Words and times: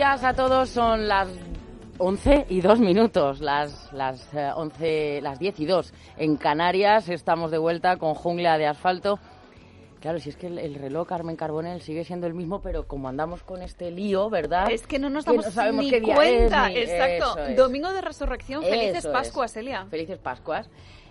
Días 0.00 0.24
a 0.24 0.32
todos, 0.32 0.70
son 0.70 1.08
las 1.08 1.28
11 1.98 2.46
y 2.48 2.62
2 2.62 2.80
minutos, 2.80 3.40
las, 3.42 3.92
las, 3.92 4.32
eh, 4.32 4.50
11, 4.56 5.20
las 5.20 5.38
10 5.38 5.60
y 5.60 5.66
2 5.66 5.92
en 6.16 6.36
Canarias. 6.38 7.10
Estamos 7.10 7.50
de 7.50 7.58
vuelta 7.58 7.98
con 7.98 8.14
Jungla 8.14 8.56
de 8.56 8.66
Asfalto. 8.66 9.18
Claro, 10.00 10.18
si 10.18 10.30
es 10.30 10.36
que 10.36 10.46
el, 10.46 10.58
el 10.58 10.76
reloj 10.76 11.06
Carmen 11.06 11.36
Carbonell 11.36 11.82
sigue 11.82 12.04
siendo 12.04 12.26
el 12.26 12.32
mismo, 12.32 12.62
pero 12.62 12.86
como 12.88 13.08
andamos 13.10 13.42
con 13.42 13.60
este 13.60 13.90
lío, 13.90 14.30
¿verdad? 14.30 14.70
Es 14.70 14.86
que 14.86 14.98
no 14.98 15.10
nos 15.10 15.26
Que 15.26 15.32
damos 15.32 15.44
no 15.44 15.50
sabemos 15.52 15.84
ni 15.84 15.90
qué 15.90 16.00
día 16.00 16.14
cuenta. 16.14 16.68
es, 16.70 16.74
ni- 16.74 16.80
Exacto. 16.80 17.38
es. 17.42 17.56
Domingo 17.58 17.92
de 17.92 18.00
Resurrección. 18.00 18.62
Felices 18.62 18.96
Eso 19.04 19.08
es. 19.08 19.12
Pascuas, 19.12 19.54
Elia. 19.58 19.84
Felices 19.90 20.18
Pascuas. 20.18 20.70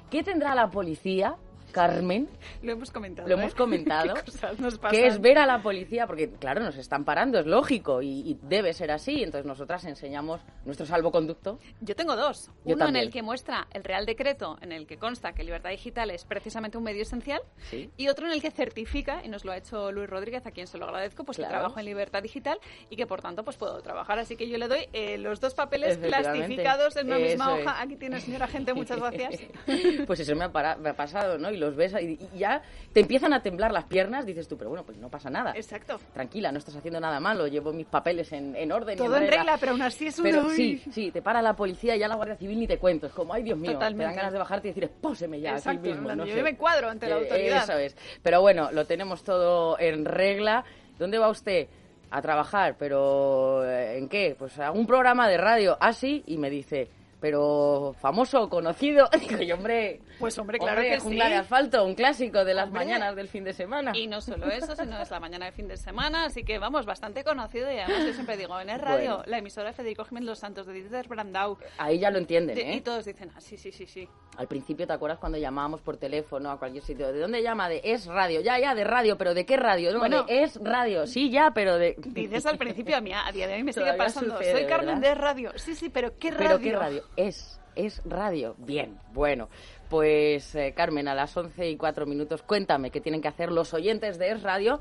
¿Qué 0.09 0.23
tendrá 0.23 0.55
la 0.55 0.71
policía, 0.71 1.35
Carmen? 1.71 2.29
Lo 2.61 2.71
hemos 2.73 2.91
comentado. 2.91 3.27
Lo 3.27 3.35
hemos 3.35 3.53
¿eh? 3.53 3.55
comentado. 3.57 4.13
¿Qué 4.13 4.21
cosas 4.31 4.59
nos 4.59 4.77
pasan? 4.77 4.91
que 4.99 5.07
es 5.07 5.19
ver 5.21 5.37
a 5.37 5.45
la 5.45 5.61
policía, 5.61 6.05
porque 6.07 6.29
claro, 6.29 6.61
nos 6.63 6.77
están 6.77 7.05
parando, 7.05 7.39
es 7.39 7.45
lógico 7.45 8.01
y, 8.01 8.07
y 8.31 8.37
debe 8.43 8.73
ser 8.73 8.91
así. 8.91 9.23
Entonces 9.23 9.45
nosotras 9.45 9.85
enseñamos 9.85 10.41
nuestro 10.65 10.85
salvoconducto. 10.85 11.59
Yo 11.81 11.95
tengo 11.95 12.15
dos. 12.15 12.47
Yo 12.65 12.75
Uno 12.75 12.85
también. 12.85 12.97
en 12.97 13.07
el 13.07 13.11
que 13.13 13.21
muestra 13.21 13.67
el 13.71 13.83
Real 13.83 14.05
Decreto, 14.05 14.57
en 14.61 14.71
el 14.71 14.87
que 14.87 14.97
consta 14.97 15.33
que 15.33 15.43
Libertad 15.43 15.69
Digital 15.71 16.11
es 16.11 16.25
precisamente 16.25 16.77
un 16.77 16.83
medio 16.83 17.01
esencial, 17.01 17.41
Sí. 17.69 17.89
y 17.97 18.07
otro 18.07 18.25
en 18.27 18.33
el 18.33 18.41
que 18.41 18.51
certifica, 18.51 19.21
y 19.23 19.27
nos 19.29 19.45
lo 19.45 19.51
ha 19.51 19.57
hecho 19.57 19.91
Luis 19.91 20.09
Rodríguez, 20.09 20.45
a 20.45 20.51
quien 20.51 20.67
se 20.67 20.77
lo 20.77 20.85
agradezco, 20.85 21.23
pues 21.23 21.37
Claro. 21.37 21.49
que 21.51 21.57
trabajo 21.59 21.79
en 21.79 21.85
Libertad 21.85 22.21
Digital 22.23 22.57
y 22.89 22.95
que 22.95 23.05
por 23.07 23.21
tanto 23.21 23.43
pues 23.43 23.57
puedo 23.57 23.81
trabajar. 23.81 24.19
Así 24.19 24.35
que 24.35 24.47
yo 24.49 24.57
le 24.57 24.67
doy 24.67 24.87
eh, 24.93 25.17
los 25.17 25.39
dos 25.39 25.53
papeles 25.53 25.97
plastificados 25.97 26.95
en 26.97 27.07
una 27.07 27.17
misma 27.19 27.53
hoja. 27.53 27.71
es. 27.77 27.85
Aquí 27.85 27.95
tiene, 27.95 28.19
señora 28.19 28.47
gente, 28.47 28.73
muchas 28.73 28.99
gracias. 28.99 29.39
pues 30.07 30.19
eso 30.19 30.35
me 30.35 30.45
ha, 30.45 30.51
para- 30.51 30.75
me 30.77 30.89
ha 30.89 30.93
pasado, 30.95 31.37
¿no? 31.37 31.51
Y 31.51 31.57
los 31.59 31.75
ves 31.75 31.93
y, 32.01 32.17
y 32.33 32.39
ya 32.39 32.61
te 32.93 33.01
empiezan 33.01 33.33
a 33.33 33.41
temblar 33.43 33.71
las 33.71 33.83
piernas, 33.85 34.25
dices 34.25 34.47
tú, 34.47 34.57
pero 34.57 34.69
bueno, 34.69 34.83
pues 34.83 34.97
no 34.97 35.09
pasa 35.09 35.29
nada. 35.29 35.53
Exacto. 35.55 35.99
Tranquila, 36.13 36.51
no 36.51 36.57
estás 36.57 36.75
haciendo 36.75 36.99
nada 36.99 37.19
malo, 37.19 37.45
llevo 37.47 37.71
mis 37.73 37.85
papeles 37.85 38.31
en, 38.31 38.55
en 38.55 38.71
orden. 38.71 38.97
Todo 38.97 39.17
en 39.17 39.27
regla, 39.27 39.57
pero 39.59 39.73
aún 39.73 39.81
así 39.81 40.07
es 40.07 40.17
un 40.17 40.23
Pero 40.23 40.49
sí, 40.49 40.81
sí, 40.91 41.11
te 41.11 41.21
para 41.21 41.41
la 41.41 41.53
policía 41.55 41.95
y 41.95 41.99
ya 41.99 42.07
la 42.07 42.15
Guardia 42.15 42.35
Civil 42.37 42.59
ni 42.59 42.67
te 42.67 42.77
cuento. 42.79 43.07
Es 43.07 43.13
como, 43.13 43.33
ay 43.33 43.43
Dios 43.43 43.57
mío, 43.59 43.77
te 43.77 43.83
dan 43.85 43.97
ganas 43.97 44.31
de 44.33 44.39
bajarte 44.39 44.69
y 44.69 44.71
decir, 44.73 44.89
póseme 45.01 45.39
ya 45.39 45.51
Exacto, 45.51 45.81
aquí 45.81 45.89
mismo. 45.89 46.15
no 46.15 46.25
yo 46.25 46.33
sé. 46.35 46.43
me 46.43 46.55
cuadro 46.57 46.89
ante 46.89 47.07
la 47.07 47.17
Eh, 47.17 47.19
autoridad. 47.19 47.63
Eso 47.63 47.73
es. 47.77 47.95
Pero 48.23 48.41
bueno, 48.41 48.71
lo 48.71 48.85
tenemos 48.85 49.23
todo 49.23 49.77
en 49.79 50.05
regla. 50.05 50.63
¿Dónde 50.97 51.17
va 51.19 51.29
usted? 51.29 51.67
A 52.11 52.23
trabajar, 52.23 52.75
pero 52.79 53.63
eh, 53.69 53.99
¿en 53.99 54.09
qué? 54.09 54.35
Pues 54.37 54.57
a 54.59 54.71
un 54.71 54.87
programa 54.87 55.27
de 55.29 55.37
radio, 55.37 55.77
así, 55.79 56.23
y 56.25 56.37
me 56.39 56.49
dice, 56.49 56.89
pero 57.19 57.95
famoso, 57.99 58.49
conocido. 58.49 59.09
Digo, 59.19 59.41
yo, 59.41 59.55
hombre, 59.55 60.01
Pues 60.19 60.37
hombre, 60.39 60.57
claro 60.59 60.77
hombre, 60.81 60.91
que 60.95 60.99
Jungla 60.99 61.25
sí. 61.25 61.31
de 61.31 61.37
asfalto, 61.37 61.85
un 61.85 61.95
clásico 61.95 62.45
de 62.45 62.53
las 62.53 62.67
Hombre. 62.67 62.85
mañanas 62.85 63.15
del 63.15 63.27
fin 63.27 63.43
de 63.43 63.53
semana. 63.53 63.91
Y 63.95 64.07
no 64.07 64.21
solo 64.21 64.47
eso, 64.47 64.75
sino 64.75 65.01
es 65.01 65.09
la 65.11 65.19
mañana 65.19 65.45
de 65.45 65.51
fin 65.51 65.67
de 65.67 65.77
semana, 65.77 66.25
así 66.25 66.43
que 66.43 66.59
vamos, 66.59 66.85
bastante 66.85 67.23
conocido 67.23 67.71
y 67.71 67.77
además 67.79 68.05
yo 68.05 68.13
siempre 68.13 68.37
digo, 68.37 68.59
en 68.59 68.69
el 68.69 68.79
radio, 68.79 69.17
Bueno. 69.17 69.23
la 69.27 69.37
emisora 69.39 69.67
de 69.69 69.73
Federico 69.73 70.05
Jiménez 70.05 70.27
Los 70.27 70.39
Santos, 70.39 70.65
de 70.67 70.73
Dieter 70.73 71.07
Brandau, 71.07 71.57
Ahí 71.77 71.99
ya 71.99 72.09
lo 72.11 72.17
entienden, 72.19 72.55
de- 72.55 72.61
¿eh? 72.71 72.75
y 72.75 72.81
todos 72.81 73.05
dicen, 73.05 73.31
ah, 73.35 73.41
sí, 73.41 73.57
sí, 73.57 73.71
sí, 73.71 73.85
sí. 73.85 74.07
Al 74.37 74.47
principio, 74.47 74.87
¿te 74.87 74.93
acuerdas 74.93 75.19
cuando 75.19 75.37
llamábamos 75.37 75.81
por 75.81 75.97
teléfono 75.97 76.49
a 76.51 76.57
cualquier 76.57 76.83
sitio? 76.83 77.11
¿De 77.11 77.19
dónde 77.19 77.41
llama? 77.43 77.67
De 77.67 77.81
Es 77.83 78.05
Radio. 78.05 78.39
Ya, 78.41 78.57
ya, 78.57 78.73
de 78.73 78.85
radio, 78.85 79.17
pero 79.17 79.33
¿de 79.33 79.45
qué 79.45 79.57
radio? 79.57 79.91
No, 79.91 79.99
Bueno. 79.99 80.23
de 80.23 80.43
Es 80.43 80.57
Radio. 80.63 81.05
Sí, 81.07 81.29
ya, 81.29 81.51
pero 81.53 81.77
de... 81.77 81.95
Dices 81.97 82.45
al 82.45 82.57
principio, 82.57 82.95
a 82.95 83.01
mí 83.01 83.11
a 83.13 83.29
día 83.33 83.47
de 83.47 83.55
hoy 83.55 83.63
me 83.63 83.73
sigue 83.73 83.93
pasando, 83.95 84.37
sucede, 84.37 84.53
soy 84.53 84.65
Carmen 84.65 85.01
¿verdad? 85.01 85.15
de 85.15 85.21
radio, 85.21 85.51
sí, 85.55 85.75
sí, 85.75 85.89
pero 85.89 86.17
¿qué 86.17 86.31
radio? 86.31 86.47
¿Pero 86.47 86.59
qué 86.59 86.71
radio? 86.73 87.03
Es, 87.19 87.59
es 87.75 88.01
radio. 88.05 88.55
Bien, 88.59 88.97
bueno. 89.13 89.49
Pues, 89.89 90.55
eh, 90.55 90.73
Carmen, 90.73 91.09
a 91.09 91.15
las 91.15 91.35
11 91.35 91.69
y 91.69 91.75
4 91.75 92.05
minutos, 92.05 92.43
cuéntame 92.43 92.91
qué 92.91 93.01
tienen 93.01 93.21
que 93.21 93.27
hacer 93.27 93.51
los 93.51 93.73
oyentes 93.73 94.17
de 94.17 94.31
Es 94.31 94.41
Radio 94.41 94.79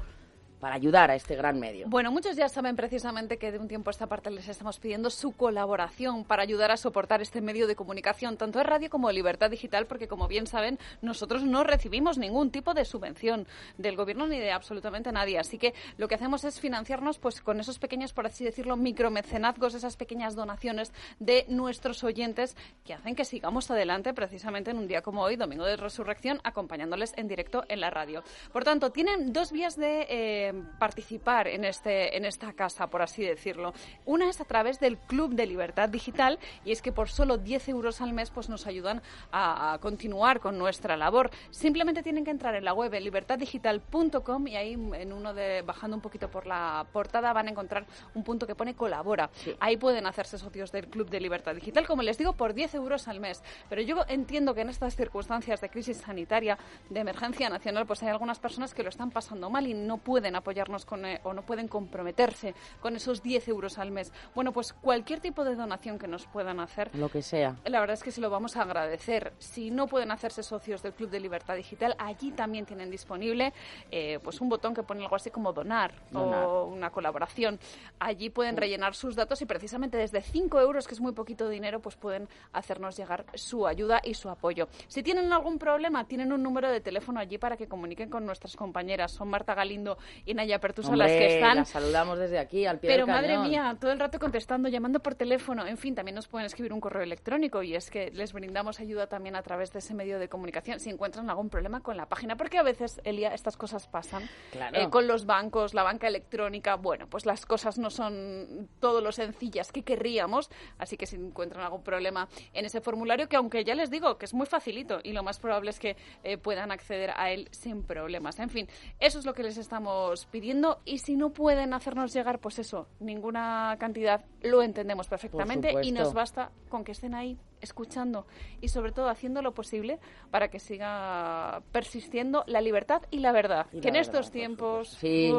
para 0.61 0.75
ayudar 0.75 1.11
a 1.11 1.15
este 1.15 1.37
gran 1.37 1.59
medio. 1.59 1.87
Bueno, 1.89 2.11
muchos 2.11 2.37
ya 2.37 2.49
saben 2.49 2.77
precisamente 2.77 3.39
que 3.39 3.53
de 3.53 3.59
un 3.59 3.69
tiempo 3.69 3.91
a 3.91 3.93
esta 3.93 4.07
parte 4.07 4.31
les 4.31 4.49
estamos 4.49 4.79
pidiendo 4.79 5.11
su 5.11 5.33
colaboración 5.33 6.25
para 6.25 6.43
ayudar 6.43 6.71
a 6.71 6.77
soportar 6.77 7.23
este 7.23 7.41
medio 7.41 7.67
de 7.67 7.77
comunicación, 7.77 8.37
tanto 8.37 8.59
en 8.61 8.67
radio 8.67 8.91
como 8.91 9.09
en 9.11 9.17
Libertad 9.17 9.51
Digital, 9.51 9.87
porque 9.87 10.09
como 10.09 10.29
bien 10.29 10.47
saben, 10.47 10.79
nosotros 11.03 11.45
no 11.45 11.65
recibimos 11.65 12.19
ningún 12.19 12.51
tipo 12.51 12.75
de 12.75 12.85
subvención 12.85 13.47
del 13.77 13.97
gobierno 13.97 14.27
ni 14.27 14.39
de 14.39 14.53
absolutamente 14.53 15.13
nadie. 15.13 15.39
Así 15.39 15.59
que 15.59 15.75
lo 15.97 16.09
que 16.09 16.15
hacemos 16.15 16.45
es 16.45 16.61
financiarnos 16.61 17.19
pues 17.19 17.41
con 17.41 17.61
esos 17.61 17.79
pequeños, 17.79 18.13
por 18.13 18.27
así 18.27 18.45
decirlo, 18.45 18.77
micromecenazgos, 18.77 19.75
esas 19.75 19.97
pequeñas 19.97 20.35
donaciones 20.35 20.93
de 21.19 21.45
nuestros 21.49 22.05
oyentes 22.05 22.57
que 22.85 22.95
hacen 22.95 23.15
que 23.15 23.25
sigamos 23.25 23.71
adelante 23.71 24.15
precisamente 24.15 24.71
en 24.71 24.79
un 24.79 24.89
día 24.89 25.03
como 25.03 25.23
hoy, 25.23 25.37
Domingo 25.37 25.65
de 25.65 25.77
Resurrección, 25.77 26.41
acompañándoles 26.45 27.13
en 27.17 27.29
directo 27.29 27.65
en 27.69 27.81
la 27.81 27.91
radio. 27.91 28.23
Por 28.53 28.65
tanto, 28.65 28.91
tienen 28.91 29.33
dos 29.33 29.53
vías 29.53 29.77
de 29.77 30.07
eh, 30.09 30.48
participar 30.79 31.49
en, 31.49 31.65
este, 31.65 32.17
en 32.17 32.25
esta 32.25 32.53
casa, 32.53 32.89
por 32.89 33.03
así 33.03 33.25
decirlo. 33.25 33.73
Una 34.05 34.29
es 34.29 34.41
a 34.41 34.45
través 34.45 34.81
del 34.81 34.99
Club 34.99 35.35
de 35.35 35.47
Libertad 35.47 35.89
Digital 35.89 36.39
y 36.65 36.73
es 36.73 36.83
que 36.83 36.93
por 36.93 37.09
solo 37.09 37.39
10 37.39 37.69
euros 37.69 38.01
al 38.01 38.13
mes 38.13 38.31
pues 38.31 38.49
nos 38.49 38.67
ayudan 38.67 39.03
a, 39.33 39.75
a 39.75 39.79
continuar 39.79 40.41
con 40.41 40.59
nuestra 40.59 40.97
labor. 40.97 41.31
Simplemente 41.51 42.03
tienen 42.03 42.25
que 42.25 42.31
entrar 42.31 42.55
en 42.55 42.65
la 42.65 42.73
web 42.73 42.93
libertaddigital.com 42.93 44.47
y 44.47 44.57
ahí 44.57 44.73
en 44.73 45.13
uno 45.13 45.35
de 45.35 45.63
bajando 45.63 45.97
un 45.97 46.03
poquito 46.03 46.31
por 46.31 46.47
la 46.47 46.87
portada 46.93 47.33
van 47.33 47.49
a 47.49 47.51
encontrar 47.51 47.87
un 48.15 48.25
punto 48.25 48.47
que 48.47 48.55
pone 48.55 48.75
colabora. 48.75 49.31
Ahí 49.61 49.77
pueden 49.77 50.07
hacerse 50.07 50.39
socios 50.39 50.73
del 50.73 50.89
Club 50.89 51.11
de 51.11 51.21
Libertad 51.21 51.55
Digital, 51.55 51.87
como 51.87 52.03
les 52.03 52.19
digo, 52.19 52.33
por 52.35 52.55
10 52.55 52.75
euros 52.75 53.09
al 53.09 53.21
mes. 53.21 53.43
Pero 53.69 53.83
yo 53.83 54.05
entiendo 54.09 54.55
que 54.55 54.63
en 54.63 54.71
estas 54.71 54.97
circunstancias 54.97 55.61
de 55.61 55.69
crisis 55.69 55.99
sanitaria, 55.99 56.59
de 56.89 57.01
emergencia 57.01 57.49
nacional, 57.49 57.87
pues 57.87 58.03
hay 58.03 58.09
algunas 58.09 58.39
personas 58.39 58.75
que 58.75 58.83
lo 58.83 58.89
están 58.89 59.11
pasando 59.11 59.51
mal 59.51 59.67
y 59.67 59.75
no 59.75 59.99
pueden 59.99 60.37
apoyarnos 60.39 60.85
con, 60.85 61.05
eh, 61.05 61.21
o 61.25 61.33
no 61.33 61.43
pueden 61.43 61.69
comprometerse 61.69 62.55
con 62.81 62.97
esos 62.97 63.23
10 63.23 63.49
euros 63.49 63.79
al 63.79 63.91
mes. 63.91 64.13
Bueno, 64.35 64.53
pues 64.53 64.73
cualquier 64.73 65.21
tipo 65.21 65.45
de 65.45 65.55
donación 65.55 65.99
que 65.99 66.09
nos 66.09 66.27
puedan 66.27 66.61
hacer, 66.61 66.91
Lo 66.95 67.09
que 67.09 67.23
sea. 67.23 67.57
la 67.65 67.81
verdad 67.81 67.95
es 67.95 68.03
que 68.03 68.11
se 68.11 68.21
lo 68.21 68.31
vamos 68.31 68.57
a 68.57 68.63
agradecer. 68.63 69.33
Si 69.39 69.71
no 69.71 69.87
pueden 69.87 70.11
hacerse 70.11 70.43
socios 70.43 70.83
del 70.83 70.93
Club 70.95 71.11
de 71.11 71.21
Libertad 71.21 71.57
Digital, 71.57 71.95
allí 71.99 72.31
también 72.33 72.67
tienen 72.67 72.91
disponible 72.91 73.53
eh, 73.91 74.19
pues 74.23 74.41
un 74.41 74.49
botón 74.49 74.75
que 74.75 74.83
pone 74.83 75.03
algo 75.03 75.17
así 75.17 75.31
como 75.31 75.53
donar, 75.53 75.93
Donar. 76.11 76.45
o 76.45 76.65
una 76.67 76.91
colaboración. 76.91 77.59
Allí 77.99 78.31
pueden 78.31 78.57
rellenar 78.57 78.95
sus 78.95 79.17
datos 79.17 79.41
y 79.43 79.47
precisamente 79.47 79.97
desde 79.97 80.23
5 80.23 80.61
euros, 80.61 80.87
que 80.87 80.95
es 80.95 81.01
muy 81.01 81.13
poquito 81.13 81.49
dinero, 81.49 81.81
pues 81.81 81.97
pueden 81.97 82.29
hacernos 82.53 82.97
llegar 82.97 83.25
su 83.35 83.67
ayuda 83.67 84.01
y 84.05 84.15
su 84.15 84.29
apoyo. 84.31 84.69
Si 84.89 85.03
tienen 85.03 85.33
algún 85.33 85.59
problema, 85.59 86.05
tienen 86.07 86.33
un 86.33 86.43
número 86.43 86.71
de 86.71 86.81
teléfono 86.81 87.21
allí 87.21 87.39
para 87.39 87.57
que 87.57 87.69
comuniquen 87.69 88.11
con 88.11 88.25
nuestras 88.27 88.57
compañeras. 88.57 89.13
Son 89.13 89.29
Marta 89.29 89.55
Galindo 89.55 89.99
y 90.29 90.35
Naya 90.35 90.59
Pertusa 90.61 90.95
las 90.95 91.11
Hombre, 91.11 91.27
que 91.27 91.35
están. 91.37 91.57
las 91.57 91.69
saludamos 91.69 92.19
desde 92.19 92.39
aquí, 92.39 92.67
al 92.67 92.79
pie 92.79 92.91
Pero 92.91 93.07
del 93.07 93.15
madre 93.15 93.35
cañón. 93.35 93.49
mía, 93.49 93.77
todo 93.81 93.91
el 93.93 93.99
rato 93.99 94.19
contestando, 94.19 94.69
llamando 94.69 95.01
por 95.01 95.15
teléfono, 95.15 95.67
en 95.67 95.77
fin, 95.79 95.95
también 95.95 96.15
nos 96.15 96.29
pueden 96.29 96.47
escribir 96.47 96.73
un 96.73 96.81
correo 96.81 97.03
electrónico 97.03 97.63
y 97.63 97.75
es 97.75 97.91
que 97.91 98.11
les 98.11 98.33
brindamos 98.33 98.81
ayuda 98.81 99.07
también 99.07 99.37
a 99.37 99.43
través 99.43 99.73
de 99.73 99.79
ese 99.79 99.95
medio 99.95 100.19
de 100.19 100.29
comunicación 100.29 100.81
si 100.81 100.91
encuentran 100.91 101.29
algún 101.31 101.49
problema 101.51 101.81
con 101.81 101.97
la 101.97 102.07
página, 102.07 102.37
porque 102.37 102.59
a 102.59 102.63
veces, 102.63 103.01
Elia, 103.05 103.33
estas 103.35 103.57
cosas 103.57 103.87
pasan 103.87 104.29
Claro. 104.53 104.77
eh, 104.79 104.91
con 104.91 105.07
los 105.07 105.27
bancos, 105.27 105.75
la 105.75 105.83
banca 105.83 106.07
electrónica, 106.09 106.77
bueno, 106.77 107.07
pues 107.09 107.27
las 107.27 107.47
cosas 107.47 107.79
no 107.79 107.91
son 107.91 108.69
todo 108.81 109.01
lo 109.01 109.13
sencillas 109.13 109.73
que 109.73 109.83
querríamos, 109.83 110.51
así 110.79 110.97
que 110.97 111.07
si 111.07 111.17
encuentran 111.17 111.65
algún 111.65 111.83
problema 111.83 112.29
en 112.53 112.65
ese 112.65 112.81
formulario, 112.81 113.29
que 113.29 113.37
aunque 113.37 113.65
ya 113.65 113.75
les 113.75 113.91
digo 113.91 114.19
que 114.19 114.25
es 114.27 114.35
muy 114.35 114.47
facilito 114.47 115.01
y 115.03 115.13
lo 115.13 115.23
más 115.23 115.39
probable 115.39 115.71
es 115.71 115.79
que 115.79 115.97
eh, 116.25 116.37
puedan 116.39 116.71
acceder 116.71 117.11
a 117.17 117.31
él 117.31 117.49
sin 117.51 117.83
problemas. 117.83 118.39
En 118.39 118.51
fin, 118.51 118.69
eso 119.01 119.19
es 119.19 119.25
lo 119.27 119.35
que 119.35 119.43
les 119.43 119.57
estamos 119.57 120.18
pidiendo 120.27 120.81
y 120.85 120.99
si 120.99 121.17
no 121.17 121.31
pueden 121.31 121.75
hacernos 121.75 122.13
llegar, 122.13 122.39
pues 122.39 122.59
eso, 122.59 122.89
ninguna 123.01 123.77
cantidad, 123.79 124.25
lo 124.43 124.63
entendemos 124.63 125.09
perfectamente 125.09 125.75
y 125.83 125.93
nos 125.93 126.15
basta 126.15 126.51
con 126.69 126.85
que 126.85 126.93
estén 126.93 127.15
ahí 127.15 127.39
escuchando 127.61 128.27
y 128.61 128.69
sobre 128.69 128.93
todo 128.93 129.09
haciendo 129.09 129.43
lo 129.43 129.53
posible 129.53 129.99
para 130.31 130.49
que 130.49 130.59
siga 130.59 131.63
persistiendo 131.73 132.45
la 132.47 132.61
libertad 132.61 133.03
y 133.11 133.21
la 133.21 133.33
verdad. 133.33 133.67
que 133.67 133.89
en 133.89 133.97
estos 133.97 134.31
tiempos... 134.31 134.91
Sí. 135.01 135.33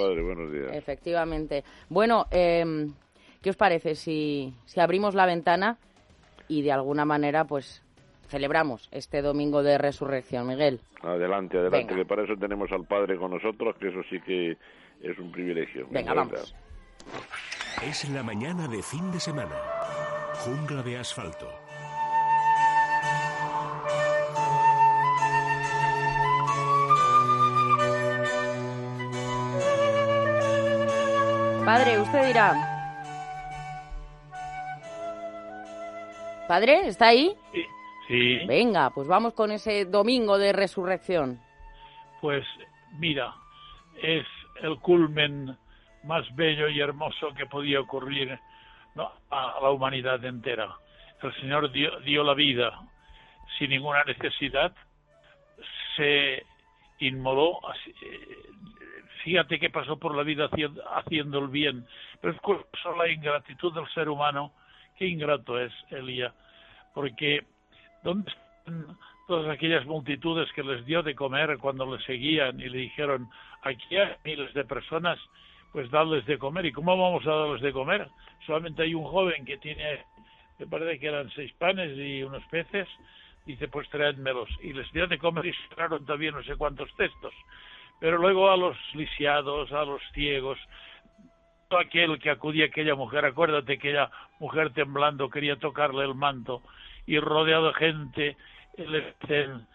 Efectivamente. 0.72 1.62
Bueno, 1.88 2.26
em, 2.32 2.92
¿qué 3.40 3.50
os 3.50 3.56
parece 3.56 3.94
si, 3.94 4.52
si 4.64 4.80
abrimos 4.80 5.14
la 5.14 5.24
ventana 5.24 5.78
y 6.48 6.62
de 6.62 6.72
alguna 6.72 7.04
manera 7.04 7.44
pues 7.44 7.80
celebramos 8.26 8.88
este 8.90 9.22
domingo 9.22 9.62
de 9.62 9.78
resurrección, 9.78 10.48
Miguel? 10.48 10.80
Adelante, 11.00 11.58
adelante, 11.58 11.94
que 11.94 12.04
para 12.04 12.24
eso 12.24 12.34
tenemos 12.34 12.72
al 12.72 12.86
Padre 12.86 13.16
con 13.16 13.30
nosotros, 13.30 13.76
que 13.78 13.90
eso 13.90 14.00
sí 14.10 14.18
que 14.26 14.56
es 15.02 15.18
un 15.18 15.30
privilegio. 15.32 15.86
Venga, 15.90 16.14
vamos. 16.14 16.54
Es 17.82 18.08
la 18.10 18.22
mañana 18.22 18.68
de 18.68 18.82
fin 18.82 19.10
de 19.10 19.20
semana. 19.20 19.56
Jungla 20.44 20.82
de 20.82 20.98
asfalto 20.98 21.48
Padre, 31.64 32.00
usted 32.00 32.26
dirá. 32.26 32.54
Padre, 36.48 36.88
¿está 36.88 37.08
ahí? 37.08 37.34
Sí. 38.08 38.40
Venga, 38.46 38.90
pues 38.90 39.06
vamos 39.06 39.32
con 39.32 39.52
ese 39.52 39.84
domingo 39.84 40.38
de 40.38 40.52
resurrección. 40.52 41.40
Pues 42.20 42.44
mira, 42.98 43.34
es 44.02 44.26
el 44.62 44.78
culmen 44.78 45.56
más 46.04 46.24
bello 46.34 46.68
y 46.68 46.80
hermoso 46.80 47.34
que 47.34 47.46
podía 47.46 47.80
ocurrir 47.80 48.38
a 49.30 49.58
la 49.60 49.70
humanidad 49.70 50.24
entera. 50.24 50.74
El 51.22 51.34
Señor 51.40 51.70
dio, 51.70 52.00
dio 52.00 52.24
la 52.24 52.34
vida 52.34 52.80
sin 53.58 53.70
ninguna 53.70 54.04
necesidad, 54.04 54.72
se 55.96 56.44
inmoló, 56.98 57.60
fíjate 59.22 59.58
que 59.58 59.70
pasó 59.70 59.98
por 59.98 60.16
la 60.16 60.22
vida 60.22 60.48
haciendo, 60.96 61.38
el 61.38 61.48
bien, 61.48 61.86
pero 62.20 62.32
es 62.32 62.96
la 62.96 63.08
ingratitud 63.08 63.74
del 63.74 63.88
ser 63.88 64.08
humano, 64.08 64.52
qué 64.98 65.06
ingrato 65.06 65.58
es 65.58 65.72
Elía, 65.90 66.32
porque 66.94 67.44
¿dónde 68.02 68.30
están 68.30 68.96
todas 69.32 69.48
aquellas 69.48 69.86
multitudes 69.86 70.52
que 70.52 70.62
les 70.62 70.84
dio 70.84 71.02
de 71.02 71.14
comer 71.14 71.56
cuando 71.56 71.90
les 71.90 72.04
seguían 72.04 72.60
y 72.60 72.68
le 72.68 72.78
dijeron, 72.78 73.30
aquí 73.62 73.96
hay 73.96 74.12
miles 74.24 74.52
de 74.52 74.64
personas, 74.66 75.18
pues 75.72 75.90
darles 75.90 76.26
de 76.26 76.36
comer, 76.36 76.66
¿y 76.66 76.72
cómo 76.72 76.94
vamos 76.98 77.26
a 77.26 77.30
darles 77.30 77.62
de 77.62 77.72
comer? 77.72 78.08
Solamente 78.44 78.82
hay 78.82 78.94
un 78.94 79.04
joven 79.04 79.46
que 79.46 79.56
tiene, 79.56 80.04
me 80.58 80.66
parece 80.66 81.00
que 81.00 81.06
eran 81.06 81.30
seis 81.30 81.50
panes 81.54 81.96
y 81.96 82.22
unos 82.22 82.44
peces, 82.50 82.86
dice, 83.46 83.68
pues 83.68 83.88
traédmelos, 83.88 84.50
y 84.60 84.74
les 84.74 84.92
dio 84.92 85.06
de 85.06 85.16
comer 85.16 85.46
y 85.46 85.54
sacaron 85.70 86.04
también 86.04 86.34
no 86.34 86.42
sé 86.42 86.56
cuántos 86.56 86.94
textos 86.96 87.32
pero 88.02 88.18
luego 88.18 88.50
a 88.50 88.56
los 88.56 88.76
lisiados, 88.94 89.70
a 89.70 89.84
los 89.84 90.02
ciegos, 90.12 90.58
todo 91.68 91.78
aquel 91.78 92.18
que 92.18 92.30
acudía 92.30 92.64
a 92.64 92.66
aquella 92.66 92.96
mujer, 92.96 93.24
acuérdate 93.24 93.78
que 93.78 93.90
aquella 93.90 94.10
mujer 94.40 94.72
temblando 94.72 95.30
quería 95.30 95.54
tocarle 95.54 96.02
el 96.02 96.16
manto 96.16 96.62
y 97.06 97.20
rodeado 97.20 97.68
de 97.68 97.74
gente, 97.74 98.36
el, 98.76 99.66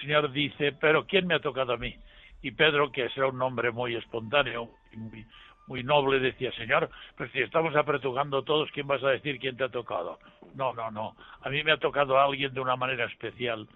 Señor 0.00 0.30
dice, 0.32 0.72
pero 0.72 1.06
¿quién 1.06 1.26
me 1.26 1.34
ha 1.34 1.40
tocado 1.40 1.72
a 1.72 1.76
mí? 1.76 1.94
Y 2.42 2.52
Pedro, 2.52 2.90
que 2.90 3.08
era 3.14 3.28
un 3.28 3.40
hombre 3.42 3.70
muy 3.70 3.96
espontáneo, 3.96 4.70
muy, 4.94 5.26
muy 5.66 5.84
noble, 5.84 6.18
decía, 6.18 6.52
Señor, 6.52 6.90
pero 7.16 7.30
si 7.30 7.40
estamos 7.40 7.74
apretujando 7.76 8.42
todos, 8.42 8.70
¿quién 8.72 8.86
vas 8.86 9.02
a 9.04 9.10
decir 9.10 9.38
quién 9.38 9.56
te 9.56 9.64
ha 9.64 9.68
tocado? 9.68 10.18
No, 10.54 10.72
no, 10.72 10.90
no, 10.90 11.16
a 11.42 11.48
mí 11.48 11.62
me 11.62 11.72
ha 11.72 11.76
tocado 11.76 12.18
a 12.18 12.24
alguien 12.24 12.52
de 12.52 12.60
una 12.60 12.76
manera 12.76 13.04
especial 13.06 13.68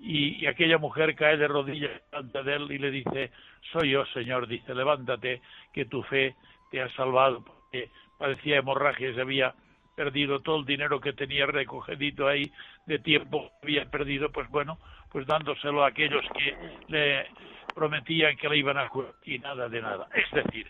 y, 0.00 0.46
aquella 0.46 0.78
mujer 0.78 1.14
cae 1.14 1.36
de 1.36 1.46
rodillas 1.46 2.00
de 2.10 2.54
él 2.54 2.72
y 2.72 2.78
le 2.78 2.90
dice, 2.90 3.30
soy 3.72 3.90
yo, 3.90 4.06
Señor, 4.06 4.46
dice, 4.46 4.74
levántate, 4.74 5.42
que 5.72 5.84
tu 5.84 6.02
fe 6.04 6.34
te 6.70 6.80
ha 6.80 6.88
salvado, 6.94 7.44
porque 7.44 7.90
parecía 8.18 8.58
hemorragia, 8.58 9.14
se 9.14 9.20
había 9.20 9.54
perdido 10.00 10.40
todo 10.40 10.60
el 10.60 10.64
dinero 10.64 10.98
que 10.98 11.12
tenía 11.12 11.44
recogedito 11.44 12.26
ahí 12.26 12.50
de 12.86 12.98
tiempo, 12.98 13.50
había 13.62 13.84
perdido, 13.84 14.30
pues 14.32 14.48
bueno, 14.48 14.78
pues 15.12 15.26
dándoselo 15.26 15.84
a 15.84 15.88
aquellos 15.88 16.24
que 16.34 16.56
le 16.88 17.26
prometían 17.74 18.36
que 18.38 18.48
le 18.48 18.56
iban 18.56 18.78
a 18.78 18.88
curar 18.88 19.12
y 19.24 19.38
nada 19.38 19.68
de 19.68 19.82
nada. 19.82 20.08
Es 20.14 20.30
decir, 20.30 20.66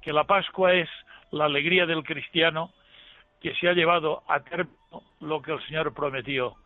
que 0.00 0.12
la 0.12 0.24
Pascua 0.24 0.74
es 0.74 0.88
la 1.30 1.44
alegría 1.44 1.86
del 1.86 2.02
cristiano 2.02 2.72
que 3.40 3.54
se 3.54 3.68
ha 3.68 3.72
llevado 3.72 4.24
a 4.26 4.40
término 4.40 5.02
lo 5.20 5.40
que 5.40 5.52
el 5.52 5.62
Señor 5.66 5.94
prometió 5.94 6.56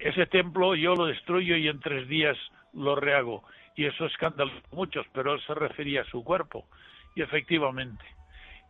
ese 0.00 0.26
templo 0.26 0.74
yo 0.74 0.94
lo 0.94 1.06
destruyo 1.06 1.56
y 1.56 1.68
en 1.68 1.78
tres 1.78 2.08
días 2.08 2.36
lo 2.72 2.96
rehago. 2.96 3.44
Y 3.76 3.84
eso 3.84 4.06
escandalizó 4.06 4.58
a 4.72 4.74
muchos, 4.74 5.06
pero 5.12 5.34
él 5.34 5.40
se 5.46 5.54
refería 5.54 6.02
a 6.02 6.10
su 6.10 6.24
cuerpo. 6.24 6.66
Y 7.14 7.22
efectivamente, 7.22 8.04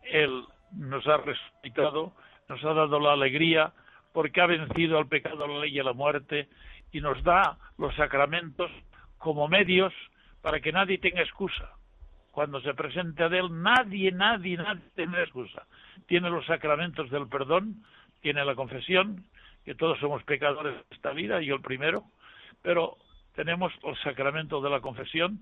él 0.02 0.44
nos 0.72 1.06
ha 1.06 1.18
resucitado, 1.18 2.12
nos 2.50 2.64
ha 2.64 2.74
dado 2.74 2.98
la 2.98 3.12
alegría, 3.12 3.72
porque 4.12 4.40
ha 4.40 4.46
vencido 4.46 4.98
al 4.98 5.06
pecado, 5.06 5.46
la 5.46 5.60
ley 5.60 5.78
y 5.78 5.82
la 5.82 5.92
muerte, 5.92 6.48
y 6.90 7.00
nos 7.00 7.22
da 7.22 7.56
los 7.78 7.94
sacramentos 7.94 8.68
como 9.18 9.46
medios 9.46 9.92
para 10.42 10.58
que 10.58 10.72
nadie 10.72 10.98
tenga 10.98 11.22
excusa. 11.22 11.70
Cuando 12.32 12.60
se 12.60 12.74
presente 12.74 13.22
a 13.22 13.26
él, 13.28 13.62
nadie, 13.62 14.10
nadie, 14.10 14.56
nadie 14.56 14.82
tiene 14.96 15.22
excusa. 15.22 15.64
Tiene 16.06 16.28
los 16.28 16.44
sacramentos 16.46 17.08
del 17.10 17.28
perdón, 17.28 17.84
tiene 18.20 18.44
la 18.44 18.56
confesión, 18.56 19.24
que 19.64 19.76
todos 19.76 20.00
somos 20.00 20.24
pecadores 20.24 20.74
de 20.74 20.96
esta 20.96 21.12
vida, 21.12 21.40
yo 21.40 21.54
el 21.54 21.62
primero, 21.62 22.02
pero 22.62 22.96
tenemos 23.36 23.72
el 23.84 23.96
sacramento 23.98 24.60
de 24.60 24.70
la 24.70 24.80
confesión, 24.80 25.38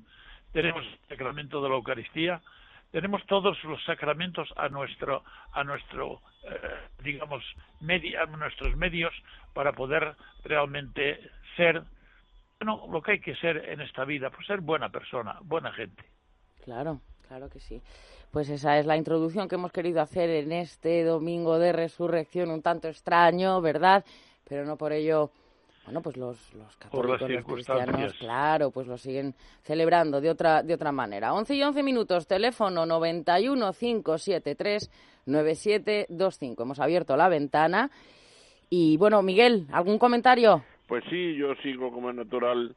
tenemos 0.52 0.84
el 0.84 1.08
sacramento 1.08 1.62
de 1.62 1.70
la 1.70 1.76
Eucaristía, 1.76 2.42
tenemos 2.90 3.24
todos 3.26 3.62
los 3.64 3.82
sacramentos 3.84 4.48
a 4.56 4.68
nuestro, 4.68 5.22
a 5.52 5.64
nuestro, 5.64 6.20
eh, 6.44 6.56
digamos, 7.02 7.44
a 7.80 8.26
nuestros 8.36 8.76
medios 8.76 9.12
para 9.52 9.72
poder 9.72 10.14
realmente 10.44 11.20
ser, 11.56 11.82
bueno, 12.60 12.86
lo 12.90 13.02
que 13.02 13.12
hay 13.12 13.20
que 13.20 13.36
ser 13.36 13.68
en 13.68 13.80
esta 13.80 14.04
vida, 14.04 14.30
pues 14.30 14.46
ser 14.46 14.60
buena 14.60 14.88
persona, 14.88 15.38
buena 15.42 15.72
gente. 15.72 16.04
Claro, 16.64 17.00
claro 17.26 17.48
que 17.48 17.60
sí. 17.60 17.82
Pues 18.30 18.48
esa 18.50 18.78
es 18.78 18.86
la 18.86 18.96
introducción 18.96 19.48
que 19.48 19.54
hemos 19.54 19.72
querido 19.72 20.00
hacer 20.00 20.28
en 20.30 20.52
este 20.52 21.02
domingo 21.02 21.58
de 21.58 21.72
resurrección, 21.72 22.50
un 22.50 22.62
tanto 22.62 22.88
extraño, 22.88 23.60
¿verdad? 23.60 24.04
Pero 24.46 24.64
no 24.64 24.76
por 24.76 24.92
ello, 24.92 25.30
bueno, 25.88 26.02
pues 26.02 26.18
los, 26.18 26.52
los 26.52 26.76
católicos, 26.76 27.30
los 27.30 27.44
cristianos, 27.44 28.12
claro, 28.18 28.70
pues 28.70 28.86
lo 28.86 28.98
siguen 28.98 29.32
celebrando 29.62 30.20
de 30.20 30.28
otra, 30.28 30.62
de 30.62 30.74
otra 30.74 30.92
manera. 30.92 31.32
11 31.32 31.54
y 31.54 31.62
11 31.62 31.82
minutos, 31.82 32.26
teléfono 32.26 32.84
91 32.84 33.72
573 33.72 35.22
9725. 35.24 36.62
Hemos 36.62 36.78
abierto 36.78 37.16
la 37.16 37.30
ventana. 37.30 37.90
Y 38.68 38.98
bueno, 38.98 39.22
Miguel, 39.22 39.66
¿algún 39.72 39.98
comentario? 39.98 40.62
Pues 40.86 41.02
sí, 41.08 41.34
yo 41.36 41.54
sigo 41.62 41.90
como 41.90 42.10
es 42.10 42.16
natural, 42.16 42.76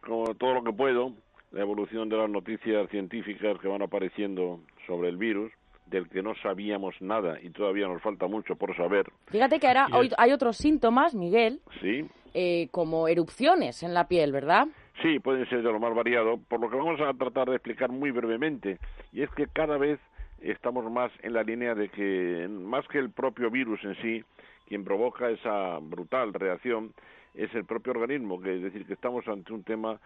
como 0.00 0.34
todo 0.34 0.54
lo 0.54 0.64
que 0.64 0.72
puedo, 0.72 1.12
la 1.52 1.60
evolución 1.60 2.08
de 2.08 2.16
las 2.16 2.28
noticias 2.28 2.90
científicas 2.90 3.56
que 3.60 3.68
van 3.68 3.82
apareciendo 3.82 4.58
sobre 4.84 5.10
el 5.10 5.16
virus 5.16 5.52
del 5.86 6.08
que 6.08 6.22
no 6.22 6.34
sabíamos 6.42 6.94
nada 7.00 7.38
y 7.40 7.50
todavía 7.50 7.86
nos 7.86 8.02
falta 8.02 8.26
mucho 8.26 8.56
por 8.56 8.76
saber. 8.76 9.06
Fíjate 9.26 9.58
que 9.58 9.68
ahora 9.68 9.86
hoy 9.92 10.10
hay 10.18 10.32
otros 10.32 10.56
síntomas, 10.56 11.14
Miguel, 11.14 11.60
sí. 11.80 12.06
Eh, 12.34 12.68
como 12.70 13.08
erupciones 13.08 13.82
en 13.82 13.94
la 13.94 14.08
piel, 14.08 14.32
¿verdad? 14.32 14.68
Sí, 15.02 15.18
pueden 15.18 15.48
ser 15.48 15.62
de 15.62 15.72
lo 15.72 15.78
más 15.78 15.94
variado, 15.94 16.38
por 16.48 16.60
lo 16.60 16.68
que 16.68 16.76
vamos 16.76 17.00
a 17.00 17.14
tratar 17.14 17.48
de 17.48 17.56
explicar 17.56 17.90
muy 17.90 18.10
brevemente, 18.10 18.78
y 19.12 19.22
es 19.22 19.30
que 19.30 19.46
cada 19.46 19.78
vez 19.78 20.00
estamos 20.40 20.90
más 20.90 21.12
en 21.22 21.32
la 21.32 21.42
línea 21.42 21.74
de 21.74 21.88
que, 21.88 22.48
más 22.50 22.86
que 22.88 22.98
el 22.98 23.10
propio 23.10 23.50
virus 23.50 23.82
en 23.84 23.94
sí, 24.02 24.24
quien 24.66 24.84
provoca 24.84 25.30
esa 25.30 25.78
brutal 25.80 26.34
reacción 26.34 26.92
es 27.34 27.54
el 27.54 27.64
propio 27.64 27.92
organismo, 27.92 28.40
que 28.40 28.56
es 28.56 28.62
decir, 28.62 28.86
que 28.86 28.94
estamos 28.94 29.26
ante 29.28 29.52
un 29.52 29.62
tema 29.62 30.00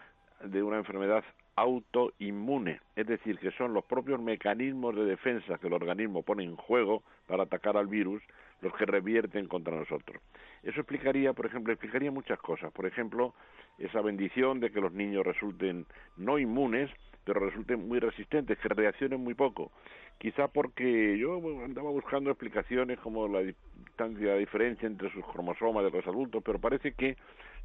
de 0.45 0.63
una 0.63 0.79
enfermedad 0.79 1.25
autoinmune, 1.57 2.81
es 2.97 3.07
decir, 3.07 3.39
que 3.39 3.51
son 3.53 3.75
los 3.75 3.85
propios 3.85 4.21
mecanismos 4.21 4.95
de 4.95 5.05
defensa 5.05 5.59
que 5.59 5.67
el 5.67 5.73
organismo 5.73 6.23
pone 6.23 6.45
en 6.45 6.57
juego 6.57 7.03
para 7.27 7.45
atacar 7.45 7.77
al 7.77 7.87
virus 7.87 8.23
los 8.61 8.75
que 8.75 8.87
revierten 8.87 9.49
contra 9.49 9.77
nosotros. 9.77 10.23
Eso 10.63 10.81
explicaría, 10.81 11.33
por 11.33 11.47
ejemplo, 11.47 11.73
explicaría 11.73 12.11
muchas 12.11 12.39
cosas. 12.39 12.73
Por 12.73 12.87
ejemplo, 12.87 13.35
esa 13.79 14.01
bendición 14.01 14.61
de 14.61 14.71
que 14.71 14.81
los 14.81 14.93
niños 14.93 15.27
resulten 15.27 15.87
no 16.17 16.39
inmunes, 16.39 16.91
pero 17.25 17.41
resulten 17.41 17.89
muy 17.89 17.99
resistentes, 17.99 18.59
que 18.59 18.69
reaccionen 18.69 19.21
muy 19.21 19.35
poco. 19.35 19.73
Quizá 20.19 20.49
porque 20.49 21.19
yo 21.19 21.37
andaba 21.65 21.91
buscando 21.91 22.31
explicaciones 22.31 22.99
como 23.01 23.27
la 23.27 23.41
distancia, 23.41 24.29
la 24.29 24.37
diferencia 24.37 24.87
entre 24.87 25.11
sus 25.13 25.25
cromosomas 25.27 25.85
de 25.85 25.91
los 25.91 26.07
adultos, 26.07 26.43
pero 26.45 26.61
parece 26.61 26.93
que 26.93 27.17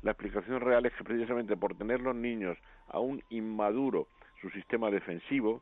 la 0.01 0.11
explicación 0.11 0.61
real 0.61 0.85
es 0.85 0.93
que 0.93 1.03
precisamente 1.03 1.55
por 1.55 1.75
tener 1.75 2.01
los 2.01 2.15
niños 2.15 2.57
aún 2.87 3.23
inmaduro 3.29 4.07
su 4.41 4.49
sistema 4.51 4.91
defensivo, 4.91 5.61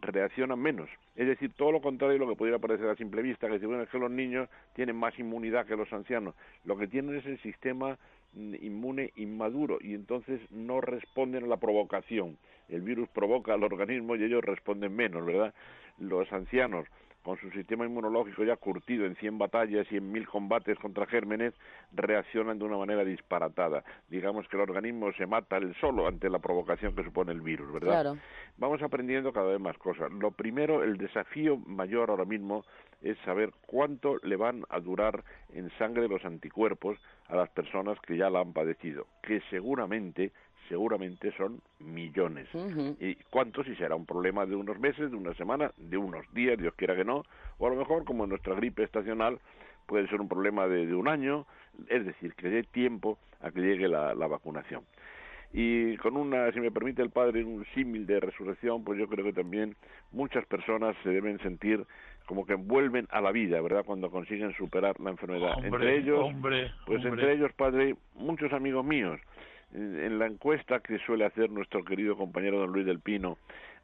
reaccionan 0.00 0.58
menos. 0.58 0.88
Es 1.14 1.26
decir, 1.26 1.52
todo 1.56 1.72
lo 1.72 1.80
contrario 1.80 2.14
de 2.14 2.24
lo 2.24 2.28
que 2.28 2.36
pudiera 2.36 2.58
parecer 2.58 2.88
a 2.88 2.96
simple 2.96 3.22
vista, 3.22 3.48
que 3.48 3.56
es 3.56 3.88
que 3.90 3.98
los 3.98 4.10
niños 4.10 4.48
tienen 4.74 4.96
más 4.96 5.18
inmunidad 5.18 5.66
que 5.66 5.76
los 5.76 5.92
ancianos. 5.92 6.34
Lo 6.64 6.76
que 6.76 6.86
tienen 6.86 7.16
es 7.16 7.26
el 7.26 7.38
sistema 7.40 7.98
inmune 8.34 9.12
inmaduro 9.16 9.78
y 9.80 9.94
entonces 9.94 10.40
no 10.50 10.80
responden 10.80 11.44
a 11.44 11.46
la 11.46 11.56
provocación. 11.56 12.36
El 12.68 12.82
virus 12.82 13.08
provoca 13.08 13.54
al 13.54 13.64
organismo 13.64 14.16
y 14.16 14.24
ellos 14.24 14.44
responden 14.44 14.94
menos, 14.94 15.24
¿verdad? 15.24 15.54
Los 15.98 16.30
ancianos 16.32 16.86
con 17.26 17.36
su 17.38 17.50
sistema 17.50 17.84
inmunológico 17.84 18.44
ya 18.44 18.54
curtido 18.54 19.04
en 19.04 19.16
100 19.16 19.36
batallas 19.36 19.84
y 19.90 19.96
en 19.96 20.12
1000 20.12 20.28
combates 20.28 20.78
contra 20.78 21.06
gérmenes, 21.06 21.54
reaccionan 21.92 22.56
de 22.56 22.64
una 22.64 22.76
manera 22.76 23.04
disparatada. 23.04 23.82
Digamos 24.08 24.46
que 24.46 24.54
el 24.54 24.62
organismo 24.62 25.12
se 25.14 25.26
mata 25.26 25.56
él 25.56 25.74
solo 25.80 26.06
ante 26.06 26.30
la 26.30 26.38
provocación 26.38 26.94
que 26.94 27.02
supone 27.02 27.32
el 27.32 27.40
virus, 27.40 27.72
¿verdad? 27.72 28.14
Vamos 28.58 28.80
aprendiendo 28.80 29.32
cada 29.32 29.48
vez 29.48 29.58
más 29.58 29.76
cosas. 29.76 30.12
Lo 30.12 30.30
primero, 30.30 30.84
el 30.84 30.98
desafío 30.98 31.56
mayor 31.56 32.10
ahora 32.10 32.24
mismo 32.24 32.64
es 33.02 33.18
saber 33.24 33.50
cuánto 33.66 34.18
le 34.22 34.36
van 34.36 34.62
a 34.68 34.78
durar 34.78 35.24
en 35.52 35.68
sangre 35.78 36.06
los 36.06 36.24
anticuerpos 36.24 36.96
a 37.26 37.34
las 37.34 37.48
personas 37.48 37.98
que 38.06 38.16
ya 38.16 38.30
la 38.30 38.38
han 38.38 38.52
padecido, 38.52 39.08
que 39.24 39.40
seguramente 39.50 40.30
seguramente 40.68 41.32
son 41.36 41.60
millones. 41.80 42.48
¿Y 43.00 43.14
cuántos? 43.30 43.66
Si 43.66 43.74
será 43.76 43.94
un 43.94 44.06
problema 44.06 44.46
de 44.46 44.56
unos 44.56 44.78
meses, 44.78 45.10
de 45.10 45.16
una 45.16 45.34
semana, 45.34 45.72
de 45.76 45.96
unos 45.96 46.24
días, 46.32 46.58
Dios 46.58 46.74
quiera 46.74 46.94
que 46.94 47.04
no, 47.04 47.24
o 47.58 47.66
a 47.66 47.70
lo 47.70 47.76
mejor, 47.76 48.04
como 48.04 48.26
nuestra 48.26 48.54
gripe 48.54 48.82
estacional, 48.82 49.38
puede 49.86 50.08
ser 50.08 50.20
un 50.20 50.28
problema 50.28 50.66
de, 50.66 50.94
un 50.94 51.08
año, 51.08 51.46
es 51.88 52.04
decir, 52.04 52.34
que 52.34 52.48
dé 52.48 52.62
tiempo 52.64 53.18
a 53.40 53.50
que 53.50 53.60
llegue 53.60 53.88
la, 53.88 54.14
vacunación. 54.14 54.82
Y 55.52 55.96
con 55.98 56.16
una, 56.16 56.52
si 56.52 56.60
me 56.60 56.70
permite 56.70 57.02
el 57.02 57.10
padre, 57.10 57.44
un 57.44 57.64
símil 57.74 58.06
de 58.06 58.20
resurrección, 58.20 58.84
pues 58.84 58.98
yo 58.98 59.08
creo 59.08 59.24
que 59.24 59.32
también 59.32 59.76
muchas 60.12 60.44
personas 60.46 60.96
se 61.02 61.10
deben 61.10 61.38
sentir 61.38 61.84
como 62.26 62.44
que 62.44 62.54
vuelven 62.54 63.06
a 63.10 63.20
la 63.20 63.30
vida, 63.30 63.60
¿verdad? 63.60 63.84
Cuando 63.84 64.10
consiguen 64.10 64.52
superar 64.54 64.98
la 65.00 65.10
enfermedad. 65.10 65.64
entre 65.64 65.98
ellos, 65.98 66.34
pues 66.84 67.04
entre 67.04 67.34
ellos, 67.34 67.52
padre, 67.52 67.94
muchos 68.14 68.52
amigos 68.52 68.84
míos 68.84 69.20
en 69.72 70.18
la 70.18 70.26
encuesta 70.26 70.80
que 70.80 70.98
suele 71.00 71.24
hacer 71.24 71.50
nuestro 71.50 71.84
querido 71.84 72.16
compañero 72.16 72.58
don 72.58 72.72
Luis 72.72 72.86
del 72.86 73.00
Pino 73.00 73.38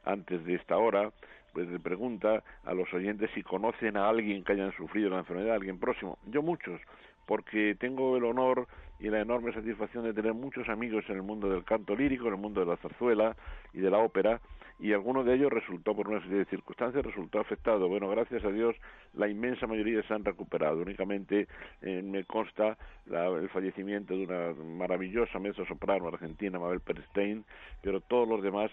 antes 0.04 0.44
de 0.44 0.54
esta 0.54 0.76
hora, 0.78 1.12
pues 1.52 1.68
le 1.68 1.78
pregunta 1.78 2.42
a 2.64 2.74
los 2.74 2.92
oyentes 2.94 3.30
si 3.34 3.42
conocen 3.42 3.96
a 3.96 4.08
alguien 4.08 4.42
que 4.44 4.52
hayan 4.52 4.72
sufrido 4.72 5.10
la 5.10 5.18
enfermedad, 5.18 5.54
alguien 5.54 5.78
próximo. 5.78 6.18
Yo 6.26 6.42
muchos, 6.42 6.80
porque 7.26 7.76
tengo 7.78 8.16
el 8.16 8.24
honor 8.24 8.66
y 8.98 9.08
la 9.08 9.20
enorme 9.20 9.52
satisfacción 9.52 10.04
de 10.04 10.14
tener 10.14 10.32
muchos 10.32 10.68
amigos 10.68 11.04
en 11.08 11.16
el 11.16 11.22
mundo 11.22 11.50
del 11.50 11.64
canto 11.64 11.94
lírico, 11.94 12.28
en 12.28 12.34
el 12.34 12.40
mundo 12.40 12.60
de 12.60 12.66
la 12.66 12.76
zarzuela 12.76 13.36
y 13.72 13.80
de 13.80 13.90
la 13.90 13.98
ópera, 13.98 14.40
y 14.82 14.92
alguno 14.92 15.22
de 15.22 15.34
ellos 15.34 15.52
resultó, 15.52 15.94
por 15.94 16.08
una 16.08 16.20
serie 16.22 16.38
de 16.38 16.44
circunstancias, 16.46 17.06
resultó 17.06 17.38
afectado. 17.38 17.88
Bueno, 17.88 18.08
gracias 18.08 18.44
a 18.44 18.50
Dios, 18.50 18.74
la 19.14 19.28
inmensa 19.28 19.68
mayoría 19.68 20.02
se 20.02 20.12
han 20.12 20.24
recuperado. 20.24 20.82
Únicamente 20.82 21.46
eh, 21.82 22.02
me 22.02 22.24
consta 22.24 22.76
el 23.06 23.48
fallecimiento 23.50 24.16
de 24.16 24.24
una 24.24 24.52
maravillosa 24.64 25.38
mezzo 25.38 25.64
soprano 25.66 26.08
argentina, 26.08 26.58
Mabel 26.58 26.80
Perstein, 26.80 27.44
pero 27.80 28.00
todos 28.00 28.28
los 28.28 28.42
demás 28.42 28.72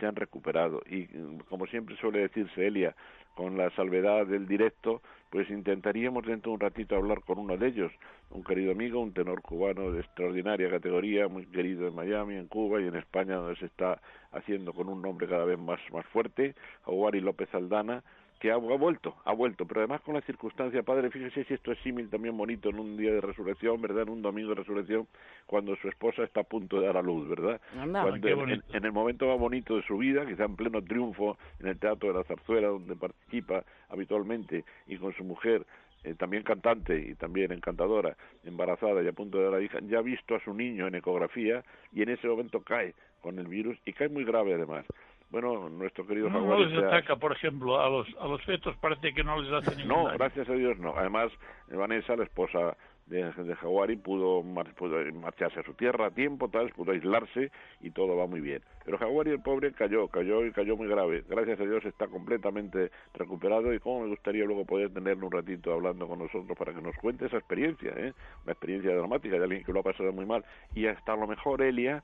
se 0.00 0.06
han 0.06 0.16
recuperado. 0.16 0.82
Y 0.90 1.06
como 1.48 1.66
siempre 1.66 1.96
suele 1.96 2.20
decirse 2.20 2.66
Elia, 2.66 2.96
con 3.34 3.56
la 3.56 3.70
salvedad 3.70 4.26
del 4.26 4.46
directo, 4.46 5.02
pues 5.30 5.48
intentaríamos 5.48 6.26
dentro 6.26 6.50
de 6.50 6.54
un 6.54 6.60
ratito 6.60 6.96
hablar 6.96 7.20
con 7.22 7.38
uno 7.38 7.56
de 7.56 7.68
ellos, 7.68 7.92
un 8.30 8.42
querido 8.42 8.72
amigo, 8.72 9.00
un 9.00 9.12
tenor 9.12 9.42
cubano 9.42 9.92
de 9.92 10.00
extraordinaria 10.00 10.68
categoría, 10.68 11.28
muy 11.28 11.46
querido 11.46 11.86
en 11.86 11.94
Miami, 11.94 12.34
en 12.34 12.48
Cuba 12.48 12.80
y 12.80 12.86
en 12.86 12.96
España, 12.96 13.36
donde 13.36 13.56
se 13.56 13.66
está 13.66 14.00
haciendo 14.32 14.72
con 14.72 14.88
un 14.88 15.00
nombre 15.00 15.28
cada 15.28 15.44
vez 15.44 15.58
más, 15.58 15.80
más 15.92 16.04
fuerte, 16.06 16.54
Aguari 16.84 17.20
López 17.20 17.48
Aldana, 17.54 18.02
que 18.40 18.50
ha, 18.50 18.56
vuelto, 18.56 19.16
ha 19.26 19.34
vuelto, 19.34 19.66
pero 19.66 19.82
además 19.82 20.00
con 20.00 20.14
la 20.14 20.22
circunstancia, 20.22 20.82
padre, 20.82 21.10
fíjese 21.10 21.44
si 21.44 21.52
esto 21.52 21.72
es 21.72 21.78
símil 21.80 22.08
también 22.08 22.34
bonito 22.34 22.70
en 22.70 22.78
un 22.78 22.96
día 22.96 23.12
de 23.12 23.20
resurrección, 23.20 23.82
¿verdad? 23.82 24.04
En 24.04 24.08
un 24.08 24.22
domingo 24.22 24.48
de 24.48 24.54
resurrección, 24.54 25.06
cuando 25.44 25.76
su 25.76 25.88
esposa 25.88 26.24
está 26.24 26.40
a 26.40 26.44
punto 26.44 26.80
de 26.80 26.86
dar 26.86 26.96
a 26.96 27.02
luz, 27.02 27.28
¿verdad? 27.28 27.60
cuando 27.74 28.28
en, 28.72 28.84
el 28.84 28.92
momento 28.92 29.28
más 29.28 29.38
bonito 29.38 29.76
de 29.76 29.82
su 29.82 29.98
vida, 29.98 30.24
quizá 30.26 30.44
en 30.44 30.56
pleno 30.56 30.82
triunfo 30.82 31.36
en 31.60 31.66
el 31.66 31.78
Teatro 31.78 32.08
de 32.08 32.18
la 32.18 32.24
Zarzuela, 32.24 32.68
donde 32.68 32.96
participa 32.96 33.62
habitualmente, 33.90 34.64
y 34.86 34.96
con 34.96 35.12
su 35.12 35.22
mujer, 35.22 35.66
eh, 36.02 36.14
también 36.14 36.42
cantante 36.42 36.98
y 36.98 37.14
también 37.16 37.52
encantadora, 37.52 38.16
embarazada 38.44 39.02
y 39.02 39.08
a 39.08 39.12
punto 39.12 39.36
de 39.36 39.44
dar 39.44 39.54
a 39.54 39.60
hija, 39.62 39.80
ya 39.82 39.98
ha 39.98 40.02
visto 40.02 40.34
a 40.34 40.40
su 40.40 40.54
niño 40.54 40.86
en 40.86 40.94
ecografía 40.94 41.62
y 41.92 42.00
en 42.00 42.08
ese 42.08 42.26
momento 42.26 42.62
cae 42.62 42.94
con 43.20 43.38
el 43.38 43.48
virus 43.48 43.76
y 43.84 43.92
cae 43.92 44.08
muy 44.08 44.24
grave 44.24 44.54
además 44.54 44.86
bueno, 45.30 45.68
nuestro 45.68 46.06
querido 46.06 46.28
no, 46.28 46.40
no 46.40 46.58
les 46.58 46.76
ataca, 46.76 47.16
por 47.16 47.32
ejemplo, 47.32 47.80
a 47.80 47.88
los, 47.88 48.06
a 48.20 48.26
los 48.26 48.42
fetos 48.42 48.76
parece 48.78 49.14
que 49.14 49.22
no 49.22 49.40
les 49.40 49.52
hace 49.52 49.76
ningún 49.76 50.04
No, 50.04 50.12
gracias 50.12 50.48
a 50.48 50.52
Dios 50.52 50.78
no. 50.78 50.94
Además, 50.96 51.30
Vanessa, 51.68 52.16
la 52.16 52.24
esposa 52.24 52.76
de, 53.06 53.30
de 53.32 53.56
Jaguari, 53.56 53.96
pudo, 53.96 54.42
marcharse 54.42 55.60
a 55.60 55.62
su 55.62 55.74
tierra 55.74 56.06
a 56.06 56.10
tiempo, 56.10 56.48
tal, 56.48 56.70
pudo 56.70 56.92
aislarse 56.92 57.50
y 57.80 57.90
todo 57.90 58.16
va 58.16 58.26
muy 58.26 58.40
bien. 58.40 58.62
Pero 58.84 58.98
Jaguari, 58.98 59.30
el 59.30 59.40
pobre, 59.40 59.72
cayó, 59.72 60.08
cayó 60.08 60.44
y 60.44 60.52
cayó 60.52 60.76
muy 60.76 60.88
grave. 60.88 61.24
Gracias 61.28 61.60
a 61.60 61.64
Dios 61.64 61.84
está 61.84 62.08
completamente 62.08 62.90
recuperado 63.14 63.72
y 63.74 63.78
cómo 63.78 64.02
me 64.02 64.08
gustaría 64.08 64.44
luego 64.44 64.64
poder 64.64 64.92
tenerlo 64.92 65.26
un 65.26 65.32
ratito 65.32 65.72
hablando 65.72 66.08
con 66.08 66.18
nosotros 66.18 66.56
para 66.56 66.72
que 66.72 66.80
nos 66.80 66.96
cuente 66.96 67.26
esa 67.26 67.36
experiencia, 67.36 67.92
¿eh? 67.96 68.12
una 68.44 68.52
experiencia 68.52 68.94
dramática 68.94 69.36
de 69.36 69.44
alguien 69.44 69.64
que 69.64 69.72
lo 69.72 69.80
ha 69.80 69.84
pasado 69.84 70.12
muy 70.12 70.26
mal. 70.26 70.44
Y 70.74 70.86
hasta 70.86 71.12
a 71.12 71.16
lo 71.16 71.26
mejor 71.26 71.62
Elia 71.62 72.02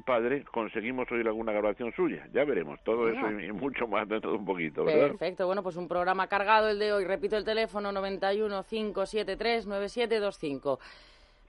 padre, 0.00 0.44
conseguimos 0.44 1.10
oír 1.12 1.26
alguna 1.26 1.52
grabación 1.52 1.92
suya. 1.92 2.26
Ya 2.32 2.44
veremos 2.44 2.82
todo 2.82 3.08
eso 3.08 3.30
y, 3.30 3.52
mucho 3.52 3.86
más 3.86 4.08
dentro 4.08 4.30
de 4.32 4.38
un 4.38 4.44
poquito, 4.44 4.84
¿verdad? 4.84 5.08
Perfecto, 5.08 5.46
bueno, 5.46 5.62
pues 5.62 5.76
un 5.76 5.86
programa 5.86 6.26
cargado 6.28 6.70
el 6.70 6.78
de 6.78 6.92
hoy. 6.92 7.04
Repito 7.04 7.36
el 7.36 7.44
teléfono 7.44 7.92
91 7.92 8.64
573 8.64 9.66
9725. 9.66 10.78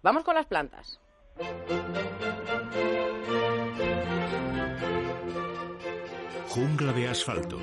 Vamos 0.02 0.24
con 0.24 0.36
las 0.36 0.46
plantas. 0.46 1.00
Jungla 6.50 6.94
de 6.94 7.08
asfalto, 7.08 7.58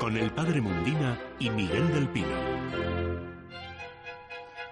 con 0.00 0.16
el 0.16 0.30
padre 0.32 0.60
Mundina 0.60 1.18
y 1.38 1.50
Miguel 1.50 1.92
del 1.92 2.08
Pino. 2.08 2.34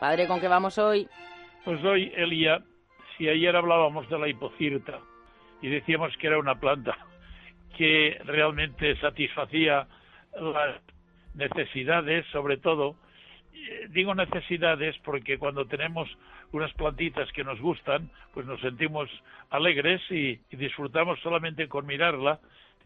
Padre, 0.01 0.27
¿con 0.27 0.41
qué 0.41 0.49
vamos 0.49 0.79
hoy? 0.79 1.09
Pues 1.65 1.85
hoy, 1.85 2.13
Elia, 2.17 2.61
si 3.17 3.29
ayer 3.29 3.55
hablábamos 3.55 4.09
de 4.09 4.19
la 4.19 4.29
hipocirta, 4.29 4.99
y 5.62 5.69
decíamos 5.69 6.14
que 6.19 6.26
era 6.26 6.38
una 6.38 6.57
planta 6.57 6.99
que 7.76 8.21
realmente 8.25 8.97
satisfacía 8.97 9.87
las 10.38 10.81
necesidades, 11.35 12.26
sobre 12.26 12.59
todo, 12.59 12.97
eh, 13.54 13.87
digo 13.90 14.14
necesidades 14.14 14.97
porque 15.04 15.38
cuando 15.38 15.66
tenemos 15.66 16.09
unas 16.52 16.73
plantitas 16.75 17.31
que 17.33 17.45
nos 17.45 17.61
gustan, 17.61 18.11
pues 18.35 18.45
nos 18.45 18.61
sentimos 18.61 19.09
alegres 19.50 20.02
y, 20.11 20.38
disfrutamos 20.50 21.19
solamente 21.21 21.69
con 21.69 21.87
mirarla. 21.87 22.40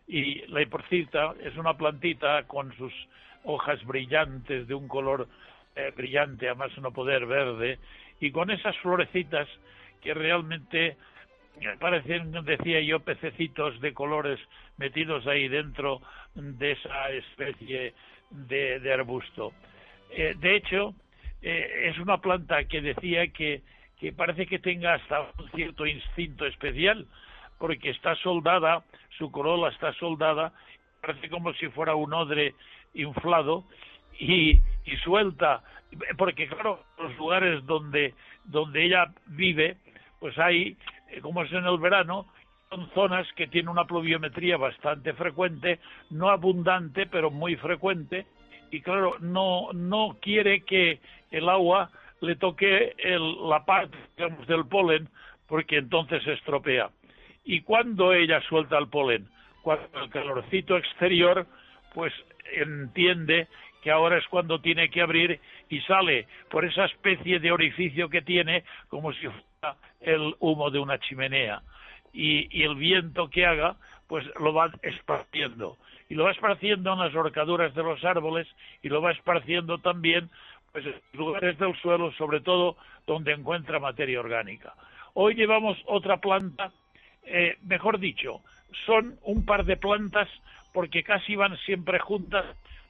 Y 0.06 0.47
la 0.47 0.62
hiporcita 0.62 1.35
es 1.42 1.56
una 1.56 1.75
plantita 1.75 2.45
con 2.45 2.73
sus 2.76 2.92
hojas 3.42 3.85
brillantes 3.85 4.68
de 4.68 4.75
un 4.75 4.87
color 4.87 5.26
eh, 5.75 5.92
brillante, 5.97 6.47
además 6.47 6.71
no 6.78 6.92
poder 6.92 7.26
verde, 7.26 7.78
y 8.21 8.30
con 8.30 8.50
esas 8.50 8.76
florecitas 8.78 9.49
que 10.00 10.14
realmente 10.14 10.97
parecen, 11.79 12.33
decía 12.45 12.81
yo, 12.81 13.01
pececitos 13.01 13.81
de 13.81 13.95
colores 13.95 14.39
metidos 14.77 15.27
ahí 15.27 15.49
dentro 15.49 16.01
de 16.35 16.73
esa 16.73 17.11
especie 17.11 17.95
de, 18.31 18.93
arbusto. 18.93 19.53
Eh, 20.11 20.35
de 20.39 20.57
hecho, 20.57 20.95
eh, 21.43 21.91
es 21.91 21.99
una 21.99 22.19
planta 22.19 22.65
que 22.65 22.81
decía 22.81 23.29
que, 23.29 23.63
que 23.99 24.13
parece 24.13 24.47
que 24.47 24.59
tenga 24.59 24.95
hasta 24.95 25.33
un 25.39 25.51
cierto 25.55 25.87
instinto 25.87 26.47
especial, 26.47 27.07
porque 27.59 27.91
está 27.91 28.15
soldada, 28.17 28.85
su 29.17 29.31
corola 29.31 29.69
está 29.71 29.93
soldada, 29.95 30.53
parece 31.01 31.29
como 31.31 31.53
si 31.55 31.69
fuera 31.69 31.95
un 31.95 32.13
odre 32.13 32.55
inflado 32.95 33.65
y, 34.19 34.61
y 34.85 34.97
suelta, 35.03 35.63
porque 36.19 36.49
claro, 36.49 36.85
los 36.99 37.17
lugares 37.17 37.65
donde, 37.67 38.15
donde 38.45 38.85
ella 38.85 39.13
vive, 39.27 39.77
pues 40.21 40.39
hay, 40.39 40.77
como 41.23 41.43
es 41.43 41.53
en 41.53 41.65
el 41.65 41.79
verano, 41.79 42.27
son 42.71 42.91
zonas 42.95 43.27
que 43.35 43.47
tienen 43.47 43.69
una 43.69 43.85
pluviometría 43.85 44.57
bastante 44.57 45.13
frecuente, 45.13 45.79
no 46.11 46.31
abundante, 46.31 47.07
pero 47.07 47.31
muy 47.31 47.57
frecuente, 47.57 48.27
y 48.71 48.81
claro, 48.81 49.17
no, 49.21 49.73
no 49.73 50.17
quiere 50.21 50.63
que 50.63 51.01
el 51.31 51.49
agua 51.49 51.91
le 52.21 52.37
toque 52.37 52.95
el, 52.99 53.49
la 53.49 53.65
parte 53.65 53.97
del 54.49 54.67
polen, 54.67 55.09
porque 55.47 55.79
entonces 55.79 56.23
se 56.25 56.33
estropea. 56.33 56.91
¿Y 57.45 57.61
cuando 57.61 58.13
ella 58.13 58.41
suelta 58.49 58.79
el 58.79 58.89
polen? 58.89 59.29
Cuando 59.63 59.87
el 60.03 60.11
calorcito 60.11 60.77
exterior, 60.77 61.47
pues 61.95 62.13
entiende 62.53 63.49
que 63.83 63.91
ahora 63.91 64.19
es 64.19 64.27
cuando 64.27 64.61
tiene 64.61 64.91
que 64.91 65.01
abrir 65.01 65.41
y 65.69 65.81
sale 65.83 66.27
por 66.51 66.65
esa 66.65 66.87
especie 66.87 67.39
de 67.39 67.53
orificio 67.53 68.09
que 68.09 68.23
tiene 68.23 68.65
como 68.89 69.13
si 69.13 69.29
el 70.00 70.35
humo 70.38 70.71
de 70.71 70.79
una 70.79 70.99
chimenea. 70.99 71.62
Y, 72.12 72.62
el 72.62 72.76
viento 72.76 73.29
que 73.29 73.45
haga, 73.45 73.76
pues 74.07 74.25
lo 74.41 74.55
va 74.55 74.71
esparciendo. 74.83 75.76
Y 76.09 76.15
lo 76.15 76.25
va 76.25 76.31
esparciendo 76.31 76.93
en 76.93 77.00
las 77.00 77.15
horcaduras 77.15 77.75
de 77.75 77.83
los 77.83 78.05
árboles 78.05 78.47
y 78.83 78.88
lo 78.88 79.03
va 79.03 79.12
esparciendo 79.12 79.79
también 79.79 80.31
pues, 80.73 80.87
en 80.87 80.95
lugares 81.12 81.59
del 81.59 81.76
suelo, 81.81 82.12
sobre 82.12 82.41
todo 82.41 82.76
donde 83.07 83.33
encuentra 83.33 83.81
materia 83.81 84.21
orgánica. 84.21 84.75
Hoy 85.15 85.35
llevamos 85.35 85.76
otra 85.87 86.19
planta, 86.19 86.73
eh, 87.25 87.57
mejor 87.62 87.99
dicho, 87.99 88.41
son 88.85 89.19
un 89.23 89.45
par 89.45 89.65
de 89.65 89.76
plantas 89.76 90.29
porque 90.73 91.03
casi 91.03 91.37
van 91.37 91.57
siempre 91.59 91.99
juntas 91.99 92.45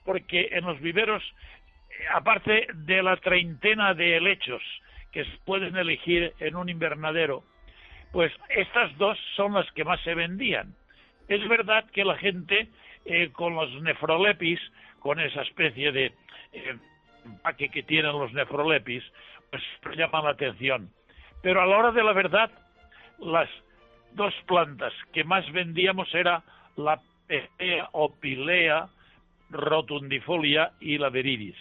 porque 0.04 0.48
en 0.52 0.64
los 0.64 0.80
viveros, 0.80 1.22
aparte 2.14 2.68
de 2.74 3.02
la 3.02 3.16
treintena 3.16 3.94
de 3.94 4.16
helechos 4.16 4.62
que 5.12 5.24
pueden 5.44 5.76
elegir 5.76 6.32
en 6.40 6.56
un 6.56 6.68
invernadero, 6.68 7.42
pues 8.12 8.32
estas 8.48 8.96
dos 8.98 9.18
son 9.34 9.54
las 9.54 9.70
que 9.72 9.84
más 9.84 10.00
se 10.02 10.14
vendían. 10.14 10.74
Es 11.28 11.46
verdad 11.48 11.84
que 11.90 12.04
la 12.04 12.16
gente 12.16 12.68
eh, 13.04 13.30
con 13.32 13.54
los 13.54 13.70
nefrolepis, 13.82 14.60
con 15.00 15.20
esa 15.20 15.42
especie 15.42 15.92
de 15.92 16.12
eh, 16.52 16.76
empaque 17.24 17.68
que 17.68 17.82
tienen 17.82 18.12
los 18.12 18.32
nefrolepis, 18.32 19.02
pues 19.50 19.62
llaman 19.96 20.24
la 20.24 20.30
atención. 20.30 20.90
Pero 21.42 21.62
a 21.62 21.66
la 21.66 21.76
hora 21.76 21.92
de 21.92 22.02
la 22.02 22.12
verdad, 22.12 22.50
las 23.18 23.48
dos 24.12 24.34
plantas 24.46 24.92
que 25.12 25.24
más 25.24 25.50
vendíamos 25.52 26.12
era 26.14 26.42
la 26.76 27.00
Pelea 27.26 27.88
o 27.92 28.12
Pilea 28.12 28.88
rotundifolia 29.50 30.72
y 30.80 30.98
la 30.98 31.10
veridis. 31.10 31.56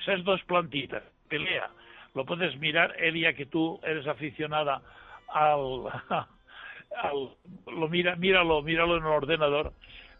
Esas 0.00 0.24
dos 0.24 0.42
plantitas, 0.44 1.02
pelea, 1.28 1.68
lo 2.16 2.24
puedes 2.24 2.58
mirar, 2.58 2.96
Elia, 2.98 3.34
que 3.34 3.44
tú 3.44 3.78
eres 3.84 4.06
aficionada 4.06 4.80
al, 5.28 5.84
al 6.96 7.30
lo 7.66 7.88
mira, 7.88 8.16
míralo, 8.16 8.62
míralo 8.62 8.96
en 8.96 9.04
un 9.04 9.12
ordenador, 9.12 9.74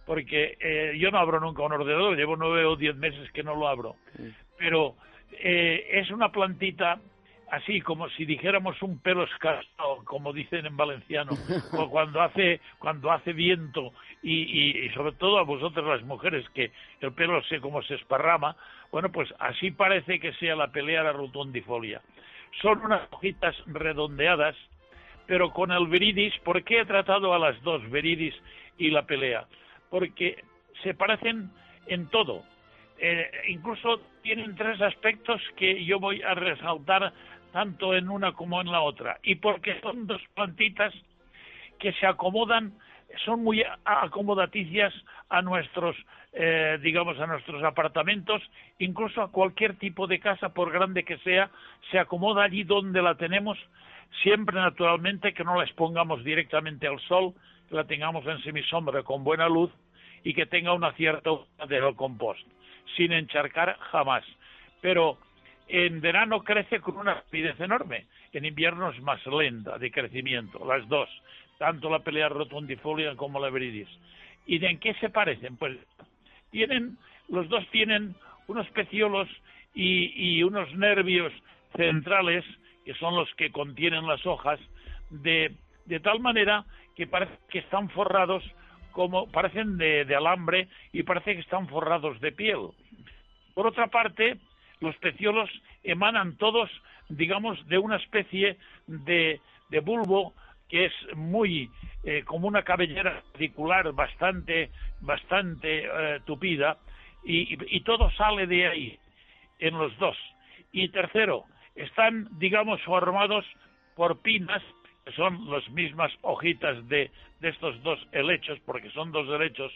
porque 0.04 0.58
eh, 0.60 0.92
yo 0.98 1.10
no 1.10 1.18
abro 1.18 1.40
nunca 1.40 1.62
un 1.62 1.72
ordenador, 1.72 2.14
llevo 2.14 2.36
nueve 2.36 2.66
o 2.66 2.76
diez 2.76 2.94
meses 2.94 3.32
que 3.32 3.42
no 3.42 3.56
lo 3.56 3.66
abro, 3.66 3.96
pero 4.58 4.94
eh, 5.32 5.88
es 5.90 6.10
una 6.10 6.30
plantita 6.30 7.00
así 7.50 7.80
como 7.80 8.08
si 8.10 8.24
dijéramos 8.24 8.80
un 8.82 8.98
pelo 8.98 9.24
escaso, 9.24 10.02
como 10.04 10.32
dicen 10.32 10.66
en 10.66 10.76
valenciano, 10.76 11.32
o 11.72 11.88
cuando 11.90 12.20
hace 12.20 12.60
cuando 12.78 13.10
hace 13.12 13.32
viento 13.32 13.92
y, 14.22 14.86
y, 14.86 14.90
sobre 14.90 15.12
todo 15.12 15.38
a 15.38 15.44
vosotras 15.44 15.86
las 15.86 16.02
mujeres 16.02 16.48
que 16.50 16.72
el 17.00 17.12
pelo 17.12 17.42
sé 17.44 17.60
cómo 17.60 17.82
se 17.82 17.94
esparrama, 17.94 18.56
bueno 18.90 19.10
pues 19.10 19.32
así 19.38 19.70
parece 19.70 20.18
que 20.18 20.32
sea 20.34 20.56
la 20.56 20.68
pelea 20.68 21.02
la 21.02 21.12
rotundifolia. 21.12 22.00
Son 22.62 22.80
unas 22.82 23.02
hojitas 23.10 23.54
redondeadas, 23.66 24.56
pero 25.26 25.52
con 25.52 25.70
el 25.72 25.86
veridis, 25.88 26.36
¿por 26.40 26.62
qué 26.64 26.80
he 26.80 26.86
tratado 26.86 27.34
a 27.34 27.38
las 27.38 27.60
dos, 27.62 27.88
veridis 27.90 28.34
y 28.78 28.90
la 28.90 29.02
pelea? 29.02 29.46
Porque 29.90 30.42
se 30.82 30.94
parecen 30.94 31.50
en 31.86 32.08
todo. 32.08 32.44
Eh, 32.98 33.30
incluso 33.48 34.00
tienen 34.22 34.56
tres 34.56 34.80
aspectos 34.80 35.40
que 35.56 35.84
yo 35.84 36.00
voy 36.00 36.22
a 36.22 36.34
resaltar 36.34 37.12
tanto 37.56 37.94
en 37.94 38.10
una 38.10 38.32
como 38.32 38.60
en 38.60 38.70
la 38.70 38.82
otra. 38.82 39.18
Y 39.22 39.36
porque 39.36 39.80
son 39.80 40.06
dos 40.06 40.20
plantitas 40.34 40.92
que 41.78 41.90
se 41.94 42.06
acomodan, 42.06 42.74
son 43.24 43.42
muy 43.42 43.64
acomodaticias 43.86 44.92
a 45.30 45.40
nuestros, 45.40 45.96
eh, 46.34 46.78
digamos, 46.82 47.18
a 47.18 47.26
nuestros 47.26 47.64
apartamentos, 47.64 48.42
incluso 48.78 49.22
a 49.22 49.32
cualquier 49.32 49.78
tipo 49.78 50.06
de 50.06 50.20
casa, 50.20 50.50
por 50.50 50.70
grande 50.70 51.04
que 51.04 51.16
sea, 51.20 51.48
se 51.90 51.98
acomoda 51.98 52.44
allí 52.44 52.62
donde 52.62 53.00
la 53.00 53.14
tenemos, 53.14 53.56
siempre 54.22 54.56
naturalmente 54.56 55.32
que 55.32 55.42
no 55.42 55.56
la 55.56 55.64
expongamos 55.64 56.22
directamente 56.24 56.86
al 56.86 57.00
sol, 57.08 57.32
que 57.70 57.74
la 57.74 57.84
tengamos 57.84 58.26
en 58.26 58.42
semisombra 58.42 59.02
con 59.02 59.24
buena 59.24 59.48
luz 59.48 59.70
y 60.24 60.34
que 60.34 60.44
tenga 60.44 60.74
una 60.74 60.92
cierta 60.92 61.30
de 61.66 61.94
compost, 61.96 62.46
sin 62.98 63.12
encharcar 63.12 63.78
jamás. 63.78 64.24
Pero 64.82 65.16
en 65.68 66.00
verano 66.00 66.42
crece 66.42 66.80
con 66.80 66.96
una 66.96 67.14
rapidez 67.14 67.58
enorme, 67.60 68.06
en 68.32 68.44
invierno 68.44 68.90
es 68.90 69.00
más 69.02 69.24
lenta 69.26 69.78
de 69.78 69.90
crecimiento, 69.90 70.64
las 70.64 70.86
dos, 70.88 71.08
tanto 71.58 71.90
la 71.90 72.00
pelea 72.00 72.28
rotundifolia 72.28 73.16
como 73.16 73.40
la 73.40 73.50
veridis. 73.50 73.88
¿Y 74.46 74.58
de 74.58 74.68
en 74.68 74.78
qué 74.78 74.94
se 74.94 75.10
parecen? 75.10 75.56
Pues 75.56 75.76
tienen, 76.50 76.96
los 77.28 77.48
dos 77.48 77.66
tienen 77.70 78.14
unos 78.46 78.68
peciolos 78.70 79.28
y, 79.74 80.42
unos 80.42 80.72
nervios 80.74 81.32
centrales, 81.76 82.44
que 82.84 82.94
son 82.94 83.16
los 83.16 83.28
que 83.34 83.50
contienen 83.50 84.06
las 84.06 84.24
hojas, 84.24 84.58
de, 85.10 85.52
de 85.84 86.00
tal 86.00 86.20
manera 86.20 86.64
que 86.94 87.06
parece 87.06 87.36
que 87.50 87.58
están 87.58 87.90
forrados 87.90 88.42
como 88.92 89.26
parecen 89.30 89.76
de, 89.76 90.06
de 90.06 90.16
alambre 90.16 90.68
y 90.92 91.02
parece 91.02 91.34
que 91.34 91.40
están 91.40 91.68
forrados 91.68 92.18
de 92.20 92.32
piel. 92.32 92.68
Por 93.52 93.66
otra 93.66 93.88
parte, 93.88 94.38
los 94.80 94.96
peciolos 94.96 95.50
emanan 95.82 96.36
todos, 96.36 96.70
digamos, 97.08 97.66
de 97.68 97.78
una 97.78 97.96
especie 97.96 98.56
de, 98.86 99.40
bulbo 99.82 100.34
que 100.68 100.86
es 100.86 100.92
muy 101.14 101.70
eh, 102.04 102.22
como 102.24 102.48
una 102.48 102.62
cabellera 102.62 103.22
radicular 103.32 103.92
bastante 103.92 104.70
bastante 105.00 105.84
eh, 105.84 106.20
tupida 106.24 106.78
y, 107.24 107.58
y, 107.76 107.80
todo 107.80 108.10
sale 108.12 108.46
de 108.46 108.66
ahí 108.66 108.98
en 109.58 109.78
los 109.78 109.96
dos. 109.98 110.16
Y 110.72 110.88
tercero 110.88 111.44
están 111.74 112.28
digamos 112.38 112.80
formados 112.82 113.44
por 113.94 114.20
pinas 114.22 114.62
son 115.14 115.50
las 115.50 115.68
mismas 115.70 116.12
hojitas 116.22 116.88
de, 116.88 117.10
de 117.40 117.48
estos 117.48 117.80
dos 117.82 117.98
helechos 118.12 118.58
porque 118.64 118.90
son 118.90 119.12
dos 119.12 119.28
helechos 119.28 119.72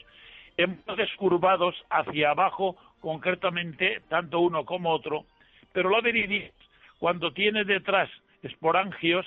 descurvados 0.96 1.74
hacia 1.88 2.30
abajo 2.30 2.76
concretamente 3.00 4.02
tanto 4.08 4.40
uno 4.40 4.64
como 4.64 4.90
otro, 4.90 5.24
pero 5.72 5.90
la 5.90 6.00
viridis, 6.00 6.50
cuando 6.98 7.32
tiene 7.32 7.64
detrás 7.64 8.10
esporangios, 8.42 9.26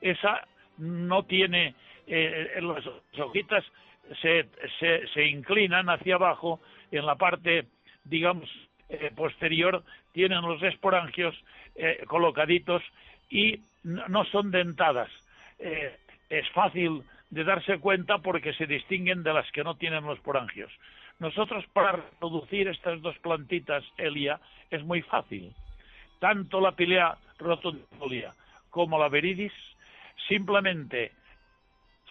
esa 0.00 0.46
no 0.78 1.24
tiene, 1.24 1.74
eh, 2.06 2.58
las 2.60 2.86
hojitas 3.18 3.64
se, 4.22 4.48
se, 5.12 5.26
inclinan 5.26 5.88
hacia 5.90 6.14
abajo, 6.14 6.60
en 6.90 7.04
la 7.04 7.16
parte, 7.16 7.66
digamos, 8.04 8.48
eh, 8.88 9.10
posterior, 9.14 9.82
tienen 10.12 10.42
los 10.42 10.62
esporangios 10.62 11.34
eh, 11.74 12.04
colocaditos 12.06 12.82
y 13.28 13.60
no 13.82 14.24
son 14.26 14.50
dentadas. 14.50 15.10
es 15.58 16.48
fácil 16.50 17.02
de 17.30 17.44
darse 17.44 17.78
cuenta 17.78 18.18
porque 18.18 18.52
se 18.54 18.66
distinguen 18.66 19.22
de 19.22 19.32
las 19.32 19.50
que 19.52 19.64
no 19.64 19.76
tienen 19.76 20.04
los 20.04 20.16
esporangios. 20.16 20.70
Nosotros 21.18 21.64
para 21.72 21.92
reproducir 21.92 22.68
estas 22.68 23.02
dos 23.02 23.18
plantitas, 23.18 23.84
Elia, 23.96 24.40
es 24.70 24.84
muy 24.84 25.02
fácil. 25.02 25.52
Tanto 26.20 26.60
la 26.60 26.72
pilea 26.72 27.16
rotundifolia 27.38 28.34
como 28.70 28.98
la 28.98 29.08
veridis, 29.08 29.52
simplemente 30.28 31.12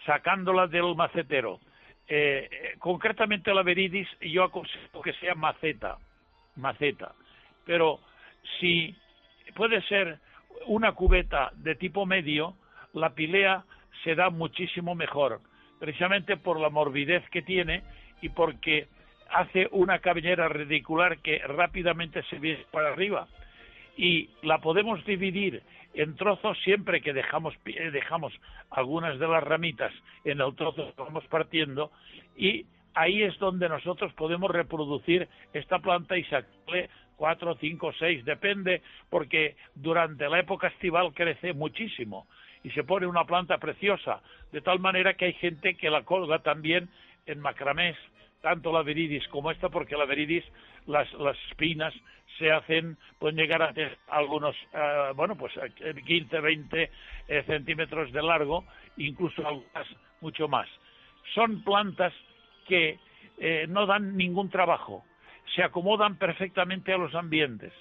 sacándola 0.04 0.66
del 0.66 0.94
macetero. 0.94 1.60
Eh, 2.06 2.74
concretamente 2.78 3.52
la 3.52 3.62
veridis 3.62 4.08
yo 4.20 4.44
aconsejo 4.44 5.02
que 5.02 5.12
sea 5.14 5.34
maceta, 5.34 5.98
maceta. 6.56 7.14
Pero 7.64 8.00
si 8.58 8.94
puede 9.54 9.82
ser 9.82 10.18
una 10.66 10.92
cubeta 10.92 11.50
de 11.54 11.74
tipo 11.74 12.04
medio, 12.06 12.54
la 12.92 13.10
pilea 13.10 13.64
se 14.04 14.14
da 14.14 14.30
muchísimo 14.30 14.94
mejor, 14.94 15.40
precisamente 15.78 16.36
por 16.36 16.60
la 16.60 16.70
morbidez 16.70 17.28
que 17.30 17.42
tiene 17.42 17.82
y 18.20 18.30
porque 18.30 18.88
hace 19.30 19.68
una 19.72 19.98
cabellera 19.98 20.48
radicular 20.48 21.18
que 21.18 21.38
rápidamente 21.38 22.22
se 22.24 22.38
viene 22.38 22.64
para 22.70 22.90
arriba. 22.90 23.28
Y 23.96 24.30
la 24.42 24.58
podemos 24.58 25.04
dividir 25.04 25.62
en 25.94 26.14
trozos 26.16 26.56
siempre 26.62 27.00
que 27.00 27.12
dejamos, 27.12 27.54
eh, 27.64 27.90
dejamos 27.90 28.32
algunas 28.70 29.18
de 29.18 29.26
las 29.26 29.42
ramitas 29.42 29.92
en 30.24 30.40
el 30.40 30.54
trozo 30.54 30.94
que 30.94 31.02
vamos 31.02 31.26
partiendo 31.26 31.90
y 32.36 32.66
ahí 32.94 33.22
es 33.22 33.38
donde 33.38 33.68
nosotros 33.68 34.12
podemos 34.14 34.50
reproducir 34.50 35.28
esta 35.52 35.78
planta 35.78 36.16
y 36.16 36.24
sacarle 36.24 36.90
cuatro, 37.16 37.56
cinco, 37.60 37.92
seis, 37.98 38.24
depende, 38.24 38.82
porque 39.10 39.56
durante 39.74 40.28
la 40.28 40.38
época 40.38 40.68
estival 40.68 41.12
crece 41.12 41.52
muchísimo 41.52 42.28
y 42.62 42.70
se 42.70 42.84
pone 42.84 43.06
una 43.06 43.24
planta 43.24 43.58
preciosa, 43.58 44.20
de 44.52 44.60
tal 44.60 44.78
manera 44.78 45.14
que 45.14 45.26
hay 45.26 45.32
gente 45.34 45.74
que 45.74 45.90
la 45.90 46.02
colga 46.02 46.40
también 46.40 46.88
en 47.26 47.40
macramés, 47.40 47.96
tanto 48.40 48.72
la 48.72 48.82
viridis 48.82 49.26
como 49.28 49.50
esta, 49.50 49.68
porque 49.68 49.96
la 49.96 50.04
viridis, 50.04 50.44
las, 50.86 51.12
las 51.14 51.36
espinas 51.50 51.94
se 52.38 52.50
hacen, 52.52 52.96
pueden 53.18 53.36
llegar 53.36 53.62
a 53.62 53.72
tener 53.72 53.98
algunos, 54.08 54.54
eh, 54.72 55.12
bueno, 55.14 55.36
pues 55.36 55.52
15, 56.06 56.36
eh, 56.36 56.40
20 56.40 56.90
eh, 57.28 57.42
centímetros 57.46 58.12
de 58.12 58.22
largo, 58.22 58.64
incluso 58.96 59.46
algunas 59.46 59.86
mucho 60.20 60.48
más. 60.48 60.68
Son 61.34 61.62
plantas 61.62 62.12
que 62.66 62.98
no 63.68 63.86
dan 63.86 64.16
ningún 64.16 64.50
trabajo, 64.50 65.04
se 65.54 65.62
acomodan 65.62 66.16
perfectamente 66.16 66.92
a 66.92 66.98
los 66.98 67.14
ambientes. 67.14 67.72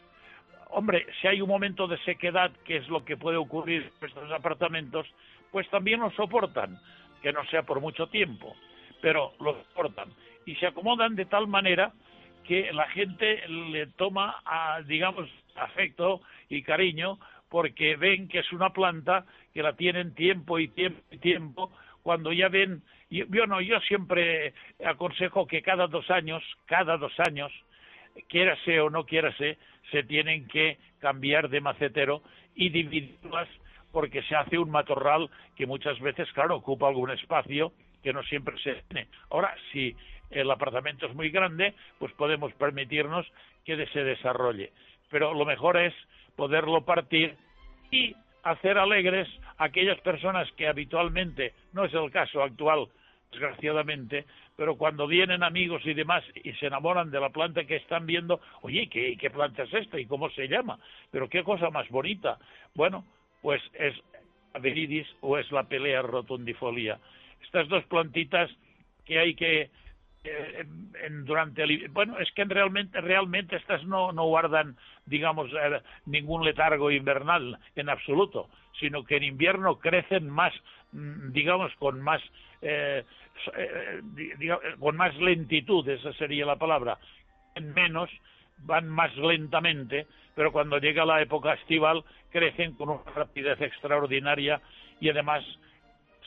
Hombre, 0.69 1.07
si 1.19 1.27
hay 1.27 1.41
un 1.41 1.49
momento 1.49 1.87
de 1.87 1.97
sequedad, 2.03 2.51
que 2.63 2.77
es 2.77 2.87
lo 2.89 3.03
que 3.03 3.17
puede 3.17 3.37
ocurrir 3.37 3.91
en 3.99 4.07
estos 4.07 4.31
apartamentos, 4.31 5.07
pues 5.51 5.67
también 5.69 5.99
lo 5.99 6.11
soportan, 6.11 6.79
que 7.23 7.33
no 7.33 7.43
sea 7.45 7.63
por 7.63 7.81
mucho 7.81 8.05
tiempo, 8.07 8.55
pero 9.01 9.33
lo 9.39 9.55
soportan. 9.63 10.09
Y 10.47 10.55
se 10.55 10.65
acomodan 10.65 11.15
de 11.15 11.25
tal 11.25 11.45
manera 11.47 11.91
que 12.45 12.71
la 12.71 12.87
gente 12.87 13.45
le 13.49 13.87
toma, 13.87 14.37
digamos, 14.85 15.29
afecto 15.55 16.21
y 16.49 16.63
cariño 16.63 17.19
porque 17.49 17.97
ven 17.97 18.29
que 18.29 18.39
es 18.39 18.51
una 18.53 18.71
planta 18.71 19.25
que 19.53 19.61
la 19.61 19.73
tienen 19.73 20.15
tiempo 20.15 20.57
y 20.57 20.69
tiempo 20.69 21.01
y 21.11 21.17
tiempo. 21.17 21.71
Cuando 22.01 22.31
ya 22.31 22.47
ven 22.47 22.81
yo, 23.09 23.45
no 23.45 23.59
yo 23.59 23.79
siempre 23.81 24.53
aconsejo 24.85 25.47
que 25.47 25.61
cada 25.61 25.87
dos 25.87 26.09
años 26.09 26.41
cada 26.65 26.97
dos 26.97 27.13
años 27.19 27.51
quiérase 28.27 28.79
o 28.79 28.89
no 28.89 29.05
quiérase 29.05 29.57
se 29.91 30.03
tienen 30.03 30.47
que 30.47 30.77
cambiar 30.99 31.49
de 31.49 31.61
macetero 31.61 32.21
y 32.55 32.69
dividirlas 32.69 33.47
porque 33.91 34.23
se 34.23 34.35
hace 34.35 34.57
un 34.57 34.69
matorral 34.69 35.29
que 35.55 35.65
muchas 35.65 35.99
veces 35.99 36.31
claro 36.33 36.55
ocupa 36.55 36.87
algún 36.87 37.11
espacio 37.11 37.71
que 38.07 38.13
no 38.13 38.23
siempre 38.23 38.57
se 38.59 38.75
tiene 38.87 39.09
ahora 39.29 39.53
si 39.73 39.93
el 40.29 40.49
apartamento 40.49 41.07
es 41.07 41.13
muy 41.13 41.29
grande, 41.29 41.73
pues 41.99 42.13
podemos 42.13 42.53
permitirnos 42.53 43.25
que 43.65 43.85
se 43.87 44.01
desarrolle. 44.01 44.71
Pero 45.09 45.33
lo 45.33 45.43
mejor 45.43 45.75
es 45.75 45.93
poderlo 46.37 46.85
partir 46.85 47.35
y 47.91 48.15
hacer 48.43 48.77
alegres 48.77 49.27
a 49.57 49.65
aquellas 49.65 49.99
personas 49.99 50.49
que 50.53 50.69
habitualmente, 50.69 51.53
no 51.73 51.83
es 51.83 51.93
el 51.93 52.09
caso 52.09 52.41
actual, 52.41 52.87
desgraciadamente, 53.29 54.23
pero 54.55 54.77
cuando 54.77 55.05
vienen 55.05 55.43
amigos 55.43 55.81
y 55.85 55.93
demás 55.93 56.23
y 56.33 56.53
se 56.53 56.67
enamoran 56.67 57.11
de 57.11 57.19
la 57.19 57.29
planta 57.29 57.65
que 57.65 57.75
están 57.75 58.05
viendo, 58.05 58.39
oye, 58.61 58.87
¿qué, 58.87 59.29
planta 59.29 59.63
es 59.63 59.73
esta 59.73 59.99
y 59.99 60.05
cómo 60.05 60.29
se 60.29 60.47
llama? 60.47 60.79
Pero 61.11 61.27
qué 61.27 61.43
cosa 61.43 61.69
más 61.71 61.89
bonita. 61.89 62.37
Bueno, 62.73 63.03
pues 63.41 63.61
es 63.73 63.93
Viridis 64.61 65.07
o 65.19 65.37
es 65.37 65.51
la 65.51 65.63
pelea 65.63 66.01
rotundifolia. 66.03 66.99
Estas 67.41 67.67
dos 67.67 67.83
plantitas 67.85 68.49
que 69.05 69.19
hay 69.19 69.35
que 69.35 69.69
eh, 70.27 70.65
en, 71.03 71.25
durante 71.25 71.63
el, 71.63 71.87
bueno 71.89 72.19
es 72.19 72.29
que 72.33 72.43
realmente 72.43 72.99
realmente 72.99 73.55
estas 73.55 73.83
no 73.85 74.11
no 74.11 74.25
guardan 74.25 74.75
digamos 75.05 75.49
eh, 75.53 75.81
ningún 76.05 76.43
letargo 76.43 76.91
invernal 76.91 77.57
en 77.75 77.89
absoluto 77.89 78.49
sino 78.79 79.05
que 79.05 79.17
en 79.17 79.23
invierno 79.23 79.79
crecen 79.79 80.29
más 80.29 80.53
mm, 80.91 81.31
digamos 81.31 81.71
con 81.75 82.01
más 82.01 82.21
eh, 82.61 83.05
con 84.79 84.97
más 84.97 85.15
lentitud 85.17 85.87
esa 85.87 86.11
sería 86.13 86.45
la 86.45 86.57
palabra 86.57 86.97
en 87.55 87.73
menos 87.73 88.09
van 88.57 88.89
más 88.89 89.15
lentamente 89.15 90.07
pero 90.35 90.51
cuando 90.51 90.79
llega 90.79 91.05
la 91.05 91.21
época 91.21 91.53
estival 91.53 92.03
crecen 92.31 92.73
con 92.73 92.89
una 92.89 93.11
rapidez 93.15 93.61
extraordinaria 93.61 94.59
y 94.99 95.09
además 95.09 95.43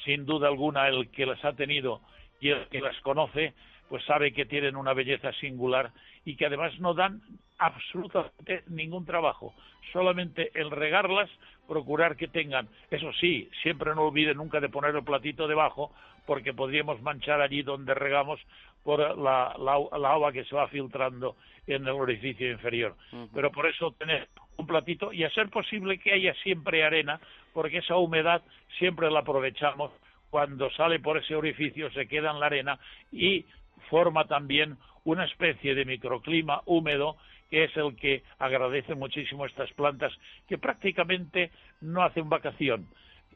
sin 0.05 0.27
duda 0.27 0.49
alguna 0.49 0.89
el 0.89 1.11
que 1.11 1.27
las 1.27 1.45
ha 1.45 1.53
tenido 1.53 2.01
y 2.41 2.51
el 2.51 2.67
que 2.69 2.81
las 2.81 2.99
conoce 3.01 3.55
pues 3.91 4.05
sabe 4.05 4.33
que 4.33 4.47
tienen 4.47 4.77
una 4.77 4.95
belleza 4.95 5.33
singular 5.35 5.91
y 6.25 6.37
que 6.37 6.47
además 6.47 6.79
no 6.79 6.95
dan 6.95 7.21
absolutamente 7.59 8.63
ningún 8.69 9.05
trabajo, 9.05 9.53
solamente 9.93 10.53
el 10.55 10.71
regarlas, 10.71 11.29
procurar 11.67 12.17
que 12.17 12.29
tengan, 12.29 12.69
eso 12.91 13.13
sí, 13.15 13.51
siempre 13.63 13.95
no 13.95 14.03
olvide 14.03 14.35
nunca 14.35 14.61
de 14.61 14.69
poner 14.69 14.95
el 14.95 15.03
platito 15.03 15.49
debajo, 15.49 15.93
porque 16.25 16.55
podríamos 16.55 17.03
manchar 17.03 17.41
allí 17.41 17.63
donde 17.63 17.93
regamos 17.95 18.41
por 18.85 19.01
la, 19.19 19.53
agua 19.53 20.33
que 20.33 20.45
se 20.45 20.55
va 20.55 20.69
filtrando 20.69 21.37
en 21.67 21.83
el 21.83 21.91
orificio 21.91 22.51
inferior. 22.51 22.97
Pero 23.35 23.51
por 23.51 23.67
eso 23.67 23.93
tener 23.99 24.29
un 24.57 24.67
platito 24.67 25.13
y 25.13 25.25
a 25.25 25.31
ser 25.31 25.49
posible 25.51 25.99
que 25.99 26.13
haya 26.13 26.35
siempre 26.43 26.85
arena, 26.85 27.21
porque 27.53 27.79
esa 27.79 27.97
humedad 27.97 28.43
siempre 28.79 29.11
la 29.11 29.21
aprovechamos. 29.21 29.91
Cuando 30.31 30.71
sale 30.71 31.01
por 31.01 31.19
ese 31.19 31.35
orificio 31.35 31.91
se 31.91 32.07
queda 32.07 32.31
en 32.31 32.41
la 32.41 32.47
arena 32.47 32.79
y 33.11 33.47
forma 33.89 34.27
también 34.27 34.77
una 35.05 35.25
especie 35.25 35.75
de 35.75 35.85
microclima 35.85 36.63
húmedo 36.67 37.17
que 37.51 37.65
es 37.65 37.77
el 37.77 37.97
que 37.97 38.23
agradece 38.39 38.95
muchísimo 38.95 39.45
estas 39.45 39.73
plantas 39.73 40.13
que 40.49 40.57
prácticamente 40.57 41.51
no 41.81 42.03
hacen 42.03 42.29
vacación, 42.29 42.87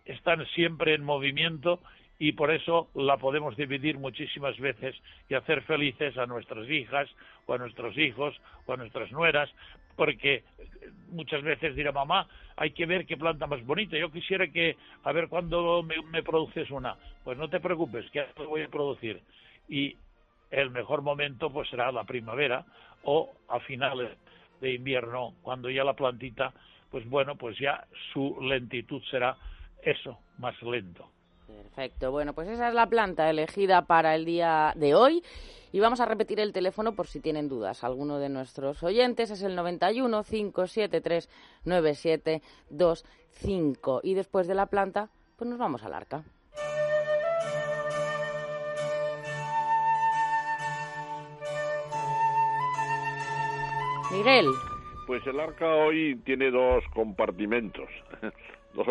están 0.05 0.47
siempre 0.55 0.95
en 0.95 1.03
movimiento 1.03 1.81
y 2.19 2.33
por 2.33 2.51
eso 2.51 2.89
la 2.95 3.17
podemos 3.17 3.57
dividir 3.57 3.99
muchísimas 3.99 4.59
veces 4.59 4.95
y 5.29 5.35
hacer 5.35 5.63
felices 5.63 6.17
a 6.17 6.27
nuestras 6.27 6.69
hijas 6.69 7.09
o 7.47 7.55
a 7.55 7.59
nuestros 7.59 7.97
hijos 7.99 8.41
o 8.67 8.73
a 8.73 8.77
nuestras 8.77 9.11
nueras, 9.13 9.51
porque 9.97 10.45
muchas 11.11 11.43
veces 11.43 11.75
dirá 11.75 11.93
mamá, 11.93 12.27
hay 12.57 12.71
que 12.71 12.87
ver 12.87 13.07
qué 13.07 13.17
planta 13.17 13.47
más 13.47 13.65
bonita, 13.65 13.97
yo 13.97 14.11
quisiera 14.11 14.47
que, 14.49 14.77
a 15.03 15.13
ver 15.13 15.29
cuándo 15.29 15.83
me, 15.83 16.23
produces 16.23 16.71
una, 16.71 16.97
pues 17.25 17.37
no 17.39 17.49
te 17.49 17.61
preocupes, 17.61 18.09
que 18.11 18.25
voy 18.37 18.63
a 18.63 18.69
producir. 18.69 19.21
Y 19.69 19.97
el 20.51 20.71
mejor 20.71 21.03
momento 21.03 21.51
pues 21.51 21.69
será 21.69 21.91
la 21.91 22.05
primavera 22.05 22.65
o 23.03 23.33
a 23.49 23.61
finales 23.61 24.11
de 24.61 24.75
invierno 24.75 25.35
cuando 25.43 25.69
ya 25.69 25.85
la 25.85 25.95
plantita 25.95 26.53
pues 26.91 27.09
bueno 27.09 27.35
pues 27.37 27.59
ya 27.59 27.87
su 28.13 28.39
lentitud 28.41 29.03
será 29.11 29.37
eso 29.83 30.19
más 30.39 30.61
lento 30.63 31.14
perfecto 31.75 32.13
bueno 32.13 32.35
pues 32.35 32.49
esa 32.49 32.69
es 32.69 32.75
la 32.75 32.87
planta 32.87 33.29
elegida 33.29 33.83
para 33.83 34.15
el 34.15 34.25
día 34.25 34.73
de 34.77 34.95
hoy 34.95 35.25
y 35.73 35.81
vamos 35.81 36.01
a 36.01 36.07
repetir 36.07 36.39
el 36.39 36.53
teléfono 36.53 36.95
por 36.95 37.09
si 37.09 37.19
tienen 37.19 37.49
dudas. 37.49 37.83
Alguno 37.83 38.21
de 38.21 38.29
nuestros 38.29 38.81
oyentes 38.85 39.33
es 39.33 39.43
el 39.43 39.57
91 39.57 40.23
573 40.23 41.29
9725. 41.65 44.01
Y 44.05 44.15
después 44.15 44.47
de 44.47 44.55
la 44.55 44.67
planta, 44.67 45.09
pues 45.37 45.51
nos 45.51 45.59
vamos 45.59 45.83
al 45.83 45.95
arca. 45.95 46.23
Miguel. 54.13 54.47
Pues 55.09 55.27
el 55.27 55.41
arca 55.41 55.75
hoy 55.75 56.15
tiene 56.25 56.53
dos 56.53 56.85
compartimentos, 56.95 57.89
dos 58.75 58.87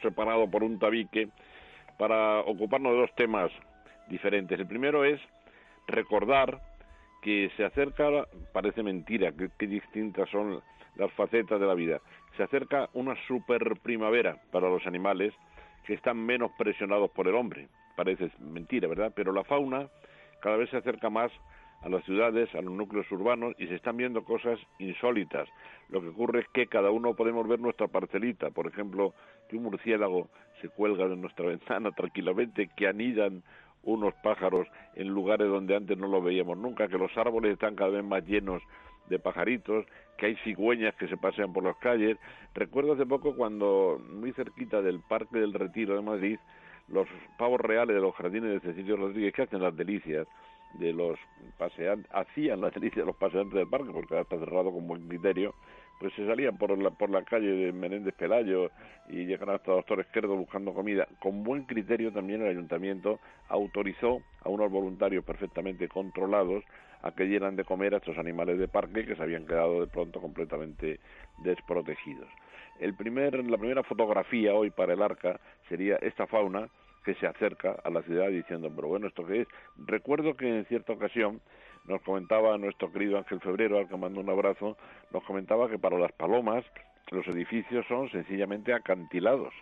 separados 0.00 0.48
por 0.50 0.62
un 0.62 0.78
tabique, 0.78 1.30
para 1.98 2.40
ocuparnos 2.40 2.92
de 2.92 2.98
dos 3.00 3.14
temas 3.14 3.50
diferentes. 4.08 4.58
El 4.58 4.66
primero 4.66 5.04
es 5.04 5.20
recordar 5.86 6.60
que 7.22 7.50
se 7.56 7.64
acerca, 7.64 8.08
parece 8.52 8.82
mentira, 8.82 9.32
que, 9.32 9.66
distintas 9.66 10.30
son 10.30 10.62
las 10.96 11.12
facetas 11.12 11.60
de 11.60 11.66
la 11.66 11.74
vida. 11.74 12.00
Se 12.36 12.42
acerca 12.42 12.88
una 12.94 13.14
super 13.26 13.78
primavera 13.82 14.36
para 14.52 14.68
los 14.68 14.86
animales 14.86 15.34
que 15.84 15.94
están 15.94 16.16
menos 16.18 16.52
presionados 16.56 17.10
por 17.10 17.26
el 17.28 17.34
hombre. 17.34 17.68
Parece 17.96 18.30
mentira, 18.38 18.88
¿verdad? 18.88 19.12
Pero 19.14 19.32
la 19.32 19.44
fauna 19.44 19.88
cada 20.40 20.56
vez 20.56 20.70
se 20.70 20.76
acerca 20.76 21.10
más 21.10 21.32
a 21.82 21.88
las 21.88 22.04
ciudades, 22.04 22.52
a 22.54 22.62
los 22.62 22.72
núcleos 22.72 23.10
urbanos 23.12 23.54
y 23.58 23.66
se 23.66 23.76
están 23.76 23.96
viendo 23.96 24.24
cosas 24.24 24.58
insólitas. 24.78 25.48
Lo 25.88 26.00
que 26.00 26.08
ocurre 26.08 26.40
es 26.40 26.48
que 26.48 26.66
cada 26.66 26.90
uno 26.90 27.14
podemos 27.14 27.46
ver 27.46 27.60
nuestra 27.60 27.86
parcelita, 27.86 28.50
por 28.50 28.66
ejemplo, 28.66 29.14
que 29.48 29.56
un 29.56 29.64
murciélago 29.64 30.28
se 30.60 30.68
cuelga 30.68 31.06
de 31.08 31.16
nuestra 31.16 31.46
ventana 31.46 31.92
tranquilamente, 31.92 32.68
que 32.76 32.88
anidan 32.88 33.42
unos 33.84 34.12
pájaros 34.22 34.66
en 34.96 35.08
lugares 35.08 35.48
donde 35.48 35.76
antes 35.76 35.96
no 35.96 36.08
los 36.08 36.22
veíamos 36.22 36.58
nunca, 36.58 36.88
que 36.88 36.98
los 36.98 37.16
árboles 37.16 37.52
están 37.52 37.76
cada 37.76 37.90
vez 37.90 38.04
más 38.04 38.24
llenos 38.26 38.62
de 39.08 39.18
pajaritos, 39.18 39.86
que 40.18 40.26
hay 40.26 40.36
cigüeñas 40.44 40.94
que 40.96 41.08
se 41.08 41.16
pasean 41.16 41.52
por 41.52 41.64
las 41.64 41.76
calles. 41.76 42.18
Recuerdo 42.54 42.94
hace 42.94 43.06
poco 43.06 43.34
cuando, 43.34 44.02
muy 44.10 44.32
cerquita 44.32 44.82
del 44.82 45.00
Parque 45.00 45.38
del 45.38 45.54
Retiro 45.54 45.94
de 45.94 46.02
Madrid, 46.02 46.38
los 46.88 47.06
pavos 47.38 47.60
reales 47.60 47.94
de 47.94 48.02
los 48.02 48.14
jardines 48.14 48.50
de 48.50 48.60
Cecilio 48.60 48.96
Rodríguez, 48.96 49.32
que 49.32 49.42
hacen 49.42 49.62
las 49.62 49.76
delicias 49.76 50.26
de 50.74 50.92
los 50.92 51.18
paseantes, 51.56 52.10
hacían 52.12 52.60
las 52.60 52.72
delicias 52.74 53.04
de 53.04 53.06
los 53.06 53.16
paseantes 53.16 53.54
del 53.54 53.68
parque, 53.68 53.90
porque 53.92 54.14
ahora 54.14 54.22
está 54.22 54.38
cerrado 54.38 54.72
con 54.72 54.86
buen 54.86 55.08
criterio, 55.08 55.54
pues 55.98 56.12
se 56.14 56.26
salían 56.26 56.56
por 56.56 56.76
la, 56.78 56.90
por 56.90 57.10
la 57.10 57.24
calle 57.24 57.50
de 57.50 57.72
Menéndez 57.72 58.14
Pelayo 58.14 58.70
y 59.08 59.24
llegaron 59.24 59.56
hasta 59.56 59.72
Doctor 59.72 60.00
Esquerdo 60.00 60.36
buscando 60.36 60.72
comida. 60.72 61.08
Con 61.20 61.42
buen 61.42 61.64
criterio 61.64 62.12
también 62.12 62.42
el 62.42 62.48
ayuntamiento 62.48 63.18
autorizó 63.48 64.22
a 64.42 64.48
unos 64.48 64.70
voluntarios 64.70 65.24
perfectamente 65.24 65.88
controlados 65.88 66.62
a 67.02 67.12
que 67.12 67.24
dieran 67.24 67.56
de 67.56 67.64
comer 67.64 67.94
a 67.94 67.98
estos 67.98 68.18
animales 68.18 68.58
de 68.58 68.68
parque 68.68 69.06
que 69.06 69.16
se 69.16 69.22
habían 69.22 69.46
quedado 69.46 69.80
de 69.80 69.86
pronto 69.86 70.20
completamente 70.20 71.00
desprotegidos. 71.38 72.28
El 72.80 72.94
primer, 72.94 73.34
la 73.44 73.58
primera 73.58 73.82
fotografía 73.82 74.54
hoy 74.54 74.70
para 74.70 74.92
el 74.92 75.02
arca 75.02 75.40
sería 75.68 75.96
esta 75.96 76.26
fauna 76.26 76.68
que 77.08 77.14
se 77.14 77.26
acerca 77.26 77.74
a 77.84 77.88
la 77.88 78.02
ciudad 78.02 78.28
diciendo, 78.28 78.70
pero 78.76 78.88
bueno, 78.88 79.06
¿esto 79.06 79.24
qué 79.24 79.40
es? 79.40 79.48
Recuerdo 79.78 80.36
que 80.36 80.46
en 80.46 80.66
cierta 80.66 80.92
ocasión 80.92 81.40
nos 81.86 82.02
comentaba 82.02 82.58
nuestro 82.58 82.92
querido 82.92 83.16
Ángel 83.16 83.40
Febrero, 83.40 83.78
al 83.78 83.88
que 83.88 83.96
mando 83.96 84.20
un 84.20 84.28
abrazo, 84.28 84.76
nos 85.10 85.24
comentaba 85.24 85.70
que 85.70 85.78
para 85.78 85.98
las 85.98 86.12
palomas 86.12 86.66
los 87.10 87.26
edificios 87.28 87.86
son 87.88 88.10
sencillamente 88.10 88.74
acantilados. 88.74 89.54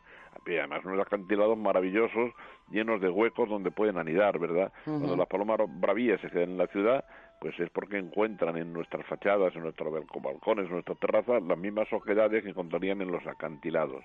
Además, 0.45 0.85
unos 0.85 0.99
acantilados 0.99 1.57
maravillosos, 1.57 2.33
llenos 2.73 3.01
de 3.01 3.11
huecos 3.11 3.49
donde 3.49 3.71
pueden 3.71 3.97
anidar, 3.97 4.41
¿verdad? 4.41 4.73
Cuando 4.85 5.17
las 5.17 5.29
palomas 5.29 5.61
bravías 5.69 6.21
se 6.21 6.29
quedan 6.29 6.51
en 6.51 6.59
la 6.59 6.67
ciudad, 6.67 7.05
pues 7.41 7.59
es 7.61 7.71
porque 7.71 7.97
encuentran 7.97 8.57
en 8.57 8.73
nuestras 8.73 9.07
fachadas, 9.07 9.55
en 9.55 9.63
nuestros 9.63 9.93
balcones, 10.21 10.67
en 10.67 10.73
nuestras 10.73 10.99
terrazas, 10.99 11.41
las 11.45 11.59
mismas 11.59 11.93
ojedades 11.93 12.43
que 12.43 12.51
encontrarían 12.51 13.03
en 13.03 13.13
los 13.13 13.25
acantilados. 13.25 14.03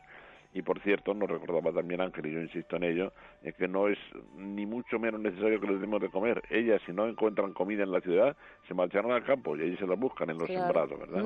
Y 0.53 0.61
por 0.63 0.81
cierto, 0.81 1.13
nos 1.13 1.29
recordaba 1.29 1.71
también 1.71 2.01
Ángel, 2.01 2.25
y 2.25 2.33
yo 2.33 2.41
insisto 2.41 2.75
en 2.75 2.83
ello, 2.83 3.13
es 3.41 3.55
que 3.55 3.67
no 3.67 3.87
es 3.87 3.97
ni 4.35 4.65
mucho 4.65 4.99
menos 4.99 5.21
necesario 5.21 5.61
que 5.61 5.67
les 5.67 5.79
demos 5.79 6.01
de 6.01 6.09
comer. 6.09 6.43
Ellas, 6.49 6.81
si 6.85 6.91
no 6.91 7.07
encuentran 7.07 7.53
comida 7.53 7.83
en 7.83 7.91
la 7.91 8.01
ciudad, 8.01 8.35
se 8.67 8.73
marcharán 8.73 9.11
al 9.11 9.23
campo 9.23 9.55
y 9.55 9.61
allí 9.61 9.77
se 9.77 9.87
la 9.87 9.95
buscan 9.95 10.29
en 10.29 10.37
los 10.37 10.47
sembrados, 10.47 10.99
¿verdad? 10.99 11.25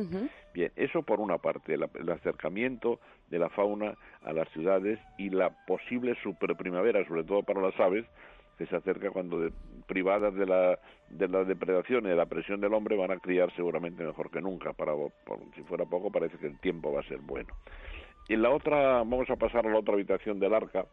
Bien, 0.54 0.72
eso 0.76 1.02
por 1.02 1.20
una 1.20 1.38
parte, 1.40 1.74
el 1.74 2.10
acercamiento 2.12 3.00
de 3.30 3.40
la 3.40 3.50
fauna 3.50 3.96
a 4.22 4.34
las 4.34 4.48
ciudades 4.50 5.00
y 5.18 5.30
la 5.30 5.50
posible 5.66 6.16
superprimavera, 6.22 7.06
sobre 7.08 7.24
todo 7.24 7.42
para 7.44 7.62
las 7.62 7.80
aves, 7.80 8.06
que 8.58 8.66
se 8.68 8.76
acerca 8.76 9.12
cuando 9.12 9.40
de, 9.40 9.52
privadas 9.88 10.34
de 10.34 10.46
la, 10.46 10.80
de 11.10 11.28
la 11.28 11.44
depredación 11.44 12.06
y 12.06 12.10
de 12.10 12.16
la 12.16 12.26
presión 12.26 12.62
del 12.62 12.74
hombre 12.74 12.96
van 12.96 13.12
a 13.12 13.20
criar 13.20 13.54
seguramente 13.56 14.04
mejor 14.04 14.32
que 14.32 14.42
nunca. 14.42 14.74
Para, 14.74 14.94
si 15.56 15.62
fuera 15.64 15.86
poco, 15.86 16.12
parece 16.12 16.38
que 16.38 16.48
el 16.48 16.60
tiempo 16.60 16.92
va 16.94 17.02
a 17.02 17.04
ser 17.04 17.20
bueno. 17.20 17.54
En 18.28 18.42
la 18.42 18.50
otra, 18.50 18.98
vamos 18.98 19.30
a 19.30 19.36
pasar 19.36 19.68
a 19.68 19.70
la 19.70 19.78
otra 19.78 19.94
habitación 19.94 20.40
del 20.40 20.54
arca 20.54 20.86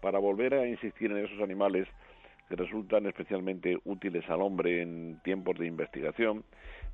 para 0.00 0.18
volver 0.18 0.54
a 0.54 0.66
insistir 0.66 1.10
en 1.10 1.18
esos 1.18 1.40
animales 1.42 1.86
que 2.48 2.56
resultan 2.56 3.06
especialmente 3.06 3.78
útiles 3.84 4.28
al 4.30 4.40
hombre 4.40 4.80
en 4.80 5.20
tiempos 5.22 5.58
de 5.58 5.66
investigación, 5.66 6.42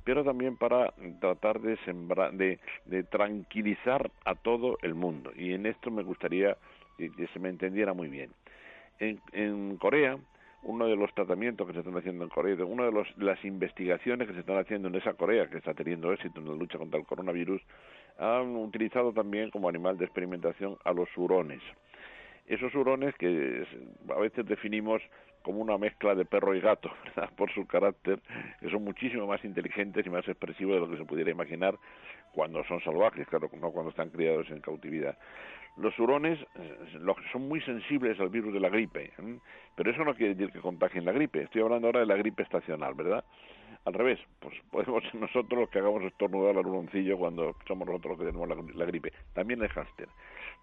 pero 0.04 0.24
también 0.24 0.56
para 0.56 0.92
tratar 1.20 1.60
de, 1.60 1.76
sembrar, 1.84 2.32
de, 2.32 2.58
de 2.84 3.04
tranquilizar 3.04 4.10
a 4.24 4.34
todo 4.34 4.76
el 4.82 4.94
mundo. 4.94 5.32
Y 5.36 5.54
en 5.54 5.66
esto 5.66 5.90
me 5.90 6.02
gustaría 6.02 6.56
que, 6.98 7.10
se 7.32 7.38
me 7.38 7.48
entendiera 7.48 7.94
muy 7.94 8.08
bien. 8.08 8.30
En, 8.98 9.20
en 9.32 9.76
Corea, 9.76 10.18
uno 10.66 10.88
de 10.88 10.96
los 10.96 11.14
tratamientos 11.14 11.66
que 11.66 11.72
se 11.72 11.78
están 11.78 11.96
haciendo 11.96 12.24
en 12.24 12.30
Corea, 12.30 12.56
una 12.64 12.84
de 12.84 12.92
los, 12.92 13.06
las 13.18 13.42
investigaciones 13.44 14.26
que 14.26 14.34
se 14.34 14.40
están 14.40 14.58
haciendo 14.58 14.88
en 14.88 14.96
esa 14.96 15.14
Corea, 15.14 15.48
que 15.48 15.58
está 15.58 15.74
teniendo 15.74 16.12
éxito 16.12 16.40
en 16.40 16.48
la 16.48 16.54
lucha 16.54 16.76
contra 16.76 16.98
el 16.98 17.06
coronavirus, 17.06 17.62
han 18.18 18.56
utilizado 18.56 19.12
también 19.12 19.50
como 19.50 19.68
animal 19.68 19.96
de 19.96 20.06
experimentación 20.06 20.76
a 20.84 20.92
los 20.92 21.08
hurones. 21.16 21.62
Esos 22.46 22.74
hurones 22.74 23.14
que 23.16 23.64
a 24.08 24.18
veces 24.18 24.44
definimos 24.46 25.02
como 25.46 25.60
una 25.60 25.78
mezcla 25.78 26.16
de 26.16 26.24
perro 26.24 26.56
y 26.56 26.60
gato, 26.60 26.90
¿verdad? 27.04 27.30
por 27.36 27.52
su 27.52 27.68
carácter, 27.68 28.18
que 28.58 28.68
son 28.68 28.82
muchísimo 28.82 29.28
más 29.28 29.44
inteligentes 29.44 30.04
y 30.04 30.10
más 30.10 30.26
expresivos 30.26 30.74
de 30.74 30.80
lo 30.80 30.90
que 30.90 30.98
se 30.98 31.04
pudiera 31.04 31.30
imaginar 31.30 31.78
cuando 32.32 32.64
son 32.64 32.80
salvajes, 32.80 33.28
claro, 33.28 33.48
no 33.60 33.70
cuando 33.70 33.90
están 33.90 34.10
criados 34.10 34.50
en 34.50 34.60
cautividad. 34.60 35.16
Los 35.76 35.96
hurones 36.00 36.40
eh, 36.56 36.98
son 37.30 37.46
muy 37.46 37.60
sensibles 37.60 38.18
al 38.18 38.28
virus 38.28 38.54
de 38.54 38.58
la 38.58 38.70
gripe, 38.70 39.12
pero 39.76 39.92
eso 39.92 40.04
no 40.04 40.16
quiere 40.16 40.34
decir 40.34 40.52
que 40.52 40.58
contagien 40.58 41.04
la 41.04 41.12
gripe. 41.12 41.42
Estoy 41.42 41.62
hablando 41.62 41.86
ahora 41.86 42.00
de 42.00 42.06
la 42.06 42.16
gripe 42.16 42.42
estacional, 42.42 42.94
¿verdad? 42.94 43.24
Al 43.86 43.94
revés, 43.94 44.18
pues 44.40 44.52
podemos 44.72 45.00
ser 45.04 45.14
nosotros 45.14 45.60
los 45.60 45.70
que 45.70 45.78
hagamos 45.78 46.02
estornudar 46.02 46.58
al 46.58 46.66
huroncillo 46.66 47.16
cuando 47.16 47.54
somos 47.68 47.86
nosotros 47.86 48.10
los 48.10 48.18
que 48.18 48.32
tenemos 48.32 48.74
la, 48.74 48.84
gripe. 48.84 49.12
También 49.32 49.62
el 49.62 49.68
hámster. 49.68 50.08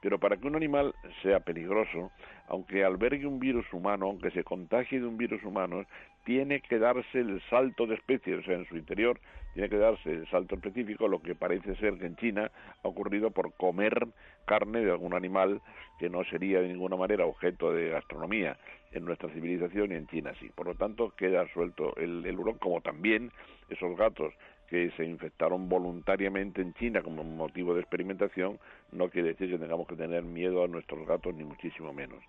Pero 0.02 0.20
para 0.20 0.36
que 0.36 0.46
un 0.46 0.58
animal 0.58 0.94
sea 1.22 1.40
peligroso, 1.40 2.12
aunque 2.50 2.84
albergue 2.84 3.26
un 3.26 3.40
virus 3.40 3.66
humano, 3.72 4.08
aunque 4.08 4.30
se 4.32 4.44
contagie 4.44 5.00
de 5.00 5.08
un 5.08 5.16
virus 5.16 5.42
humano, 5.46 5.86
tiene 6.26 6.60
que 6.60 6.78
darse 6.78 7.20
el 7.20 7.42
salto 7.50 7.88
de 7.88 7.96
especie, 7.96 8.36
o 8.36 8.44
sea, 8.44 8.56
en 8.56 8.66
su 8.66 8.76
interior 8.76 9.18
tiene 9.54 9.70
que 9.70 9.78
darse 9.78 10.12
el 10.12 10.30
salto 10.30 10.56
específico, 10.56 11.08
lo 11.08 11.22
que 11.22 11.34
parece 11.34 11.76
ser 11.76 11.98
que 11.98 12.08
en 12.08 12.18
China 12.18 12.52
ha 12.84 12.88
ocurrido 12.88 13.32
por 13.32 13.54
comer 13.54 14.08
carne 14.46 14.84
de 14.84 14.92
algún 14.92 15.14
animal 15.14 15.62
que 15.98 16.10
no 16.10 16.26
sería 16.26 16.60
de 16.60 16.68
ninguna 16.68 16.98
manera 16.98 17.26
objeto 17.26 17.72
de 17.72 17.90
gastronomía 17.90 18.58
en 18.93 19.06
nuestra 19.06 19.29
civilización 19.29 19.91
y 19.91 19.95
en 19.95 20.08
China 20.08 20.34
sí. 20.39 20.49
Por 20.56 20.67
lo 20.67 20.75
tanto, 20.75 21.13
queda 21.15 21.47
suelto 21.53 21.95
el, 21.97 22.25
el 22.25 22.39
hurón, 22.39 22.58
como 22.58 22.82
también 22.82 23.32
esos 23.69 23.97
gatos 23.97 24.34
que 24.69 24.91
se 24.97 25.06
infectaron 25.06 25.69
voluntariamente 25.69 26.62
en 26.62 26.73
China 26.73 27.01
como 27.01 27.23
motivo 27.23 27.73
de 27.73 27.82
experimentación, 27.82 28.60
no 28.91 29.10
quiere 29.10 29.29
decir 29.29 29.49
que 29.49 29.58
tengamos 29.58 29.88
que 29.88 29.95
tener 29.95 30.23
miedo 30.23 30.63
a 30.63 30.67
nuestros 30.67 31.06
gatos, 31.08 31.36
ni 31.36 31.43
muchísimo 31.43 31.93
menos. 31.93 32.23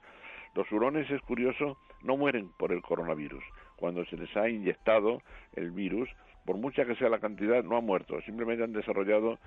Los 0.55 0.70
hurones, 0.70 1.11
es 1.11 1.20
curioso, 1.22 1.79
no 2.03 2.16
mueren 2.16 2.50
por 2.59 2.72
el 2.72 2.83
coronavirus. 2.83 3.42
Cuando 3.77 4.05
se 4.07 4.17
les 4.17 4.35
ha 4.37 4.49
inyectado 4.49 5.23
el 5.55 5.71
virus, 5.71 6.09
por 6.45 6.59
mucha 6.59 6.85
que 6.85 6.95
sea 6.97 7.09
la 7.09 7.21
cantidad, 7.21 7.65
no 7.65 7.79
han 7.79 7.87
muerto, 7.87 8.21
simplemente 8.23 8.65
han 8.65 8.73
desarrollado 8.73 9.39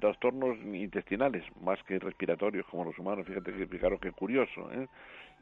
trastornos 0.00 0.58
intestinales 0.58 1.44
más 1.62 1.82
que 1.84 1.98
respiratorios 1.98 2.66
como 2.66 2.84
los 2.84 2.98
humanos. 2.98 3.26
Fíjate 3.26 3.52
que 3.52 3.66
fijaros 3.66 4.00
qué 4.00 4.12
curioso. 4.12 4.70
¿eh? 4.72 4.86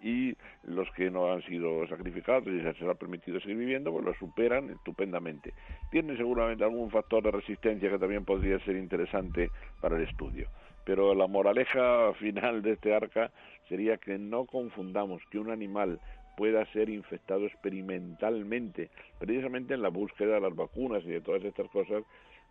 Y 0.02 0.36
los 0.62 0.90
que 0.92 1.10
no 1.10 1.32
han 1.32 1.42
sido 1.42 1.86
sacrificados 1.88 2.46
y 2.46 2.60
se 2.60 2.72
les 2.72 2.82
ha 2.82 2.94
permitido 2.94 3.40
seguir 3.40 3.56
viviendo, 3.56 3.92
pues 3.92 4.04
lo 4.04 4.14
superan 4.14 4.70
estupendamente. 4.70 5.52
Tienen 5.90 6.16
seguramente 6.16 6.62
algún 6.62 6.90
factor 6.90 7.24
de 7.24 7.32
resistencia 7.32 7.90
que 7.90 7.98
también 7.98 8.24
podría 8.24 8.58
ser 8.60 8.76
interesante 8.76 9.50
para 9.80 9.96
el 9.96 10.04
estudio. 10.04 10.48
Pero 10.84 11.14
la 11.14 11.26
moraleja 11.26 12.12
final 12.20 12.62
de 12.62 12.72
este 12.72 12.94
arca 12.94 13.32
sería 13.68 13.96
que 13.98 14.16
no 14.16 14.46
confundamos 14.46 15.22
que 15.30 15.38
un 15.38 15.50
animal 15.50 16.00
pueda 16.40 16.64
ser 16.72 16.88
infectado 16.88 17.44
experimentalmente, 17.44 18.88
precisamente 19.18 19.74
en 19.74 19.82
la 19.82 19.90
búsqueda 19.90 20.36
de 20.36 20.40
las 20.40 20.56
vacunas 20.56 21.04
y 21.04 21.08
de 21.08 21.20
todas 21.20 21.44
estas 21.44 21.68
cosas, 21.68 22.02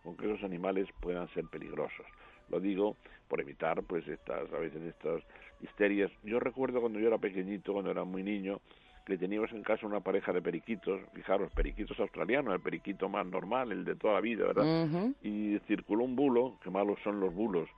con 0.04 0.16
que 0.16 0.30
esos 0.30 0.44
animales 0.44 0.86
puedan 1.00 1.26
ser 1.30 1.46
peligrosos. 1.46 2.06
Lo 2.50 2.60
digo 2.60 2.96
por 3.26 3.40
evitar, 3.40 3.82
pues, 3.82 4.06
estas, 4.06 4.52
a 4.52 4.58
veces 4.58 4.80
estas 4.82 5.24
histerias. 5.60 6.08
Yo 6.22 6.38
recuerdo 6.38 6.80
cuando 6.80 7.00
yo 7.00 7.08
era 7.08 7.18
pequeñito, 7.18 7.72
cuando 7.72 7.90
era 7.90 8.04
muy 8.04 8.22
niño, 8.22 8.60
que 9.04 9.18
teníamos 9.18 9.50
en 9.50 9.64
casa 9.64 9.88
una 9.88 9.98
pareja 9.98 10.32
de 10.32 10.40
periquitos, 10.40 11.00
fijaros, 11.12 11.50
periquitos 11.50 11.98
australianos, 11.98 12.54
el 12.54 12.60
periquito 12.60 13.08
más 13.08 13.26
normal, 13.26 13.72
el 13.72 13.84
de 13.84 13.96
toda 13.96 14.14
la 14.14 14.20
vida, 14.20 14.46
¿verdad? 14.46 15.10
Y 15.24 15.58
circuló 15.66 16.04
un 16.04 16.14
bulo, 16.14 16.58
que 16.62 16.70
malos 16.70 17.00
son 17.02 17.18
los 17.18 17.34
bulos, 17.34 17.68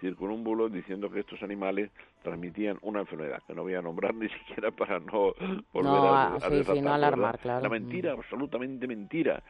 circuló 0.00 0.34
un 0.34 0.44
bulo 0.44 0.68
diciendo 0.68 1.10
que 1.10 1.20
estos 1.20 1.42
animales 1.42 1.90
transmitían 2.22 2.78
una 2.82 3.00
enfermedad, 3.00 3.42
que 3.46 3.54
no 3.54 3.62
voy 3.62 3.74
a 3.74 3.82
nombrar 3.82 4.14
ni 4.14 4.28
siquiera 4.46 4.70
para 4.70 4.98
no 4.98 5.34
volver 5.72 5.92
a, 5.92 6.34
a, 6.34 6.40
sí, 6.64 6.80
no 6.80 6.92
alarmar, 6.92 7.38
claro. 7.38 7.62
La 7.62 7.68
mentira, 7.68 8.14
mm. 8.14 8.18
absolutamente 8.18 8.86
mentira. 8.86 9.42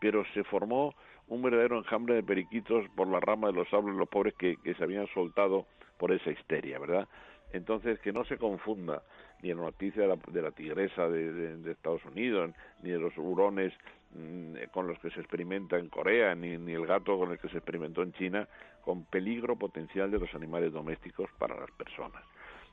Pero 0.00 0.24
se 0.34 0.42
formó 0.44 0.94
un 1.28 1.42
verdadero 1.42 1.78
enjambre 1.78 2.16
de 2.16 2.22
periquitos 2.22 2.84
por 2.96 3.06
la 3.06 3.20
rama 3.20 3.48
de 3.48 3.54
los 3.54 3.72
árboles, 3.72 3.96
los 3.96 4.08
pobres 4.08 4.34
que, 4.34 4.56
que 4.56 4.74
se 4.74 4.82
habían 4.82 5.06
soltado 5.08 5.66
por 5.96 6.10
esa 6.10 6.30
histeria, 6.30 6.78
¿verdad? 6.80 7.08
Entonces, 7.52 8.00
que 8.00 8.12
no 8.12 8.24
se 8.24 8.36
confunda 8.36 9.02
ni 9.42 9.48
la 9.48 9.62
noticia 9.62 10.02
de 10.02 10.08
la, 10.08 10.16
de 10.16 10.42
la 10.42 10.50
tigresa 10.52 11.08
de, 11.08 11.56
de, 11.56 11.72
Estados 11.72 12.04
Unidos, 12.04 12.52
ni 12.82 12.90
de 12.90 12.98
los 12.98 13.16
hurones 13.18 13.72
mm, 14.14 14.54
con 14.72 14.86
los 14.86 14.98
que 15.00 15.10
se 15.10 15.20
experimenta 15.20 15.78
en 15.78 15.88
Corea, 15.88 16.34
ni, 16.34 16.56
ni 16.56 16.72
el 16.72 16.86
gato 16.86 17.18
con 17.18 17.32
el 17.32 17.38
que 17.38 17.48
se 17.48 17.58
experimentó 17.58 18.02
en 18.02 18.12
China, 18.12 18.48
con 18.84 19.04
peligro 19.04 19.56
potencial 19.56 20.10
de 20.10 20.20
los 20.20 20.32
animales 20.34 20.72
domésticos 20.72 21.28
para 21.38 21.58
las 21.58 21.70
personas. 21.72 22.22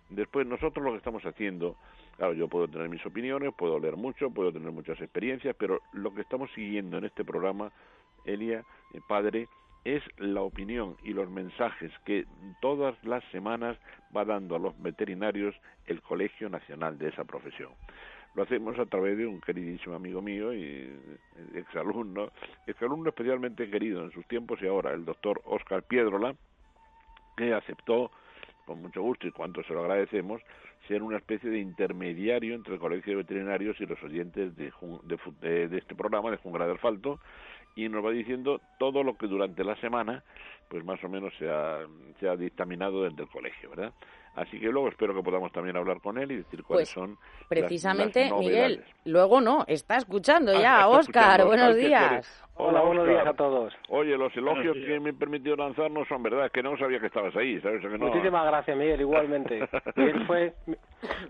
Después, 0.09 0.47
nosotros 0.47 0.83
lo 0.83 0.91
que 0.91 0.97
estamos 0.97 1.23
haciendo, 1.23 1.75
claro, 2.17 2.33
yo 2.33 2.47
puedo 2.47 2.67
tener 2.67 2.89
mis 2.89 3.05
opiniones, 3.05 3.53
puedo 3.55 3.79
leer 3.79 3.95
mucho, 3.95 4.31
puedo 4.31 4.51
tener 4.51 4.71
muchas 4.71 4.99
experiencias, 5.01 5.55
pero 5.57 5.81
lo 5.93 6.13
que 6.13 6.21
estamos 6.21 6.49
siguiendo 6.53 6.97
en 6.97 7.05
este 7.05 7.23
programa, 7.23 7.71
Elia, 8.25 8.63
eh, 8.93 9.01
padre, 9.07 9.47
es 9.85 10.03
la 10.17 10.41
opinión 10.41 10.97
y 11.03 11.13
los 11.13 11.29
mensajes 11.29 11.91
que 12.05 12.25
todas 12.61 12.95
las 13.03 13.23
semanas 13.31 13.77
va 14.15 14.25
dando 14.25 14.55
a 14.55 14.59
los 14.59 14.79
veterinarios 14.81 15.55
el 15.85 16.01
Colegio 16.01 16.49
Nacional 16.49 16.97
de 16.97 17.09
esa 17.09 17.23
profesión. 17.23 17.71
lo 18.35 18.43
hacemos 18.43 18.77
a 18.77 18.85
través 18.85 19.17
de 19.17 19.25
un 19.25 19.41
queridísimo 19.41 19.95
amigo 19.95 20.21
mío 20.21 20.53
y 20.53 20.91
exalumno, 21.55 22.31
exalumno 22.67 23.09
especialmente 23.09 23.69
querido 23.69 24.03
en 24.03 24.11
sus 24.11 24.25
tiempos 24.27 24.61
y 24.61 24.67
ahora, 24.67 24.93
el 24.93 25.05
doctor 25.05 25.41
Oscar 25.45 25.83
Piedrola, 25.83 26.35
que 27.35 27.53
aceptó 27.53 28.11
con 28.65 28.81
mucho 28.83 29.01
gusto 29.01 29.25
y 29.25 29.31
cuanto 29.31 29.63
se 29.63 29.73
lo 29.73 29.81
agradecemos, 29.81 30.43
ser 30.87 31.01
una 31.01 31.17
especie 31.17 31.49
de 31.49 31.59
intermediario 31.59 32.53
entre 32.53 32.75
el 32.75 32.79
Colegio 32.79 33.13
de 33.13 33.23
Veterinarios 33.23 33.81
y 33.81 33.87
los 33.87 34.01
oyentes 34.03 34.55
de, 34.55 34.71
de, 35.41 35.67
de 35.67 35.77
este 35.77 35.95
programa 35.95 36.29
de 36.29 36.37
Jungla 36.37 36.67
de 36.67 36.73
Asfalto 36.73 37.19
y 37.85 37.89
nos 37.89 38.05
va 38.05 38.11
diciendo 38.11 38.61
todo 38.77 39.03
lo 39.03 39.17
que 39.17 39.27
durante 39.27 39.63
la 39.63 39.75
semana 39.77 40.23
pues 40.69 40.85
más 40.85 41.03
o 41.03 41.09
menos 41.09 41.33
se 41.37 41.49
ha, 41.49 41.79
se 42.19 42.29
ha 42.29 42.35
dictaminado 42.35 43.03
desde 43.03 43.23
el 43.23 43.29
colegio, 43.29 43.71
¿verdad? 43.71 43.93
Así 44.35 44.59
que 44.59 44.67
luego 44.67 44.87
espero 44.89 45.13
que 45.13 45.21
podamos 45.21 45.51
también 45.51 45.75
hablar 45.75 45.99
con 46.01 46.17
él 46.17 46.31
y 46.31 46.37
decir 46.37 46.63
cuáles 46.63 46.93
pues, 46.93 47.07
son. 47.07 47.17
Precisamente, 47.47 48.31
Miguel, 48.37 48.83
luego 49.05 49.41
no, 49.41 49.65
está 49.67 49.97
escuchando 49.97 50.51
ah, 50.55 50.61
ya. 50.61 50.87
Oscar, 50.87 51.45
buenos 51.45 51.75
días. 51.75 52.45
Hola, 52.61 52.81
buenos 52.81 53.07
días 53.07 53.25
a 53.25 53.33
todos. 53.33 53.73
Oye, 53.87 54.17
los 54.17 54.35
elogios 54.35 54.75
que 54.85 54.99
me 54.99 55.11
he 55.11 55.13
permitido 55.13 55.55
lanzar 55.55 55.89
no 55.89 56.03
son 56.05 56.21
verdad, 56.21 56.51
que 56.51 56.61
no 56.61 56.77
sabía 56.77 56.99
que 56.99 57.05
estabas 57.05 57.33
ahí, 57.37 57.57
¿sabes? 57.61 57.81
Que 57.81 57.87
Muchísimas 57.87 58.45
gracias, 58.45 58.75
Miguel, 58.75 58.99
igualmente. 58.99 59.67
Miguel 59.95 60.27
fue 60.27 60.53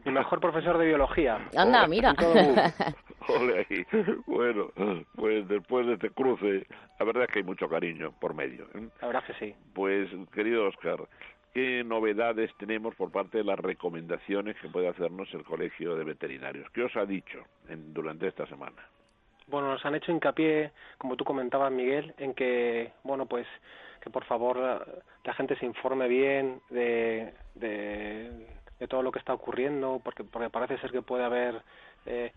mi 0.05 0.11
mejor 0.11 0.39
profesor 0.39 0.79
de 0.79 0.87
biología. 0.87 1.39
Anda, 1.55 1.85
mira. 1.87 2.15
Ole 3.27 3.67
ahí. 3.69 3.85
Bueno, 4.25 4.71
pues 5.15 5.47
después 5.47 5.85
de 5.85 5.93
este 5.93 6.09
cruce, 6.09 6.65
la 6.99 7.05
verdad 7.05 7.25
es 7.25 7.29
que 7.29 7.39
hay 7.39 7.45
mucho 7.45 7.69
cariño 7.69 8.11
por 8.19 8.33
medio. 8.33 8.65
¿eh? 8.73 8.89
La 8.99 9.07
verdad 9.07 9.23
que 9.25 9.33
sí. 9.35 9.55
Pues, 9.75 10.09
querido 10.33 10.67
Oscar, 10.67 10.97
¿qué 11.53 11.83
novedades 11.83 12.51
tenemos 12.57 12.95
por 12.95 13.11
parte 13.11 13.39
de 13.39 13.43
las 13.43 13.59
recomendaciones 13.59 14.55
que 14.61 14.69
puede 14.69 14.87
hacernos 14.87 15.33
el 15.33 15.43
Colegio 15.43 15.95
de 15.95 16.03
Veterinarios? 16.03 16.69
¿Qué 16.71 16.83
os 16.83 16.95
ha 16.95 17.05
dicho 17.05 17.43
en, 17.67 17.93
durante 17.93 18.27
esta 18.27 18.45
semana? 18.47 18.81
bueno, 19.49 19.71
nos 19.71 19.85
han 19.85 19.95
hecho 19.95 20.11
hincapié, 20.11 20.71
como 20.97 21.15
tú 21.15 21.25
comentabas, 21.25 21.71
Miguel, 21.71 22.13
en 22.17 22.33
que, 22.33 22.91
bueno, 23.03 23.25
pues 23.25 23.47
que 24.01 24.09
por 24.09 24.23
favor 24.25 24.57
la, 24.57 25.33
gente 25.33 25.57
se 25.57 25.65
informe 25.65 26.07
bien 26.07 26.61
de, 26.69 27.33
de, 27.55 28.31
todo 28.87 29.03
lo 29.03 29.11
que 29.11 29.19
está 29.19 29.33
ocurriendo, 29.33 29.99
porque, 30.03 30.23
porque 30.23 30.49
parece 30.49 30.77
ser 30.77 30.91
que 30.91 31.01
puede 31.01 31.25
haber 31.25 31.61
eh, 32.05 32.31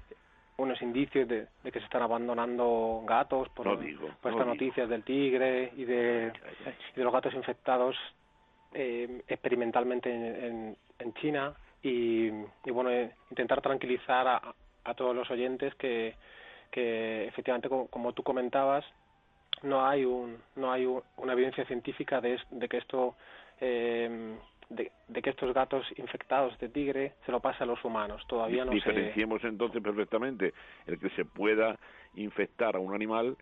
unos 0.56 0.80
indicios 0.82 1.28
de, 1.28 1.46
que 1.62 1.78
se 1.78 1.84
están 1.84 2.02
abandonando 2.02 3.02
gatos 3.06 3.48
por, 3.50 3.68
estas 3.68 4.46
noticias 4.46 4.88
del 4.88 5.04
tigre 5.04 5.72
y 5.76 5.84
de, 5.84 6.32
de 6.96 7.04
los 7.04 7.12
gatos 7.12 7.34
infectados 7.34 7.96
eh, 8.74 9.22
experimentalmente 9.28 10.10
en, 10.10 10.76
en, 10.98 11.14
China 11.14 11.54
y, 11.82 12.30
bueno, 12.70 12.90
eh, 12.90 13.10
intentar 13.30 13.60
tranquilizar 13.60 14.26
a, 14.26 14.54
a 14.84 14.94
todos 14.94 15.14
los 15.14 15.30
oyentes 15.30 15.74
que 15.74 16.14
que 16.72 17.26
efectivamente, 17.26 17.68
como, 17.68 18.12
tú 18.14 18.24
comentabas, 18.24 18.84
no 19.62 19.86
hay 19.86 20.04
un, 20.04 20.38
no 20.56 20.72
hay 20.72 20.86
una 20.86 21.32
evidencia 21.34 21.64
científica 21.66 22.20
de, 22.20 22.40
que 22.68 22.78
esto 22.78 23.14
eh, 23.60 24.34
de, 24.70 24.90
que 25.22 25.30
estos 25.30 25.52
gatos 25.52 25.86
infectados 25.98 26.58
de 26.58 26.70
tigre 26.70 27.12
se 27.26 27.30
lo 27.30 27.40
pase 27.40 27.62
a 27.62 27.66
los 27.66 27.84
humanos. 27.84 28.26
Todavía 28.26 28.64
no 28.64 28.72
Diferenciemos 28.72 29.44
entonces 29.44 29.82
perfectamente 29.82 30.54
el 30.86 30.98
que 30.98 31.10
se 31.10 31.26
pueda 31.26 31.78
infectar 32.14 32.74
a 32.74 32.80
un 32.80 32.94
animal 32.94 33.36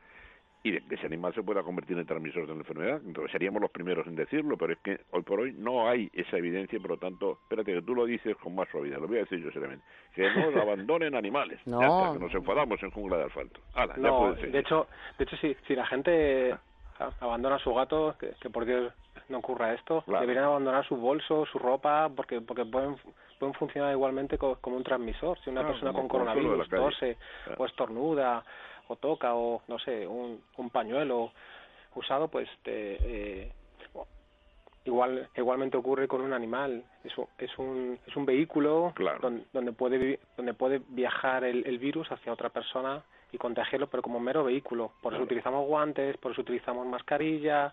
y 0.62 0.72
de 0.72 0.80
que 0.82 0.94
ese 0.96 1.06
animal 1.06 1.34
se 1.34 1.42
pueda 1.42 1.62
convertir 1.62 1.98
en 1.98 2.06
transmisor 2.06 2.46
de 2.46 2.52
la 2.52 2.60
enfermedad. 2.60 3.00
Entonces 3.04 3.32
seríamos 3.32 3.62
los 3.62 3.70
primeros 3.70 4.06
en 4.06 4.14
decirlo, 4.14 4.56
pero 4.56 4.74
es 4.74 4.78
que 4.80 5.00
hoy 5.10 5.22
por 5.22 5.40
hoy 5.40 5.54
no 5.56 5.88
hay 5.88 6.10
esa 6.12 6.36
evidencia, 6.36 6.78
por 6.80 6.90
lo 6.90 6.96
tanto, 6.98 7.38
espérate 7.42 7.72
que 7.74 7.82
tú 7.82 7.94
lo 7.94 8.04
dices 8.04 8.36
con 8.36 8.54
más 8.54 8.68
suavidad, 8.68 8.98
lo 8.98 9.08
voy 9.08 9.18
a 9.18 9.20
decir 9.20 9.42
yo 9.42 9.50
seriamente, 9.50 9.84
que 10.14 10.28
no 10.30 10.60
abandonen 10.60 11.14
animales, 11.14 11.60
no. 11.66 12.12
que 12.12 12.18
nos 12.18 12.34
enfadamos 12.34 12.82
en 12.82 12.90
jungla 12.90 13.16
de 13.16 13.24
asfalto. 13.24 13.60
no, 13.96 14.34
de 14.34 14.58
hecho, 14.58 14.86
de 15.18 15.24
hecho 15.24 15.36
si, 15.38 15.56
si 15.66 15.74
la 15.74 15.86
gente 15.86 16.54
abandona 17.20 17.58
su 17.58 17.72
gato, 17.72 18.14
que, 18.18 18.32
que 18.40 18.50
por 18.50 18.66
Dios 18.66 18.92
no 19.30 19.38
ocurra 19.38 19.72
esto, 19.72 20.04
deberían 20.06 20.44
abandonar 20.44 20.86
su 20.86 20.96
bolso, 20.96 21.46
su 21.46 21.58
ropa, 21.58 22.10
porque 22.14 22.40
porque 22.40 22.66
pueden 22.66 22.96
pueden 23.38 23.54
funcionar 23.54 23.92
igualmente 23.92 24.36
como, 24.36 24.58
un 24.76 24.84
transmisor. 24.84 25.38
Si 25.40 25.48
una 25.48 25.66
persona 25.66 25.92
con 25.92 26.06
coronavirus 26.06 26.68
tose 26.68 27.16
o 27.56 27.64
estornuda 27.64 28.44
o 28.90 28.96
toca 28.96 29.34
o 29.34 29.62
no 29.68 29.78
sé 29.78 30.06
un, 30.06 30.42
un 30.56 30.70
pañuelo 30.70 31.32
usado 31.94 32.28
pues 32.28 32.48
eh, 32.64 33.52
igual 34.84 35.28
igualmente 35.36 35.76
ocurre 35.76 36.08
con 36.08 36.20
un 36.20 36.32
animal. 36.32 36.84
Es, 37.04 37.12
es 37.38 37.58
un 37.58 37.98
es 38.06 38.16
un 38.16 38.26
vehículo 38.26 38.92
donde, 39.20 39.44
donde, 39.52 39.72
puede 39.72 40.18
donde 40.36 40.54
puede 40.54 40.82
viajar 40.88 41.44
el, 41.44 41.64
el, 41.66 41.78
virus 41.78 42.10
hacia 42.10 42.32
otra 42.32 42.48
persona 42.48 43.02
y 43.30 43.38
contagiarlo 43.38 43.88
pero 43.88 44.02
como 44.02 44.18
mero 44.18 44.44
vehículo. 44.44 44.92
Por 45.00 45.14
eso 45.14 45.22
utilizamos 45.22 45.66
guantes 45.66 46.16
por 46.16 46.32
eso 46.32 46.40
utilizamos 46.40 46.86
mascarilla 46.86 47.72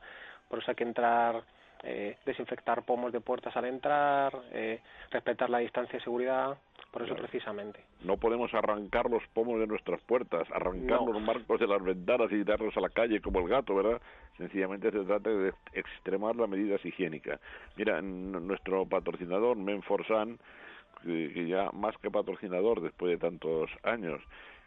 por 0.49 0.59
eso 0.59 0.71
hay 0.71 0.75
que 0.75 0.83
entrar 0.83 1.43
eh, 1.83 2.17
desinfectar 2.25 2.83
pomos 2.83 3.11
de 3.11 3.21
puertas 3.21 3.55
al 3.55 3.65
entrar, 3.65 4.33
eh, 4.51 4.79
respetar 5.11 5.49
la 5.49 5.59
distancia 5.59 5.97
de 5.97 6.03
seguridad, 6.03 6.57
por 6.91 7.03
eso 7.03 7.15
precisamente. 7.15 7.79
No 8.03 8.17
podemos 8.17 8.53
arrancar 8.53 9.09
los 9.09 9.21
pomos 9.33 9.59
de 9.59 9.67
nuestras 9.67 10.01
puertas, 10.01 10.47
arrancar 10.51 11.01
los 11.01 11.21
marcos 11.21 11.59
de 11.59 11.67
las 11.67 11.83
ventanas 11.83 12.31
y 12.31 12.43
tirarlos 12.43 12.75
a 12.77 12.81
la 12.81 12.89
calle 12.89 13.21
como 13.21 13.39
el 13.39 13.47
gato, 13.47 13.75
¿verdad? 13.75 14.01
Sencillamente 14.37 14.91
se 14.91 15.03
trata 15.03 15.29
de 15.29 15.53
extremar 15.73 16.35
las 16.35 16.49
medidas 16.49 16.83
higiénicas. 16.83 17.39
Mira, 17.75 18.01
nuestro 18.01 18.85
patrocinador, 18.85 19.57
Menforsan, 19.57 20.39
que 21.03 21.47
ya 21.47 21.69
más 21.71 21.95
que 21.97 22.09
patrocinador 22.09 22.81
después 22.81 23.11
de 23.11 23.17
tantos 23.17 23.69
años, 23.83 24.21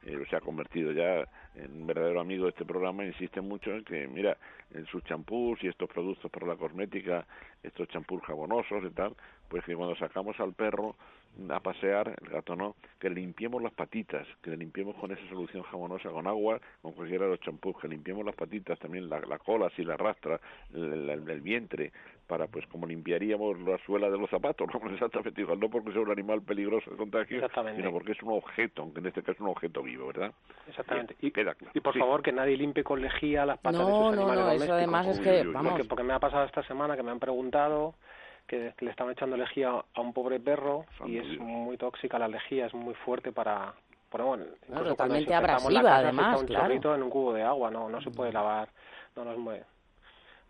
eh, 0.05 0.25
se 0.29 0.37
ha 0.37 0.41
convertido 0.41 0.93
ya 0.93 1.29
en 1.55 1.83
un 1.83 1.87
verdadero 1.87 2.21
amigo 2.21 2.45
de 2.45 2.51
este 2.51 2.65
programa, 2.65 3.05
insiste 3.05 3.41
mucho 3.41 3.71
en 3.73 3.85
que, 3.85 4.07
mira, 4.07 4.37
en 4.73 4.87
sus 4.87 5.03
champús 5.05 5.63
y 5.63 5.69
estos 5.69 5.89
productos 5.89 6.31
para 6.31 6.47
la 6.47 6.57
cosmética, 6.57 7.27
estos 7.63 7.89
champús 7.89 8.23
jabonosos 8.23 8.85
y 8.85 8.91
tal, 8.91 9.15
pues 9.49 9.65
que 9.65 9.75
cuando 9.75 9.97
sacamos 9.97 10.39
al 10.41 10.55
perro 10.55 10.97
a 11.49 11.61
pasear, 11.61 12.15
el 12.23 12.29
gato 12.29 12.57
no, 12.57 12.77
que 12.99 13.09
limpiemos 13.09 13.63
las 13.63 13.73
patitas, 13.73 14.27
que 14.43 14.57
limpiemos 14.57 14.97
con 14.97 15.11
esa 15.11 15.27
solución 15.29 15.63
jamonosa, 15.63 16.11
con 16.11 16.27
agua, 16.27 16.61
con 16.83 16.93
cualquiera 16.93 17.25
de 17.25 17.33
los 17.33 17.41
champús, 17.41 17.77
que 17.81 17.89
limpiemos 17.89 18.25
las 18.25 18.35
patitas, 18.35 18.79
también 18.79 19.09
la, 19.09 19.39
cola 19.39 19.71
si 19.77 19.85
la 19.85 19.95
arrastra, 19.95 20.41
el, 20.75 21.41
vientre, 21.41 21.93
para 22.31 22.47
pues 22.47 22.65
como 22.69 22.87
limpiaríamos 22.87 23.59
la 23.63 23.77
suela 23.79 24.09
de 24.09 24.17
los 24.17 24.31
zapatos, 24.31 24.69
no 24.73 24.91
exactamente 24.95 25.41
igual, 25.41 25.59
no 25.59 25.69
porque 25.69 25.91
sea 25.91 26.01
un 26.01 26.13
animal 26.13 26.41
peligroso 26.43 26.89
de 26.93 26.97
contagio, 26.97 27.43
sino 27.75 27.91
porque 27.91 28.13
es 28.13 28.23
un 28.23 28.33
objeto, 28.35 28.83
aunque 28.83 29.01
en 29.01 29.07
este 29.07 29.23
caso 29.23 29.33
es 29.33 29.41
un 29.41 29.49
objeto 29.49 29.83
vivo, 29.83 30.07
¿verdad? 30.07 30.33
Exactamente. 30.69 31.17
Y, 31.21 31.33
y 31.75 31.81
por 31.81 31.99
favor, 31.99 32.23
que 32.23 32.31
nadie 32.31 32.57
limpie 32.57 32.85
con 32.85 33.03
lejía 33.03 33.45
las 33.45 33.59
patas 33.59 33.85
de 33.85 33.93
sus 33.93 34.13
animales 34.13 34.37
no, 34.37 34.47
no, 34.47 34.51
eso 34.53 34.73
además 34.73 35.09
es 35.09 35.19
que, 35.19 35.43
vamos... 35.43 35.87
porque 35.89 36.05
me 36.05 36.13
ha 36.13 36.21
pasado 36.21 36.45
esta 36.45 36.63
semana 36.63 36.97
que 36.97 37.03
me 37.03 37.11
han 37.11 37.19
preguntado 37.19 37.95
que, 38.47 38.75
le 38.79 38.91
estaban 38.91 39.13
echando 39.13 39.37
lejía 39.37 39.71
a 39.71 40.01
un 40.01 40.13
pobre 40.13 40.39
perro 40.39 40.87
y 41.07 41.19
es 41.19 41.39
muy 41.41 41.77
tóxica 41.77 42.17
la 42.17 42.29
lejía, 42.29 42.67
es 42.67 42.75
muy 42.75 42.95
fuerte 42.95 43.33
para... 43.33 43.75
bueno, 44.13 44.45
totalmente 44.69 45.35
abrasiva, 45.35 45.97
además, 45.97 46.41
un 46.41 46.47
claro. 46.47 46.95
en 46.95 47.03
un 47.03 47.11
cubo 47.11 47.33
de 47.33 47.43
agua, 47.43 47.73
no, 47.73 47.89
no 47.89 48.01
se 48.01 48.13
puede 48.13 48.33
lavar, 48.33 48.69
no, 49.17 49.25
no 49.25 49.33
es 49.33 49.65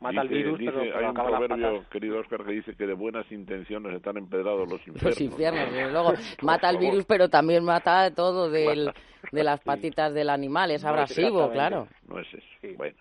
Mata 0.00 0.22
el 0.22 0.28
virus, 0.28 0.58
pero, 0.58 0.80
hay 0.80 1.04
un 1.04 1.14
proverbio, 1.14 1.84
querido 1.90 2.20
Oscar, 2.20 2.44
que 2.44 2.52
dice 2.52 2.74
que 2.74 2.86
de 2.86 2.94
buenas 2.94 3.30
intenciones 3.30 3.94
están 3.94 4.16
empedrados 4.16 4.66
los 4.68 4.80
infiernos. 4.80 5.02
Los 5.04 5.20
infiernos, 5.20 5.64
desde 5.72 5.90
luego. 5.92 6.14
mata 6.42 6.70
el 6.70 6.78
virus, 6.78 7.04
pero 7.04 7.28
también 7.28 7.64
mata 7.64 8.10
todo 8.14 8.50
del, 8.50 8.92
de 9.30 9.44
las 9.44 9.60
patitas 9.64 10.14
del 10.14 10.30
animal. 10.30 10.70
Es 10.70 10.84
abrasivo, 10.84 11.50
claro. 11.50 11.86
No 12.08 12.18
es 12.18 12.28
eso. 12.32 12.76
Bueno, 12.76 12.96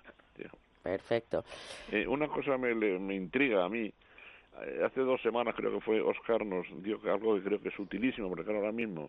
Perfecto. 0.83 1.43
Eh, 1.91 2.07
una 2.07 2.27
cosa 2.27 2.57
me, 2.57 2.73
me 2.73 3.15
intriga 3.15 3.65
a 3.65 3.69
mí 3.69 3.91
eh, 4.61 4.81
hace 4.85 5.01
dos 5.01 5.21
semanas 5.21 5.55
creo 5.55 5.71
que 5.71 5.81
fue 5.81 6.01
Oscar 6.01 6.45
nos 6.45 6.65
dio 6.83 6.99
algo 7.11 7.35
que 7.35 7.43
creo 7.43 7.61
que 7.61 7.69
es 7.69 7.79
utilísimo 7.79 8.29
porque 8.29 8.51
ahora 8.51 8.71
mismo 8.71 9.07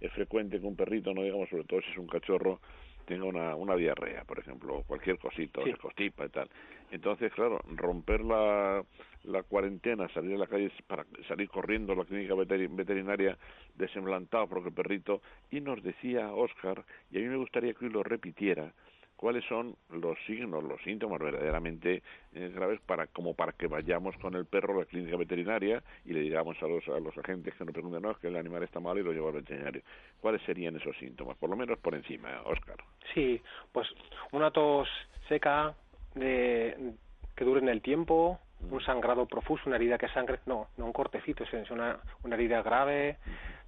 es 0.00 0.12
frecuente 0.12 0.58
que 0.58 0.66
un 0.66 0.76
perrito 0.76 1.12
no 1.12 1.22
digamos 1.22 1.48
sobre 1.48 1.64
todo 1.64 1.80
si 1.82 1.90
es 1.90 1.98
un 1.98 2.06
cachorro 2.06 2.60
tenga 3.08 3.24
una, 3.24 3.56
una 3.56 3.74
diarrea 3.74 4.22
por 4.24 4.38
ejemplo 4.38 4.84
cualquier 4.86 5.18
cosito 5.18 5.64
se 5.64 5.74
constipa 5.76 6.26
y 6.26 6.28
tal. 6.28 6.48
Entonces 6.90 7.32
claro 7.32 7.60
romper 7.66 8.20
la, 8.20 8.84
la 9.24 9.42
cuarentena 9.42 10.08
salir 10.10 10.34
a 10.34 10.38
la 10.38 10.46
calle 10.46 10.70
para 10.86 11.06
salir 11.26 11.48
corriendo 11.48 11.94
a 11.94 11.96
la 11.96 12.04
clínica 12.04 12.34
veterinaria 12.34 13.36
desemblantado 13.74 14.46
porque 14.46 14.68
el 14.68 14.74
perrito 14.74 15.22
y 15.50 15.60
nos 15.60 15.82
decía 15.82 16.32
Oscar 16.32 16.84
y 17.10 17.16
a 17.16 17.20
mí 17.20 17.28
me 17.28 17.36
gustaría 17.36 17.72
que 17.72 17.86
hoy 17.86 17.90
lo 17.90 18.02
repitiera 18.02 18.72
cuáles 19.18 19.44
son 19.46 19.74
los 19.90 20.16
signos, 20.26 20.62
los 20.62 20.80
síntomas 20.82 21.18
verdaderamente 21.18 22.02
eh, 22.34 22.52
graves 22.54 22.80
para 22.86 23.08
como 23.08 23.34
para 23.34 23.50
que 23.52 23.66
vayamos 23.66 24.16
con 24.18 24.34
el 24.36 24.46
perro 24.46 24.74
a 24.74 24.78
la 24.78 24.84
clínica 24.84 25.16
veterinaria 25.16 25.82
y 26.04 26.12
le 26.12 26.20
digamos 26.20 26.56
a 26.62 26.68
los, 26.68 26.86
a 26.88 27.00
los 27.00 27.18
agentes 27.18 27.52
que 27.56 27.64
nos 27.64 27.74
pregunten, 27.74 28.00
no, 28.00 28.12
es 28.12 28.18
que 28.18 28.28
el 28.28 28.36
animal 28.36 28.62
está 28.62 28.78
mal 28.78 28.96
y 28.96 29.02
lo 29.02 29.12
llevo 29.12 29.28
al 29.28 29.34
veterinario. 29.34 29.82
¿Cuáles 30.20 30.40
serían 30.42 30.76
esos 30.76 30.96
síntomas? 30.98 31.36
Por 31.36 31.50
lo 31.50 31.56
menos 31.56 31.80
por 31.80 31.96
encima, 31.96 32.42
Óscar. 32.44 32.76
Sí, 33.12 33.42
pues 33.72 33.88
una 34.30 34.52
tos 34.52 34.88
seca 35.28 35.74
de, 36.14 36.94
que 37.34 37.44
dure 37.44 37.60
en 37.60 37.68
el 37.68 37.82
tiempo, 37.82 38.38
mm. 38.60 38.72
un 38.72 38.80
sangrado 38.82 39.26
profuso, 39.26 39.64
una 39.66 39.76
herida 39.76 39.98
que 39.98 40.08
sangre, 40.10 40.38
no, 40.46 40.68
no 40.76 40.86
un 40.86 40.92
cortecito, 40.92 41.42
es 41.42 41.70
una, 41.72 41.98
una 42.22 42.36
herida 42.36 42.62
grave, 42.62 43.16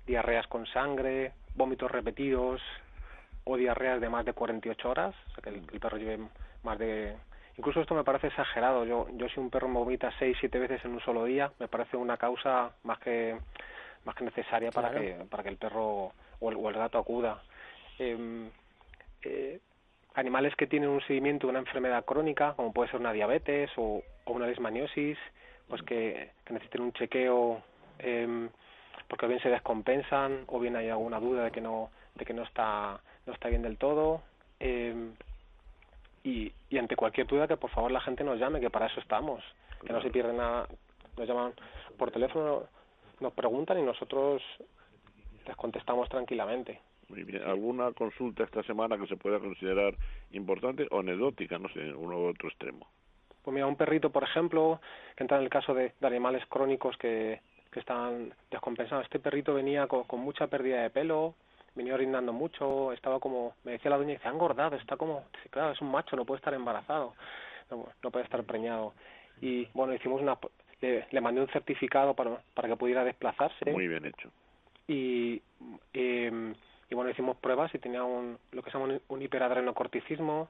diarreas 0.06 0.46
con 0.46 0.64
sangre, 0.66 1.32
vómitos 1.56 1.90
repetidos 1.90 2.62
o 3.44 3.56
diarreas 3.56 4.00
de 4.00 4.08
más 4.08 4.24
de 4.24 4.32
48 4.32 4.88
horas, 4.88 5.14
o 5.28 5.30
sea, 5.34 5.42
que 5.42 5.50
el, 5.50 5.80
perro 5.80 5.98
lleve 5.98 6.18
más 6.62 6.78
de... 6.78 7.16
Incluso 7.56 7.80
esto 7.80 7.94
me 7.94 8.04
parece 8.04 8.28
exagerado. 8.28 8.84
Yo, 8.84 9.06
yo 9.16 9.28
si 9.28 9.40
un 9.40 9.50
perro 9.50 9.68
me 9.68 9.78
vomita 9.78 10.10
seis, 10.18 10.36
siete 10.40 10.58
veces 10.58 10.84
en 10.84 10.92
un 10.92 11.00
solo 11.00 11.24
día, 11.24 11.52
me 11.58 11.68
parece 11.68 11.96
una 11.96 12.16
causa 12.16 12.72
más 12.84 12.98
que 13.00 13.36
más 14.04 14.14
que 14.14 14.24
necesaria 14.24 14.70
para 14.70 14.90
que 14.92 15.26
para 15.28 15.42
que 15.42 15.50
el 15.50 15.58
perro 15.58 16.12
o 16.40 16.70
el, 16.70 16.74
gato 16.74 16.98
acuda. 16.98 17.42
Em, 17.98 18.48
eh, 19.22 19.60
animales 20.14 20.54
que 20.56 20.66
tienen 20.66 20.88
un 20.88 21.02
seguimiento 21.02 21.46
de 21.46 21.50
una 21.50 21.58
enfermedad 21.60 22.04
crónica, 22.04 22.54
como 22.54 22.72
puede 22.72 22.90
ser 22.90 23.00
una 23.00 23.12
diabetes 23.12 23.70
o, 23.76 24.02
una 24.26 24.46
desmaniosis, 24.46 25.18
pues 25.68 25.82
que, 25.82 26.30
necesiten 26.48 26.82
un 26.82 26.92
chequeo 26.92 27.62
eh, 27.98 28.48
porque 29.08 29.26
bien 29.26 29.40
se 29.40 29.50
descompensan 29.50 30.44
o 30.46 30.60
bien 30.60 30.76
hay 30.76 30.88
alguna 30.88 31.18
duda 31.18 31.44
de 31.44 31.50
que 31.50 31.60
no 31.60 31.90
de 32.14 32.24
que 32.24 32.32
no 32.32 32.42
está 32.42 33.00
no 33.30 33.34
está 33.34 33.48
bien 33.48 33.62
del 33.62 33.78
todo 33.78 34.22
eh, 34.58 34.94
y, 36.24 36.52
y 36.68 36.78
ante 36.78 36.96
cualquier 36.96 37.26
duda 37.26 37.48
que 37.48 37.56
por 37.56 37.70
favor 37.70 37.90
la 37.90 38.00
gente 38.00 38.24
nos 38.24 38.38
llame 38.38 38.60
que 38.60 38.70
para 38.70 38.86
eso 38.86 39.00
estamos 39.00 39.42
que 39.86 39.92
no 39.92 40.02
se 40.02 40.10
pierde 40.10 40.32
nada 40.32 40.66
nos 41.16 41.28
llaman 41.28 41.54
por 41.96 42.10
teléfono 42.10 42.64
nos 43.20 43.32
preguntan 43.32 43.78
y 43.78 43.82
nosotros 43.82 44.42
les 45.46 45.56
contestamos 45.56 46.08
tranquilamente 46.08 46.80
muy 47.10 47.24
bien. 47.24 47.42
¿Alguna 47.42 47.90
consulta 47.92 48.44
esta 48.44 48.62
semana 48.62 48.96
que 48.96 49.08
se 49.08 49.16
pueda 49.16 49.40
considerar 49.40 49.94
importante 50.30 50.86
o 50.92 51.00
anecdótica, 51.00 51.58
no 51.58 51.68
sé, 51.70 51.92
uno 51.92 52.18
u 52.18 52.28
otro 52.28 52.48
extremo? 52.48 52.86
Pues 53.42 53.52
mira, 53.52 53.66
un 53.66 53.74
perrito, 53.74 54.10
por 54.10 54.22
ejemplo, 54.22 54.80
que 55.16 55.24
entra 55.24 55.38
en 55.38 55.42
el 55.42 55.50
caso 55.50 55.74
de, 55.74 55.92
animales 56.02 56.44
crónicos 56.46 56.96
que, 56.98 57.40
que 57.72 57.80
están 57.80 58.32
descompensados. 58.50 59.04
Este 59.04 59.18
perrito 59.18 59.54
venía 59.54 59.88
con, 59.88 60.20
mucha 60.20 60.46
pérdida 60.46 60.82
de 60.82 60.90
pelo, 60.90 61.34
venía 61.74 61.94
orinando 61.94 62.32
mucho, 62.32 62.92
estaba 62.92 63.20
como, 63.20 63.54
me 63.64 63.72
decía 63.72 63.90
la 63.90 63.96
dueña, 63.96 64.14
dice, 64.14 64.28
ha 64.28 64.32
engordado, 64.32 64.76
está 64.76 64.96
como, 64.96 65.24
claro, 65.50 65.72
es 65.72 65.80
un 65.80 65.90
macho, 65.90 66.16
no 66.16 66.24
puede 66.24 66.38
estar 66.38 66.54
embarazado, 66.54 67.14
no, 67.70 68.10
puede 68.10 68.24
estar 68.24 68.42
preñado. 68.44 68.94
Y 69.40 69.66
bueno, 69.72 69.94
hicimos 69.94 70.20
una, 70.20 70.38
le, 70.80 71.06
le, 71.10 71.20
mandé 71.20 71.40
un 71.40 71.48
certificado 71.48 72.14
para, 72.14 72.42
para 72.54 72.68
que 72.68 72.76
pudiera 72.76 73.04
desplazarse. 73.04 73.72
Muy 73.72 73.88
bien 73.88 74.06
hecho. 74.06 74.30
Y 74.86 75.40
eh, 75.94 76.54
y 76.90 76.94
bueno, 76.96 77.10
hicimos 77.10 77.36
pruebas 77.36 77.72
y 77.74 77.78
tenía 77.78 78.02
un, 78.02 78.36
lo 78.50 78.62
que 78.62 78.70
se 78.70 78.78
llama 78.78 78.98
un, 79.08 79.22
hiperadrenocorticismo, 79.22 80.48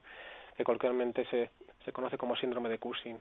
que 0.57 0.63
coloquialmente 0.63 1.25
se, 1.25 1.51
se 1.85 1.91
conoce 1.91 2.17
como 2.17 2.35
síndrome 2.35 2.67
de 2.67 2.79
Cushing. 2.79 3.19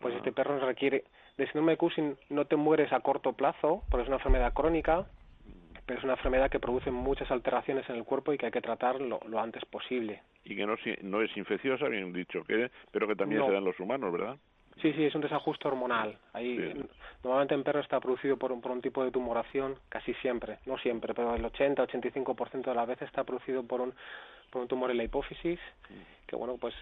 Pues 0.00 0.16
este 0.16 0.32
perro 0.32 0.58
requiere, 0.58 1.04
de 1.36 1.44
síndrome 1.44 1.72
de 1.72 1.78
Cushing 1.78 2.16
no 2.30 2.46
te 2.46 2.56
mueres 2.56 2.92
a 2.92 3.00
corto 3.00 3.34
plazo, 3.34 3.82
porque 3.90 4.02
es 4.02 4.08
una 4.08 4.16
enfermedad 4.16 4.54
crónica, 4.54 5.06
pero 5.86 5.98
es 5.98 6.04
una 6.04 6.14
enfermedad 6.14 6.50
que 6.50 6.60
produce 6.60 6.90
muchas 6.90 7.30
alteraciones 7.30 7.88
en 7.88 7.96
el 7.96 8.04
cuerpo 8.04 8.32
y 8.32 8.38
que 8.38 8.46
hay 8.46 8.52
que 8.52 8.60
tratar 8.60 9.00
lo, 9.00 9.20
antes 9.38 9.64
posible. 9.66 10.22
Y 10.44 10.56
que 10.56 10.66
no, 10.66 10.76
no 11.02 11.22
es 11.22 11.36
infecciosa, 11.36 11.88
bien 11.88 12.12
dicho, 12.12 12.42
que 12.44 12.70
pero 12.90 13.06
que 13.06 13.16
también 13.16 13.44
se 13.44 13.52
da 13.52 13.58
en 13.58 13.64
los 13.64 13.78
humanos, 13.80 14.12
¿verdad? 14.12 14.36
Sí, 14.82 14.92
sí, 14.92 15.04
es 15.04 15.14
un 15.14 15.20
desajuste 15.20 15.68
hormonal. 15.68 16.18
Ahí 16.32 16.56
normalmente 17.22 17.54
en 17.54 17.62
perro 17.62 17.80
está 17.80 18.00
producido 18.00 18.36
por 18.36 18.50
un, 18.50 18.60
por 18.60 18.72
un 18.72 18.82
tipo 18.82 19.04
de 19.04 19.10
tumoración, 19.10 19.76
casi 19.88 20.14
siempre, 20.14 20.58
no 20.66 20.76
siempre, 20.78 21.14
pero 21.14 21.34
el 21.34 21.44
80-85% 21.44 22.64
de 22.64 22.74
las 22.74 22.88
veces 22.88 23.08
está 23.08 23.24
producido 23.24 23.62
por 23.62 23.80
un 23.80 23.94
por 24.50 24.62
un 24.62 24.68
tumor 24.68 24.90
en 24.92 24.98
la 24.98 25.04
hipófisis, 25.04 25.58
que 26.28 26.36
bueno, 26.36 26.56
pues 26.60 26.74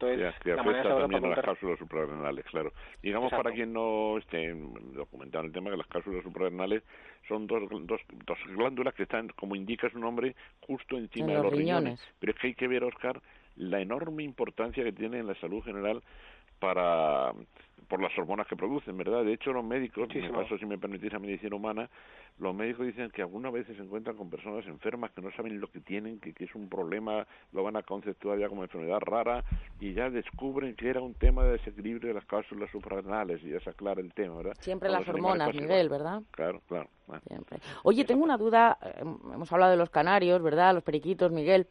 entonces 0.00 0.34
que 0.42 0.54
la 0.54 0.62
manera 0.62 0.98
también 0.98 1.24
a 1.24 1.28
las 1.28 1.40
cláusulas 1.40 1.78
suprarrenales, 1.78 2.44
claro. 2.46 2.72
Digamos 3.02 3.30
para 3.30 3.52
quien 3.52 3.72
no 3.72 4.18
esté 4.18 4.54
documentado 4.94 5.44
el 5.44 5.52
tema 5.52 5.70
que 5.70 5.76
las 5.76 5.86
cláusulas 5.86 6.22
suprarrenales 6.22 6.82
son 7.26 7.46
dos, 7.46 7.62
dos, 7.70 8.00
dos 8.26 8.38
glándulas 8.56 8.94
que 8.94 9.02
están, 9.04 9.28
como 9.30 9.54
indica 9.54 9.90
su 9.90 9.98
nombre, 9.98 10.34
justo 10.60 10.96
encima 10.96 11.32
de 11.32 11.42
los 11.42 11.52
riñones. 11.52 12.00
Pero 12.18 12.32
es 12.32 12.38
que 12.38 12.46
hay 12.48 12.54
que 12.54 12.68
ver, 12.68 12.84
Oscar, 12.84 13.20
la 13.56 13.80
enorme 13.80 14.22
importancia 14.22 14.84
que 14.84 14.92
tiene 14.92 15.18
en 15.18 15.26
la 15.26 15.34
salud 15.36 15.62
general 15.62 16.02
para 16.58 17.32
por 17.88 18.02
las 18.02 18.16
hormonas 18.18 18.46
que 18.46 18.54
producen, 18.54 18.96
¿verdad? 18.96 19.24
De 19.24 19.32
hecho, 19.32 19.52
los 19.52 19.64
médicos, 19.64 20.08
en 20.14 20.30
caso, 20.32 20.58
si 20.58 20.66
me 20.66 20.78
permitís, 20.78 21.12
a 21.14 21.18
medicina 21.18 21.56
humana, 21.56 21.88
los 22.38 22.54
médicos 22.54 22.86
dicen 22.86 23.10
que 23.10 23.22
algunas 23.22 23.52
veces 23.52 23.76
se 23.76 23.82
encuentran 23.82 24.16
con 24.16 24.28
personas 24.28 24.66
enfermas 24.66 25.10
que 25.12 25.22
no 25.22 25.30
saben 25.32 25.58
lo 25.58 25.68
que 25.68 25.80
tienen, 25.80 26.20
que, 26.20 26.34
que 26.34 26.44
es 26.44 26.54
un 26.54 26.68
problema, 26.68 27.26
lo 27.52 27.62
van 27.62 27.76
a 27.76 27.82
conceptuar 27.82 28.38
ya 28.38 28.48
como 28.48 28.62
enfermedad 28.62 29.00
rara 29.00 29.44
y 29.80 29.94
ya 29.94 30.10
descubren 30.10 30.76
que 30.76 30.90
era 30.90 31.00
un 31.00 31.14
tema 31.14 31.44
de 31.44 31.52
desequilibrio 31.52 32.08
de 32.08 32.14
las 32.14 32.26
cláusulas 32.26 32.70
suprarrenales 32.70 33.42
y 33.42 33.50
ya 33.50 33.60
se 33.60 33.70
aclara 33.70 34.00
el 34.00 34.12
tema, 34.12 34.36
¿verdad? 34.36 34.56
Siempre 34.60 34.90
las 34.90 35.08
hormonas, 35.08 35.54
Miguel, 35.54 35.88
¿verdad? 35.88 36.22
Claro, 36.30 36.60
claro. 36.68 36.88
Siempre. 37.26 37.58
Oye, 37.84 38.04
tengo 38.04 38.22
una 38.22 38.36
duda, 38.36 38.76
eh, 38.82 39.00
hemos 39.00 39.50
hablado 39.50 39.70
de 39.70 39.78
los 39.78 39.88
canarios, 39.88 40.42
¿verdad? 40.42 40.74
Los 40.74 40.82
periquitos, 40.82 41.32
Miguel. 41.32 41.66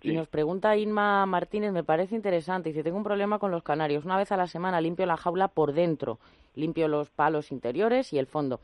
Y 0.00 0.12
nos 0.12 0.28
pregunta 0.28 0.76
Inma 0.76 1.26
Martínez, 1.26 1.72
me 1.72 1.82
parece 1.82 2.14
interesante, 2.14 2.68
dice, 2.68 2.84
tengo 2.84 2.96
un 2.96 3.04
problema 3.04 3.38
con 3.38 3.50
los 3.50 3.64
canarios. 3.64 4.04
Una 4.04 4.16
vez 4.16 4.30
a 4.30 4.36
la 4.36 4.46
semana 4.46 4.80
limpio 4.80 5.06
la 5.06 5.16
jaula 5.16 5.48
por 5.48 5.72
dentro, 5.72 6.18
limpio 6.54 6.86
los 6.86 7.10
palos 7.10 7.50
interiores 7.50 8.12
y 8.12 8.18
el 8.18 8.26
fondo. 8.26 8.60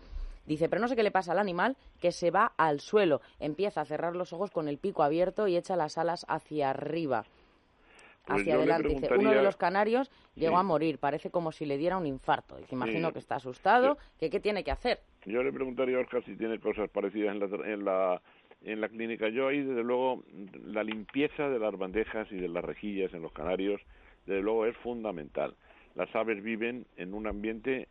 Dice, 0.46 0.68
pero 0.68 0.80
no 0.80 0.88
sé 0.88 0.94
qué 0.94 1.02
le 1.02 1.10
pasa 1.10 1.32
al 1.32 1.38
animal, 1.38 1.76
que 2.00 2.12
se 2.12 2.30
va 2.30 2.52
al 2.56 2.80
suelo, 2.80 3.20
empieza 3.40 3.80
a 3.80 3.84
cerrar 3.84 4.14
los 4.14 4.32
ojos 4.32 4.50
con 4.50 4.68
el 4.68 4.78
pico 4.78 5.02
abierto 5.02 5.48
y 5.48 5.56
echa 5.56 5.74
las 5.74 5.96
alas 5.98 6.26
hacia 6.28 6.70
arriba, 6.70 7.24
pues 8.26 8.42
hacia 8.42 8.54
adelante. 8.54 8.88
Dice, 8.88 9.08
uno 9.18 9.30
de 9.30 9.42
los 9.42 9.56
canarios 9.56 10.10
llegó 10.34 10.58
a 10.58 10.62
morir, 10.62 10.98
parece 10.98 11.30
como 11.30 11.50
si 11.50 11.64
le 11.64 11.78
diera 11.78 11.96
un 11.96 12.06
infarto. 12.06 12.56
Dice, 12.58 12.74
imagino 12.74 13.12
que 13.12 13.18
está 13.18 13.36
asustado, 13.36 13.96
que 14.20 14.30
qué 14.30 14.38
tiene 14.38 14.62
que 14.64 14.70
hacer. 14.70 15.00
Yo 15.24 15.42
le 15.42 15.52
preguntaría 15.52 15.96
a 15.96 16.00
Oscar 16.00 16.22
si 16.24 16.36
tiene 16.36 16.60
cosas 16.60 16.90
parecidas 16.90 17.34
en 17.34 17.40
la 17.40 17.72
en 17.72 17.84
la 17.84 18.22
clínica. 18.88 19.28
Yo 19.28 19.48
ahí, 19.48 19.62
desde 19.62 19.82
luego, 19.82 20.24
la 20.64 20.82
limpieza 20.82 21.48
de 21.48 21.58
las 21.58 21.76
bandejas 21.76 22.30
y 22.32 22.36
de 22.36 22.48
las 22.48 22.64
rejillas 22.64 23.12
en 23.14 23.22
los 23.22 23.32
canarios, 23.32 23.80
desde 24.26 24.42
luego, 24.42 24.66
es 24.66 24.76
fundamental. 24.78 25.54
Las 25.94 26.14
aves 26.14 26.42
viven 26.42 26.86
en 26.96 27.14
un 27.14 27.26
ambiente 27.26 27.88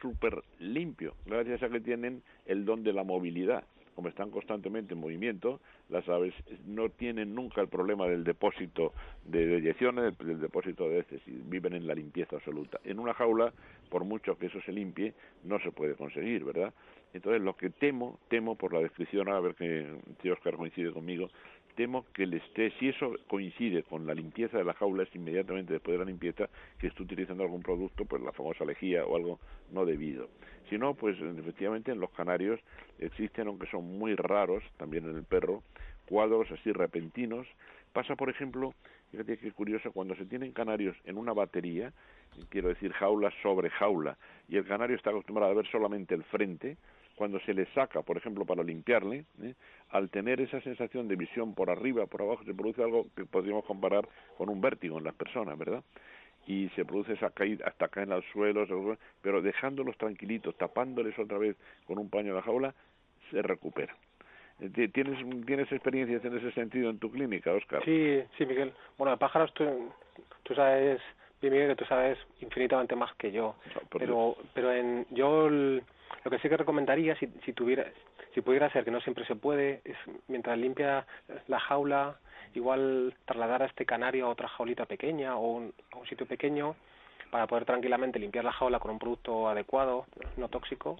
súper 0.00 0.42
limpio, 0.58 1.14
gracias 1.26 1.62
a 1.62 1.68
que 1.68 1.80
tienen 1.80 2.22
el 2.46 2.64
don 2.64 2.82
de 2.82 2.92
la 2.92 3.04
movilidad. 3.04 3.64
Como 3.94 4.08
están 4.08 4.30
constantemente 4.30 4.94
en 4.94 5.00
movimiento, 5.00 5.60
las 5.88 6.08
aves 6.08 6.32
no 6.66 6.88
tienen 6.88 7.34
nunca 7.34 7.60
el 7.60 7.66
problema 7.66 8.06
del 8.06 8.22
depósito 8.22 8.92
de 9.24 9.44
deyecciones, 9.44 10.16
del 10.18 10.40
depósito 10.40 10.88
de 10.88 11.00
heces, 11.00 11.20
viven 11.26 11.74
en 11.74 11.84
la 11.84 11.96
limpieza 11.96 12.36
absoluta. 12.36 12.78
En 12.84 13.00
una 13.00 13.12
jaula, 13.12 13.52
por 13.90 14.04
mucho 14.04 14.38
que 14.38 14.46
eso 14.46 14.60
se 14.60 14.70
limpie, 14.70 15.14
no 15.42 15.58
se 15.58 15.72
puede 15.72 15.94
conseguir, 15.94 16.44
¿verdad? 16.44 16.72
Entonces, 17.14 17.42
lo 17.42 17.56
que 17.56 17.70
temo, 17.70 18.18
temo 18.28 18.56
por 18.56 18.72
la 18.72 18.80
descripción, 18.80 19.28
a 19.28 19.40
ver 19.40 19.54
que 19.54 19.86
tío 20.20 20.34
Oscar 20.34 20.56
coincide 20.56 20.92
conmigo, 20.92 21.28
temo 21.74 22.04
que 22.12 22.24
el 22.24 22.34
esté, 22.34 22.72
si 22.78 22.88
eso 22.88 23.14
coincide 23.28 23.84
con 23.84 24.04
la 24.04 24.12
limpieza 24.12 24.58
de 24.58 24.64
la 24.64 24.74
jaula, 24.74 25.04
es 25.04 25.14
inmediatamente 25.14 25.74
después 25.74 25.94
de 25.94 26.04
la 26.04 26.10
limpieza 26.10 26.48
que 26.78 26.88
esté 26.88 27.02
utilizando 27.02 27.44
algún 27.44 27.62
producto, 27.62 28.04
pues 28.04 28.20
la 28.20 28.32
famosa 28.32 28.64
lejía 28.64 29.04
o 29.04 29.16
algo 29.16 29.38
no 29.70 29.86
debido. 29.86 30.28
Si 30.68 30.76
no, 30.76 30.94
pues 30.94 31.16
efectivamente 31.20 31.92
en 31.92 32.00
los 32.00 32.10
canarios 32.10 32.58
existen, 32.98 33.46
aunque 33.46 33.70
son 33.70 33.96
muy 33.96 34.16
raros, 34.16 34.64
también 34.76 35.08
en 35.08 35.16
el 35.16 35.22
perro, 35.22 35.62
cuadros 36.08 36.50
así 36.50 36.72
repentinos. 36.72 37.46
Pasa, 37.92 38.16
por 38.16 38.28
ejemplo, 38.28 38.74
fíjate 39.12 39.38
qué 39.38 39.52
curioso, 39.52 39.92
cuando 39.92 40.16
se 40.16 40.26
tienen 40.26 40.52
canarios 40.52 40.96
en 41.04 41.16
una 41.16 41.32
batería, 41.32 41.92
quiero 42.48 42.68
decir 42.70 42.92
jaula 42.92 43.32
sobre 43.42 43.70
jaula, 43.70 44.18
y 44.48 44.56
el 44.56 44.66
canario 44.66 44.96
está 44.96 45.10
acostumbrado 45.10 45.52
a 45.52 45.54
ver 45.54 45.66
solamente 45.68 46.14
el 46.14 46.24
frente, 46.24 46.76
cuando 47.18 47.40
se 47.40 47.52
le 47.52 47.66
saca, 47.74 48.02
por 48.02 48.16
ejemplo, 48.16 48.46
para 48.46 48.62
limpiarle, 48.62 49.24
¿eh? 49.42 49.54
al 49.90 50.08
tener 50.08 50.40
esa 50.40 50.60
sensación 50.60 51.08
de 51.08 51.16
visión 51.16 51.52
por 51.52 51.68
arriba, 51.68 52.06
por 52.06 52.22
abajo, 52.22 52.44
se 52.44 52.54
produce 52.54 52.80
algo 52.82 53.06
que 53.16 53.26
podríamos 53.26 53.64
comparar 53.64 54.08
con 54.36 54.48
un 54.48 54.60
vértigo 54.60 54.98
en 54.98 55.04
las 55.04 55.14
personas, 55.14 55.58
¿verdad? 55.58 55.82
Y 56.46 56.68
se 56.70 56.84
produce 56.84 57.14
esa 57.14 57.30
caída, 57.30 57.66
hasta 57.66 57.88
caen 57.88 58.12
al 58.12 58.22
suelo, 58.32 58.64
pero 59.20 59.42
dejándolos 59.42 59.98
tranquilitos, 59.98 60.56
tapándoles 60.56 61.18
otra 61.18 61.38
vez 61.38 61.56
con 61.86 61.98
un 61.98 62.08
paño 62.08 62.28
de 62.28 62.36
la 62.36 62.42
jaula, 62.42 62.74
se 63.30 63.42
recupera. 63.42 63.94
Eh, 64.60 64.88
¿Tienes, 64.88 65.18
¿Tienes 65.44 65.70
experiencias 65.72 66.24
en 66.24 66.38
ese 66.38 66.52
sentido 66.52 66.88
en 66.88 66.98
tu 67.00 67.10
clínica, 67.10 67.52
Oscar? 67.52 67.84
Sí, 67.84 68.22
sí, 68.38 68.46
Miguel. 68.46 68.72
Bueno, 68.96 69.10
de 69.10 69.18
pájaros 69.18 69.52
tú, 69.54 69.92
tú 70.44 70.54
sabes, 70.54 71.00
Miguel, 71.42 71.70
que 71.70 71.76
tú 71.76 71.84
sabes 71.84 72.16
infinitamente 72.40 72.94
más 72.94 73.12
que 73.16 73.32
yo. 73.32 73.56
pero, 73.90 74.36
pero 74.54 74.72
en, 74.72 75.04
yo 75.10 75.50
lo 76.24 76.30
que 76.30 76.38
sí 76.38 76.48
que 76.48 76.56
recomendaría, 76.56 77.16
si, 77.16 77.26
si 77.44 77.52
tuviera, 77.52 77.86
si 78.34 78.40
pudiera 78.40 78.70
ser, 78.70 78.84
que 78.84 78.90
no 78.90 79.00
siempre 79.00 79.24
se 79.26 79.36
puede, 79.36 79.80
es 79.84 79.96
mientras 80.28 80.58
limpia 80.58 81.06
la 81.46 81.60
jaula, 81.60 82.16
igual 82.54 83.14
trasladar 83.24 83.62
a 83.62 83.66
este 83.66 83.86
canario 83.86 84.26
a 84.26 84.30
otra 84.30 84.48
jaulita 84.48 84.86
pequeña 84.86 85.36
o 85.36 85.52
un, 85.52 85.74
a 85.92 85.98
un 85.98 86.06
sitio 86.06 86.26
pequeño 86.26 86.76
para 87.30 87.46
poder 87.46 87.64
tranquilamente 87.64 88.18
limpiar 88.18 88.44
la 88.44 88.52
jaula 88.52 88.78
con 88.78 88.90
un 88.90 88.98
producto 88.98 89.48
adecuado, 89.48 90.06
no 90.36 90.48
tóxico, 90.48 90.96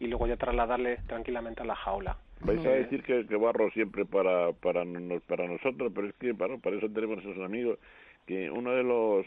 y 0.00 0.06
luego 0.08 0.26
ya 0.26 0.36
trasladarle 0.36 0.98
tranquilamente 1.06 1.62
a 1.62 1.66
la 1.66 1.76
jaula. 1.76 2.16
Vais 2.40 2.64
a 2.66 2.70
decir 2.70 3.02
que, 3.02 3.26
que 3.26 3.36
barro 3.36 3.70
siempre 3.70 4.04
para, 4.04 4.52
para, 4.52 4.84
para 5.26 5.46
nosotros, 5.46 5.92
pero 5.94 6.08
es 6.08 6.14
que 6.16 6.34
para, 6.34 6.56
para 6.58 6.76
eso 6.76 6.88
tenemos 6.88 7.18
esos 7.18 7.38
amigos 7.38 7.78
que 8.26 8.50
uno 8.50 8.72
de 8.72 8.82
los 8.82 9.26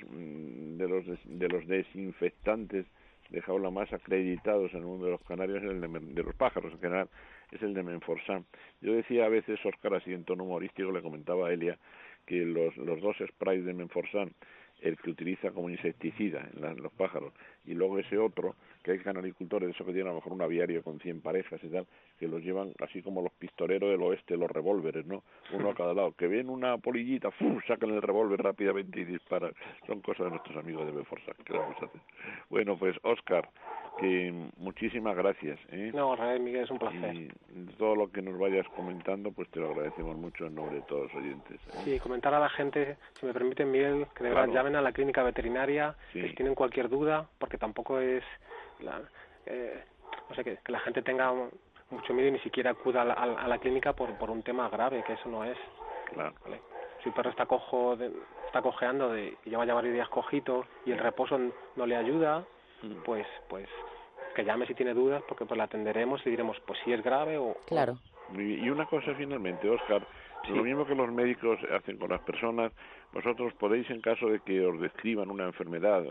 de 0.77 0.87
los 0.87 1.05
de 1.25 1.47
los 1.49 1.67
desinfectantes 1.67 2.85
de 3.31 3.41
jaula 3.41 3.69
más 3.69 3.91
acreditados 3.93 4.71
en 4.73 4.79
el 4.79 4.85
mundo 4.85 5.05
de 5.05 5.11
los 5.11 5.21
canarios 5.23 5.63
es 5.63 5.71
el 5.71 5.81
de, 5.81 6.23
los 6.23 6.35
pájaros 6.35 6.73
en 6.73 6.79
general, 6.79 7.09
es 7.51 7.61
el 7.61 7.73
de 7.73 7.83
Menforsan. 7.83 8.45
Yo 8.81 8.93
decía 8.93 9.25
a 9.25 9.29
veces, 9.29 9.59
Oscar, 9.65 9.95
así 9.95 10.13
en 10.13 10.25
tono 10.25 10.43
humorístico, 10.43 10.91
le 10.91 11.01
comentaba 11.01 11.47
a 11.47 11.53
Elia, 11.53 11.77
que 12.25 12.45
los, 12.45 12.75
los 12.77 13.01
dos 13.01 13.17
sprays 13.25 13.65
de 13.65 13.73
Menforsan, 13.73 14.31
el 14.81 14.97
que 14.97 15.11
utiliza 15.11 15.51
como 15.51 15.69
insecticida 15.69 16.49
en, 16.53 16.81
los 16.81 16.91
pájaros, 16.93 17.33
y 17.65 17.73
luego 17.73 17.99
ese 17.99 18.17
otro, 18.17 18.55
que 18.83 18.91
hay 18.91 18.99
canaricultores, 18.99 19.69
eso 19.69 19.85
que 19.85 19.93
tienen 19.93 20.07
a 20.07 20.11
lo 20.11 20.15
mejor 20.15 20.33
un 20.33 20.41
aviario 20.41 20.83
con 20.83 20.99
100 20.99 21.21
parejas 21.21 21.63
y 21.63 21.69
tal, 21.69 21.85
que 22.19 22.27
los 22.27 22.41
llevan 22.41 22.73
así 22.79 23.01
como 23.01 23.21
los 23.21 23.31
pistoleros 23.33 23.89
del 23.89 24.01
oeste, 24.01 24.37
los 24.37 24.49
revólveres, 24.49 25.05
¿no? 25.05 25.23
Uno 25.53 25.69
a 25.69 25.75
cada 25.75 25.93
lado, 25.93 26.13
que 26.13 26.27
ven 26.27 26.49
una 26.49 26.77
polillita, 26.77 27.31
¡fum! 27.31 27.59
sacan 27.67 27.91
el 27.91 28.01
revólver 28.01 28.41
rápidamente 28.41 29.01
y 29.01 29.05
disparan. 29.05 29.53
Son 29.87 30.01
cosas 30.01 30.25
de 30.25 30.31
nuestros 30.31 30.57
amigos 30.57 30.85
de 30.85 30.93
Menforsan, 30.93 31.35
¿qué 31.45 31.53
vamos 31.53 31.75
a 31.81 31.85
hacer? 31.85 32.01
Bueno, 32.49 32.77
pues 32.77 32.95
Oscar, 33.03 33.49
que 33.99 34.33
muchísimas 34.57 35.15
gracias. 35.15 35.59
¿eh? 35.69 35.91
No, 35.93 36.15
Miguel, 36.39 36.63
es 36.63 36.71
un 36.71 36.79
placer. 36.79 37.15
Y 37.15 37.29
todo 37.77 37.95
lo 37.95 38.11
que 38.11 38.21
nos 38.21 38.37
vayas 38.37 38.67
comentando, 38.75 39.31
pues 39.31 39.49
te 39.49 39.59
lo 39.59 39.71
agradecemos 39.71 40.15
mucho 40.17 40.45
en 40.45 40.55
nombre 40.55 40.77
de 40.77 40.81
todos 40.83 41.03
los 41.03 41.23
oyentes. 41.23 41.59
¿eh? 41.67 41.81
Sí, 41.83 41.99
comentar 41.99 42.33
a 42.33 42.39
la 42.39 42.49
gente, 42.49 42.97
si 43.19 43.25
me 43.25 43.33
permiten, 43.33 43.71
Miguel, 43.71 44.07
que 44.15 44.23
de 44.23 44.29
verdad 44.29 44.53
llamen 44.53 44.75
a 44.75 44.81
la 44.81 44.91
clínica 44.91 45.23
veterinaria 45.23 45.95
si 46.13 46.33
tienen 46.35 46.55
cualquier 46.55 46.89
duda, 46.89 47.27
porque 47.37 47.57
tampoco 47.57 47.99
es 47.99 48.23
la, 48.81 49.01
eh, 49.45 49.83
no 50.29 50.35
sé, 50.35 50.43
que, 50.43 50.59
la 50.67 50.79
gente 50.79 51.01
tenga 51.01 51.31
mucho 51.89 52.13
miedo 52.13 52.29
y 52.29 52.31
ni 52.31 52.39
siquiera 52.39 52.71
acuda 52.71 53.01
a 53.01 53.47
la, 53.47 53.57
clínica 53.59 53.93
por, 53.93 54.13
por 54.17 54.29
un 54.29 54.43
tema 54.43 54.69
grave, 54.69 55.03
que 55.03 55.13
eso 55.13 55.29
no 55.29 55.43
es. 55.43 55.57
Claro. 56.13 56.33
Si 57.01 57.09
el 57.09 57.15
perro 57.15 57.31
está 57.31 57.45
cojo, 57.45 57.97
está 58.45 58.61
cojeando 58.61 59.09
de, 59.09 59.37
y 59.45 59.49
lleva 59.49 59.65
ya 59.65 59.73
varios 59.73 59.93
días 59.93 60.09
cojito 60.09 60.65
y 60.85 60.91
el 60.91 60.99
reposo 60.99 61.39
no 61.75 61.85
le 61.85 61.95
ayuda, 61.95 62.45
mm. 62.83 63.03
pues, 63.03 63.25
pues 63.49 63.67
que 64.35 64.45
llame 64.45 64.65
si 64.65 64.73
tiene 64.73 64.93
dudas 64.93 65.23
porque 65.27 65.45
pues 65.45 65.57
la 65.57 65.65
atenderemos 65.65 66.25
y 66.25 66.29
diremos 66.29 66.57
pues 66.65 66.79
si 66.83 66.93
es 66.93 67.03
grave 67.03 67.37
o... 67.37 67.57
Claro. 67.67 67.97
Y 68.33 68.69
una 68.69 68.85
cosa 68.85 69.13
finalmente, 69.15 69.69
Oscar, 69.69 70.07
lo 70.49 70.63
mismo 70.63 70.85
que 70.85 70.95
los 70.95 71.11
médicos 71.11 71.59
hacen 71.71 71.97
con 71.97 72.09
las 72.09 72.21
personas, 72.21 72.71
vosotros 73.11 73.53
podéis 73.55 73.89
en 73.89 74.01
caso 74.01 74.27
de 74.27 74.39
que 74.39 74.65
os 74.65 74.79
describan 74.79 75.29
una 75.29 75.45
enfermedad, 75.45 76.03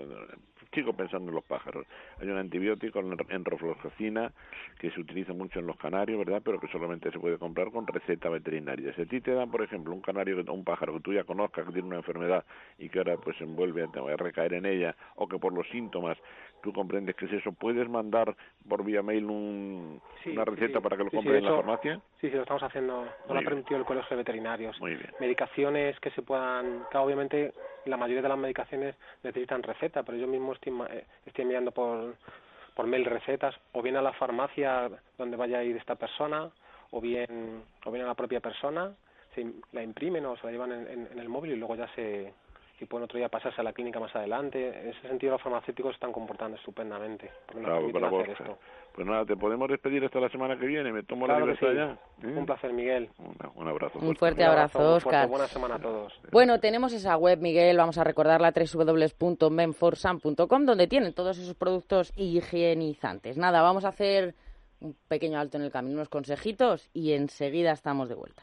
sigo 0.72 0.92
pensando 0.92 1.30
en 1.30 1.34
los 1.34 1.44
pájaros. 1.44 1.86
Hay 2.20 2.28
un 2.28 2.38
antibiótico, 2.38 3.00
en 3.00 3.44
rofloxacina, 3.44 4.32
que 4.78 4.90
se 4.90 5.00
utiliza 5.00 5.32
mucho 5.32 5.58
en 5.58 5.66
los 5.66 5.76
canarios, 5.76 6.18
¿verdad? 6.18 6.42
Pero 6.44 6.60
que 6.60 6.68
solamente 6.68 7.10
se 7.10 7.18
puede 7.18 7.38
comprar 7.38 7.70
con 7.70 7.86
receta 7.86 8.28
veterinaria. 8.28 8.94
Si 8.94 9.02
a 9.02 9.06
ti 9.06 9.20
te 9.20 9.32
dan, 9.32 9.50
por 9.50 9.62
ejemplo, 9.62 9.92
un 9.92 10.00
canario, 10.00 10.42
un 10.52 10.64
pájaro 10.64 10.94
que 10.94 11.00
tú 11.00 11.12
ya 11.12 11.24
conozcas 11.24 11.66
que 11.66 11.72
tiene 11.72 11.88
una 11.88 11.96
enfermedad 11.96 12.44
y 12.78 12.88
que 12.88 12.98
ahora 12.98 13.16
pues 13.16 13.40
envuelve 13.40 13.82
a 13.82 14.16
recaer 14.16 14.54
en 14.54 14.66
ella, 14.66 14.96
o 15.16 15.28
que 15.28 15.38
por 15.38 15.52
los 15.52 15.68
síntomas 15.68 16.16
tú 16.62 16.72
comprendes 16.72 17.16
que 17.16 17.26
es 17.26 17.32
eso, 17.32 17.52
¿puedes 17.52 17.88
mandar 17.88 18.34
por 18.68 18.84
vía 18.84 19.02
mail 19.02 19.24
un, 19.24 20.00
una 20.26 20.44
receta 20.44 20.80
para 20.80 20.96
que 20.96 21.04
lo 21.04 21.10
compren 21.10 21.36
en 21.36 21.44
la 21.44 21.56
farmacia? 21.56 22.00
Sí, 22.20 22.28
sí, 22.28 22.36
lo 22.36 22.42
estamos 22.42 22.62
haciendo. 22.62 23.04
No 23.26 23.34
lo 23.34 23.40
ha 23.40 23.42
permitido 23.42 23.78
el 23.78 23.86
Colegio 23.86 24.16
de 24.16 24.22
Veterinarios. 24.22 24.78
Muy 24.80 24.94
bien. 24.94 25.10
Medicaciones 25.20 25.98
que 26.00 26.10
se 26.10 26.22
puedan... 26.22 26.84
Claro, 26.90 27.06
obviamente 27.06 27.52
la 27.86 27.96
mayoría 27.96 28.22
de 28.22 28.28
las 28.28 28.38
medicaciones 28.38 28.94
necesitan 29.22 29.62
receta, 29.62 30.02
pero 30.02 30.18
yo 30.18 30.26
mismo 30.26 30.52
estoy, 30.52 30.72
eh, 30.90 31.04
estoy 31.26 31.42
enviando 31.42 31.72
por, 31.72 32.14
por 32.74 32.86
mail 32.86 33.04
recetas, 33.04 33.54
o 33.72 33.82
bien 33.82 33.96
a 33.96 34.02
la 34.02 34.12
farmacia 34.12 34.90
donde 35.18 35.36
vaya 35.36 35.58
a 35.58 35.64
ir 35.64 35.76
esta 35.76 35.96
persona, 35.96 36.50
o 36.90 37.00
bien, 37.00 37.62
o 37.84 37.90
bien 37.90 38.04
a 38.04 38.08
la 38.08 38.14
propia 38.14 38.40
persona, 38.40 38.94
se 39.34 39.46
la 39.72 39.82
imprimen 39.82 40.26
o 40.26 40.36
se 40.36 40.46
la 40.46 40.52
llevan 40.52 40.72
en, 40.72 41.08
en 41.12 41.18
el 41.18 41.28
móvil 41.28 41.52
y 41.52 41.56
luego 41.56 41.76
ya 41.76 41.88
se, 41.94 42.32
si 42.80 42.86
pueden 42.86 43.04
otro 43.04 43.18
día 43.18 43.28
pasarse 43.28 43.60
a 43.60 43.64
la 43.64 43.74
clínica 43.74 44.00
más 44.00 44.16
adelante. 44.16 44.68
En 44.68 44.88
ese 44.88 45.06
sentido, 45.06 45.32
los 45.32 45.42
farmacéuticos 45.42 45.92
están 45.94 46.12
comportando 46.12 46.56
estupendamente. 46.56 47.30
Pues 47.52 49.06
nada, 49.06 49.26
te 49.26 49.36
podemos 49.36 49.68
despedir 49.68 50.02
hasta 50.02 50.18
la 50.18 50.30
semana 50.30 50.58
que 50.58 50.64
viene. 50.66 50.90
Me 50.90 51.02
tomo 51.02 51.26
la 51.26 51.38
libertad 51.38 51.74
ya. 51.74 51.98
¿Eh? 52.26 52.32
Un 52.34 52.46
placer, 52.46 52.72
Miguel. 52.72 53.10
un 53.54 53.68
abrazo. 53.68 53.98
Un 53.98 54.16
fuerte 54.16 54.44
abrazo, 54.44 54.94
Oscar. 54.94 55.28
Buena 55.28 55.46
semana 55.46 55.74
a 55.74 55.78
todos. 55.78 56.18
Bueno, 56.32 56.58
tenemos 56.58 56.94
esa 56.94 57.18
web, 57.18 57.38
Miguel. 57.40 57.76
Vamos 57.76 57.98
a 57.98 58.04
recordarla 58.04 58.52
www.menforsan.com, 58.52 60.64
donde 60.64 60.86
tienen 60.86 61.12
todos 61.12 61.38
esos 61.38 61.54
productos 61.54 62.14
higienizantes. 62.16 63.36
Nada, 63.36 63.60
vamos 63.60 63.84
a 63.84 63.88
hacer 63.88 64.34
un 64.80 64.96
pequeño 65.06 65.38
alto 65.38 65.58
en 65.58 65.64
el 65.64 65.70
camino, 65.70 65.96
unos 65.96 66.08
consejitos 66.08 66.88
y 66.94 67.12
enseguida 67.12 67.72
estamos 67.72 68.08
de 68.08 68.14
vuelta. 68.14 68.42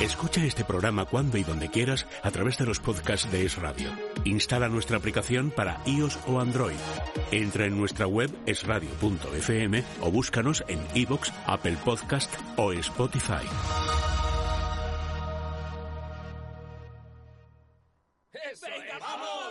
Escucha 0.00 0.44
este 0.44 0.64
programa 0.64 1.06
cuando 1.06 1.38
y 1.38 1.44
donde 1.44 1.70
quieras 1.70 2.06
a 2.22 2.30
través 2.30 2.58
de 2.58 2.66
los 2.66 2.78
podcasts 2.78 3.30
de 3.30 3.46
Es 3.46 3.56
Radio. 3.56 3.90
Instala 4.24 4.68
nuestra 4.68 4.98
aplicación 4.98 5.50
para 5.50 5.80
iOS 5.86 6.18
o 6.26 6.40
Android. 6.40 6.76
Entra 7.30 7.64
en 7.66 7.78
nuestra 7.78 8.06
web 8.06 8.30
esradio.fm 8.46 9.82
o 10.00 10.10
búscanos 10.10 10.64
en 10.68 10.80
iVoox, 10.94 11.30
Apple 11.46 11.78
Podcast 11.84 12.32
o 12.56 12.72
Spotify. 12.72 13.44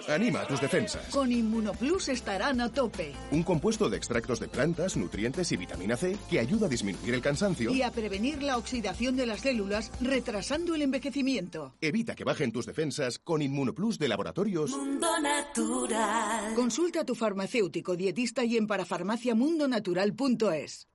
Anima 0.10 0.45
tus 0.45 0.62
defensas. 0.62 1.10
Con 1.10 1.32
Inmunoplus 1.32 2.10
estarán 2.10 2.62
a 2.62 2.70
tope. 2.70 3.14
Un 3.32 3.41
compuesto 3.43 3.89
de 3.89 3.97
extractos 3.97 4.39
de 4.39 4.47
plantas, 4.47 4.95
nutrientes 4.97 5.51
y 5.51 5.58
vitamina 5.58 5.97
C 5.97 6.18
que 6.30 6.39
ayuda 6.39 6.68
a 6.68 6.70
disminuir 6.70 7.14
el 7.14 7.22
cansancio 7.22 7.72
y 7.72 7.82
a 7.82 7.91
prevenir 7.91 8.43
la 8.43 8.58
oxidación 8.58 9.16
de 9.16 9.26
las 9.26 9.41
células, 9.41 9.91
retrasando 10.01 10.76
el 10.76 10.84
envejecimiento. 10.84 11.74
Evita 11.82 12.16
que 12.16 12.24
bajen 12.24 12.51
tus 12.51 12.66
defensas 12.66 13.20
con 13.20 13.41
Inmunoplus 13.41 13.99
de 13.99 14.08
Laboratorios 14.08 14.72
Mundo 14.72 15.08
Natural. 15.22 16.54
Consulta 16.56 17.01
a 17.01 17.06
tu 17.06 17.16
farmacéutico 17.16 17.95
dietista 17.95 18.43
y 18.43 18.58
en 18.58 18.68
parafarmaciamundonatural.es. 18.68 20.88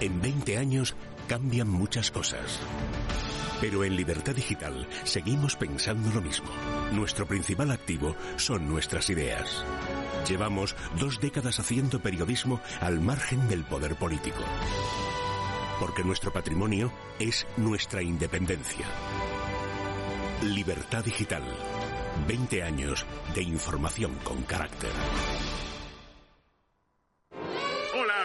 En 0.00 0.20
20 0.20 0.58
años 0.58 0.94
cambian 1.28 1.68
muchas 1.68 2.10
cosas. 2.10 2.58
Pero 3.60 3.84
en 3.84 3.96
Libertad 3.96 4.34
Digital 4.34 4.86
seguimos 5.04 5.56
pensando 5.56 6.10
lo 6.10 6.20
mismo. 6.20 6.50
Nuestro 6.92 7.26
principal 7.26 7.70
activo 7.70 8.14
son 8.36 8.68
nuestras 8.68 9.08
ideas. 9.10 9.64
Llevamos 10.28 10.74
dos 10.98 11.20
décadas 11.20 11.60
haciendo 11.60 12.00
periodismo 12.00 12.60
al 12.80 13.00
margen 13.00 13.48
del 13.48 13.64
poder 13.64 13.96
político. 13.96 14.42
Porque 15.80 16.04
nuestro 16.04 16.32
patrimonio 16.32 16.92
es 17.18 17.46
nuestra 17.56 18.02
independencia. 18.02 18.86
Libertad 20.42 21.04
Digital. 21.04 21.42
20 22.28 22.62
años 22.62 23.04
de 23.34 23.42
información 23.42 24.14
con 24.24 24.42
carácter. 24.42 24.90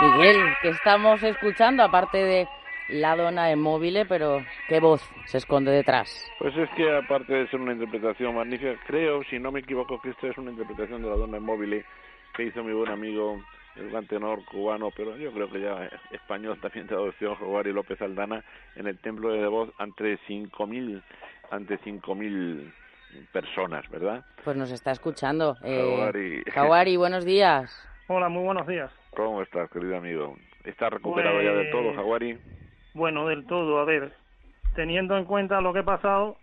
Miguel, 0.00 0.36
que 0.62 0.68
estamos 0.68 1.22
escuchando, 1.22 1.82
aparte 1.82 2.18
de 2.18 2.48
la 2.88 3.16
dona 3.16 3.46
de 3.46 3.56
móvil, 3.56 4.04
pero 4.08 4.44
qué 4.68 4.80
voz 4.80 5.02
se 5.26 5.38
esconde 5.38 5.70
detrás. 5.70 6.08
Pues 6.38 6.56
es 6.56 6.70
que 6.70 6.96
aparte 6.96 7.34
de 7.34 7.48
ser 7.48 7.60
una 7.60 7.72
interpretación 7.72 8.34
magnífica, 8.34 8.74
creo, 8.86 9.22
si 9.24 9.38
no 9.38 9.52
me 9.52 9.60
equivoco, 9.60 10.00
que 10.00 10.10
esta 10.10 10.28
es 10.28 10.38
una 10.38 10.50
interpretación 10.50 11.02
de 11.02 11.08
la 11.08 11.16
dona 11.16 11.34
de 11.34 11.40
móvil 11.40 11.84
que 12.34 12.44
hizo 12.44 12.62
mi 12.62 12.72
buen 12.72 12.90
amigo 12.90 13.40
el 13.78 13.90
gran 13.90 14.06
tenor 14.06 14.44
cubano, 14.44 14.90
pero 14.96 15.16
yo 15.16 15.32
creo 15.32 15.50
que 15.50 15.60
ya 15.60 15.88
español 16.10 16.58
también 16.60 16.86
traducción, 16.86 17.36
y 17.64 17.72
López 17.72 18.00
Aldana, 18.02 18.44
en 18.76 18.86
el 18.86 18.98
Templo 18.98 19.30
de 19.30 19.46
Voz 19.46 19.70
ante 19.78 20.18
5.000 20.28 21.02
ante 21.50 21.78
5.000 21.78 22.72
personas, 23.32 23.88
¿verdad? 23.88 24.24
Pues 24.44 24.56
nos 24.56 24.70
está 24.70 24.90
escuchando. 24.90 25.56
Eh, 25.64 25.82
buenos 26.96 27.24
días. 27.24 27.88
Hola, 28.08 28.28
muy 28.28 28.44
buenos 28.44 28.66
días. 28.66 28.90
¿Cómo 29.10 29.42
estás, 29.42 29.70
querido 29.70 29.96
amigo? 29.96 30.36
¿Estás 30.64 30.92
recuperado 30.92 31.40
ya 31.40 31.52
del 31.52 31.70
todo, 31.70 31.84
pues, 31.84 31.96
Jaguari? 31.96 32.38
Bueno, 32.94 33.26
del 33.26 33.46
todo. 33.46 33.80
A 33.80 33.84
ver, 33.84 34.12
teniendo 34.74 35.16
en 35.16 35.24
cuenta 35.24 35.60
lo 35.60 35.72
que 35.72 35.80
he 35.80 35.84
pasado, 35.84 36.36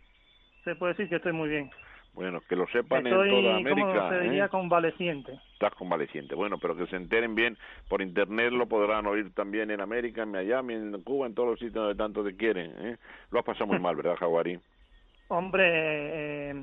se 0.64 0.76
puede 0.76 0.94
decir 0.94 1.10
que 1.10 1.18
estoy 1.18 1.34
muy 1.34 1.50
bien. 1.50 1.70
Bueno, 2.16 2.39
que 2.47 2.55
lo 2.55 2.66
sepan 2.68 3.05
en 3.05 3.13
toda 3.13 3.57
América. 3.57 3.88
¿cómo 3.88 4.09
se 4.09 4.20
diría? 4.22 4.45
¿eh? 4.45 4.49
Convaleciente. 4.49 5.38
Estás 5.51 5.74
convaleciente. 5.76 6.34
Bueno, 6.34 6.57
pero 6.57 6.76
que 6.78 6.88
se 6.88 6.95
enteren 6.95 7.36
bien 7.36 7.57
por 7.89 8.01
internet, 8.01 8.53
lo 8.53 8.68
podrán 8.68 9.05
oír 9.05 9.34
también 9.34 9.70
en 9.70 9.82
América, 9.82 10.24
en 10.24 10.32
Miami, 10.32 10.76
en 10.76 11.01
Cuba, 11.03 11.28
en 11.28 11.36
todos 11.36 11.49
los 11.49 11.59
sitios 11.59 11.76
donde 11.76 11.95
tanto 11.95 12.24
te 12.24 12.38
quieren. 12.38 12.72
¿eh? 12.80 12.97
Lo 13.32 13.39
has 13.39 13.45
pasado 13.45 13.68
muy 13.68 13.80
mal, 13.82 13.97
¿verdad, 13.97 14.16
Jaguari? 14.16 14.57
Hombre, 15.28 15.66
eh, 15.68 16.55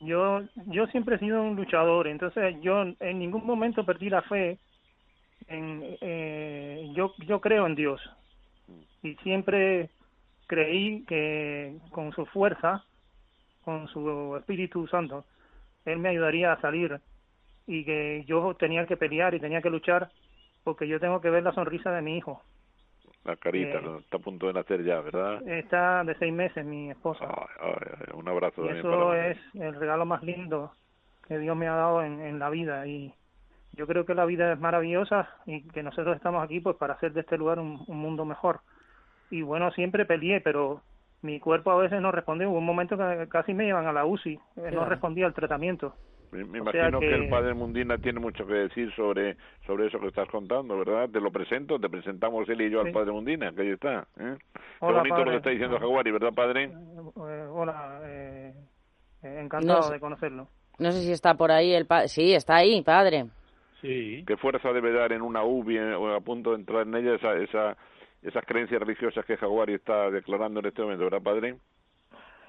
yo, 0.00 0.42
yo 0.66 0.86
siempre 0.86 1.16
he 1.16 1.18
sido 1.18 1.42
un 1.42 1.56
luchador, 1.56 2.06
entonces 2.06 2.54
yo 2.60 2.82
en 3.00 3.18
ningún 3.18 3.44
momento 3.44 3.84
perdí 3.84 4.08
la 4.08 4.22
fe. 4.22 4.58
En, 5.48 5.82
eh, 6.00 6.92
yo, 6.94 7.12
yo 7.26 7.40
creo 7.40 7.66
en 7.66 7.74
Dios 7.74 8.00
y 9.02 9.14
siempre 9.16 9.88
creí 10.46 11.04
que 11.06 11.76
con 11.90 12.12
su 12.12 12.26
fuerza 12.26 12.84
con 13.68 13.86
su 13.88 14.34
Espíritu 14.38 14.86
Santo, 14.86 15.26
Él 15.84 15.98
me 15.98 16.08
ayudaría 16.08 16.54
a 16.54 16.60
salir 16.62 16.98
y 17.66 17.84
que 17.84 18.24
yo 18.26 18.54
tenía 18.54 18.86
que 18.86 18.96
pelear 18.96 19.34
y 19.34 19.40
tenía 19.40 19.60
que 19.60 19.68
luchar 19.68 20.08
porque 20.64 20.88
yo 20.88 20.98
tengo 20.98 21.20
que 21.20 21.28
ver 21.28 21.42
la 21.42 21.52
sonrisa 21.52 21.92
de 21.92 22.00
mi 22.00 22.16
hijo. 22.16 22.42
La 23.26 23.36
carita, 23.36 23.78
eh, 23.78 23.98
está 23.98 24.16
a 24.16 24.20
punto 24.20 24.46
de 24.46 24.54
nacer 24.54 24.82
ya, 24.84 25.02
¿verdad? 25.02 25.46
Está 25.46 26.02
de 26.02 26.14
seis 26.14 26.32
meses 26.32 26.64
mi 26.64 26.90
esposa. 26.90 27.26
un 28.14 28.26
abrazo. 28.26 28.64
Y 28.64 28.78
eso 28.78 29.12
es 29.12 29.36
el 29.52 29.74
regalo 29.74 30.06
más 30.06 30.22
lindo 30.22 30.72
que 31.26 31.38
Dios 31.38 31.54
me 31.54 31.68
ha 31.68 31.74
dado 31.74 32.02
en, 32.02 32.22
en 32.22 32.38
la 32.38 32.48
vida 32.48 32.86
y 32.86 33.12
yo 33.74 33.86
creo 33.86 34.06
que 34.06 34.14
la 34.14 34.24
vida 34.24 34.50
es 34.50 34.58
maravillosa 34.58 35.28
y 35.44 35.68
que 35.68 35.82
nosotros 35.82 36.16
estamos 36.16 36.42
aquí 36.42 36.60
pues 36.60 36.76
para 36.76 36.94
hacer 36.94 37.12
de 37.12 37.20
este 37.20 37.36
lugar 37.36 37.58
un, 37.58 37.84
un 37.86 37.98
mundo 37.98 38.24
mejor. 38.24 38.60
Y 39.30 39.42
bueno, 39.42 39.70
siempre 39.72 40.06
peleé, 40.06 40.40
pero 40.40 40.80
mi 41.22 41.40
cuerpo 41.40 41.70
a 41.70 41.76
veces 41.76 42.00
no 42.00 42.12
responde. 42.12 42.46
Hubo 42.46 42.58
un 42.58 42.66
momento 42.66 42.96
que 42.96 43.28
casi 43.28 43.54
me 43.54 43.64
llevan 43.64 43.86
a 43.86 43.92
la 43.92 44.04
UCI, 44.04 44.38
eh, 44.56 44.70
no 44.72 44.84
respondía 44.84 45.26
al 45.26 45.34
tratamiento. 45.34 45.94
Me, 46.30 46.58
imagino 46.58 47.00
que... 47.00 47.14
el 47.14 47.28
padre 47.30 47.54
Mundina 47.54 47.96
tiene 47.96 48.20
mucho 48.20 48.46
que 48.46 48.52
decir 48.52 48.94
sobre 48.94 49.38
sobre 49.66 49.86
eso 49.86 49.98
que 49.98 50.08
estás 50.08 50.28
contando, 50.28 50.76
¿verdad? 50.78 51.08
Te 51.08 51.20
lo 51.20 51.30
presento, 51.30 51.78
te 51.78 51.88
presentamos 51.88 52.46
él 52.50 52.60
y 52.60 52.70
yo 52.70 52.82
al 52.82 52.92
padre 52.92 53.12
Mundina, 53.12 53.50
que 53.52 53.62
ahí 53.62 53.70
está. 53.70 54.06
¿eh? 54.20 54.36
Qué 54.78 54.86
bonito 54.86 55.24
lo 55.24 55.30
que 55.30 55.36
está 55.38 55.50
diciendo 55.50 55.78
Jaguari, 55.78 56.10
¿verdad, 56.10 56.34
padre? 56.34 56.64
Eh, 56.64 56.70
eh, 57.16 57.46
hola, 57.50 58.00
encantado 59.22 59.90
de 59.90 60.00
conocerlo. 60.00 60.48
No 60.78 60.92
sé 60.92 61.00
si 61.00 61.12
está 61.12 61.34
por 61.34 61.50
ahí 61.50 61.72
el 61.72 61.86
padre. 61.86 62.08
Sí, 62.08 62.34
está 62.34 62.56
ahí, 62.56 62.82
padre. 62.82 63.26
Sí. 63.80 64.22
¿Qué 64.26 64.36
fuerza 64.36 64.72
debe 64.72 64.92
dar 64.92 65.12
en 65.12 65.22
una 65.22 65.44
UBI 65.44 65.78
o 65.78 66.14
a 66.14 66.20
punto 66.20 66.50
de 66.50 66.56
entrar 66.56 66.86
en 66.86 66.94
ella 66.94 67.14
esa, 67.14 67.34
esa 67.36 67.76
esas 68.22 68.44
creencias 68.44 68.80
religiosas 68.80 69.24
que 69.24 69.36
Jaguari 69.36 69.74
está 69.74 70.10
declarando 70.10 70.60
en 70.60 70.66
este 70.66 70.82
momento, 70.82 71.04
¿verdad, 71.04 71.22
padre? 71.22 71.56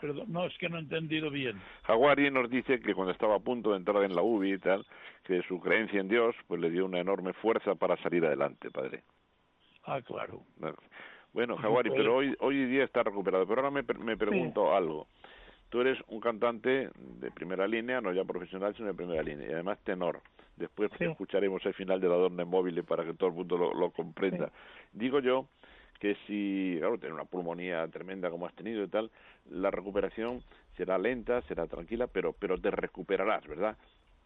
Perdón, 0.02 0.26
no, 0.32 0.46
es 0.46 0.58
que 0.58 0.70
no 0.70 0.78
he 0.78 0.82
entendido 0.82 1.30
bien. 1.30 1.62
Jaguari 1.84 2.32
nos 2.32 2.50
dice 2.50 2.80
que 2.80 2.96
cuando 2.96 3.12
estaba 3.12 3.36
a 3.36 3.40
punto 3.40 3.72
de 3.72 3.78
entrar 3.78 4.04
en 4.04 4.16
la 4.16 4.22
UBI 4.22 4.54
y 4.54 4.58
tal, 4.60 4.86
que 5.24 5.42
su 5.44 5.60
creencia 5.60 6.00
en 6.00 6.08
Dios 6.08 6.36
pues 6.48 6.62
le 6.62 6.70
dio 6.70 6.86
una 6.86 7.00
enorme 7.00 7.34
fuerza 7.34 7.76
para 7.76 7.98
salir 7.98 8.26
adelante, 8.26 8.72
padre. 8.72 9.04
Ah, 9.84 10.02
claro. 10.02 10.44
Bueno, 11.34 11.58
Jaguari, 11.58 11.90
pero 11.92 12.16
hoy 12.16 12.36
hoy 12.40 12.66
día 12.66 12.84
está 12.84 13.04
recuperado. 13.04 13.46
Pero 13.46 13.62
ahora 13.62 13.72
me, 13.72 13.84
me 14.04 14.18
pregunto 14.18 14.76
algo. 14.76 15.08
Tú 15.70 15.82
eres 15.82 16.00
un 16.08 16.20
cantante 16.20 16.90
de 16.96 17.32
primera 17.32 17.68
línea, 17.68 18.02
no 18.02 18.12
ya 18.12 18.24
profesional, 18.24 18.76
sino 18.76 18.88
de 18.88 18.94
primera 18.94 19.22
línea, 19.22 19.50
y 19.50 19.54
además 19.54 19.78
tenor. 19.84 20.22
Después 20.56 20.92
escucharemos 21.00 21.66
el 21.66 21.74
final 21.74 22.02
de 22.02 22.10
la 22.10 22.16
Dorne 22.16 22.44
Móvil 22.44 22.84
para 22.84 23.06
que 23.06 23.14
todo 23.14 23.30
el 23.30 23.36
mundo 23.36 23.58
lo, 23.58 23.74
lo 23.74 23.92
comprenda. 23.92 24.52
Digo 24.92 25.20
yo 25.20 25.48
que 26.00 26.16
si, 26.26 26.76
claro, 26.80 26.98
tener 26.98 27.14
una 27.14 27.26
pulmonía 27.26 27.88
tremenda 27.88 28.30
como 28.30 28.46
has 28.46 28.54
tenido 28.56 28.84
y 28.84 28.88
tal, 28.88 29.12
la 29.50 29.70
recuperación 29.70 30.42
será 30.76 30.98
lenta, 30.98 31.42
será 31.44 31.68
tranquila, 31.68 32.08
pero, 32.08 32.34
pero 32.34 32.58
te 32.58 32.72
recuperarás, 32.72 33.46
¿verdad? 33.48 33.78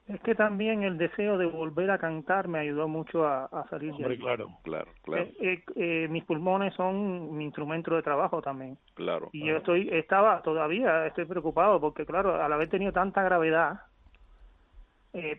Es 0.07 0.19
que 0.21 0.35
también 0.35 0.83
el 0.83 0.97
deseo 0.97 1.37
de 1.37 1.45
volver 1.45 1.89
a 1.89 1.97
cantar 1.97 2.49
me 2.49 2.59
ayudó 2.59 2.89
mucho 2.89 3.25
a, 3.25 3.65
salir 3.69 3.93
de 3.95 4.05
ahí. 4.05 4.17
Claro, 4.17 4.49
claro, 4.63 4.91
claro. 5.01 5.23
Eh, 5.23 5.33
eh, 5.39 5.63
eh, 5.75 6.07
mis 6.09 6.25
pulmones 6.25 6.73
son 6.73 7.35
mi 7.37 7.45
instrumento 7.45 7.95
de 7.95 8.03
trabajo 8.03 8.41
también. 8.41 8.77
Claro. 8.95 9.29
Y 9.31 9.45
yo 9.45 9.57
estoy, 9.57 9.87
estaba, 9.91 10.41
todavía 10.41 11.07
estoy 11.07 11.23
preocupado 11.25 11.79
porque, 11.79 12.05
claro, 12.05 12.41
al 12.41 12.51
haber 12.51 12.69
tenido 12.69 12.91
tanta 12.91 13.23
gravedad, 13.23 13.81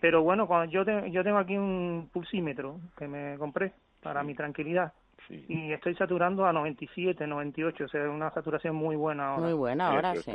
pero 0.01 0.23
bueno, 0.23 0.47
cuando 0.47 0.73
yo, 0.73 0.85
yo 1.09 1.25
tengo 1.25 1.39
aquí 1.39 1.59
un 1.59 2.09
pulsímetro 2.13 2.81
que 2.97 3.07
me 3.07 3.37
compré 3.37 3.73
para 4.01 4.23
mi 4.23 4.35
tranquilidad 4.35 4.93
y 5.31 5.73
estoy 5.73 5.95
saturando 5.95 6.45
a 6.47 6.53
97, 6.53 7.27
98, 7.27 7.85
o 7.85 7.89
sea, 7.89 8.09
una 8.11 8.31
saturación 8.31 8.77
muy 8.77 8.97
buena 8.97 9.29
ahora. 9.29 9.43
Muy 9.43 9.55
buena 9.55 9.89
ahora, 9.89 10.15
sí. 10.17 10.31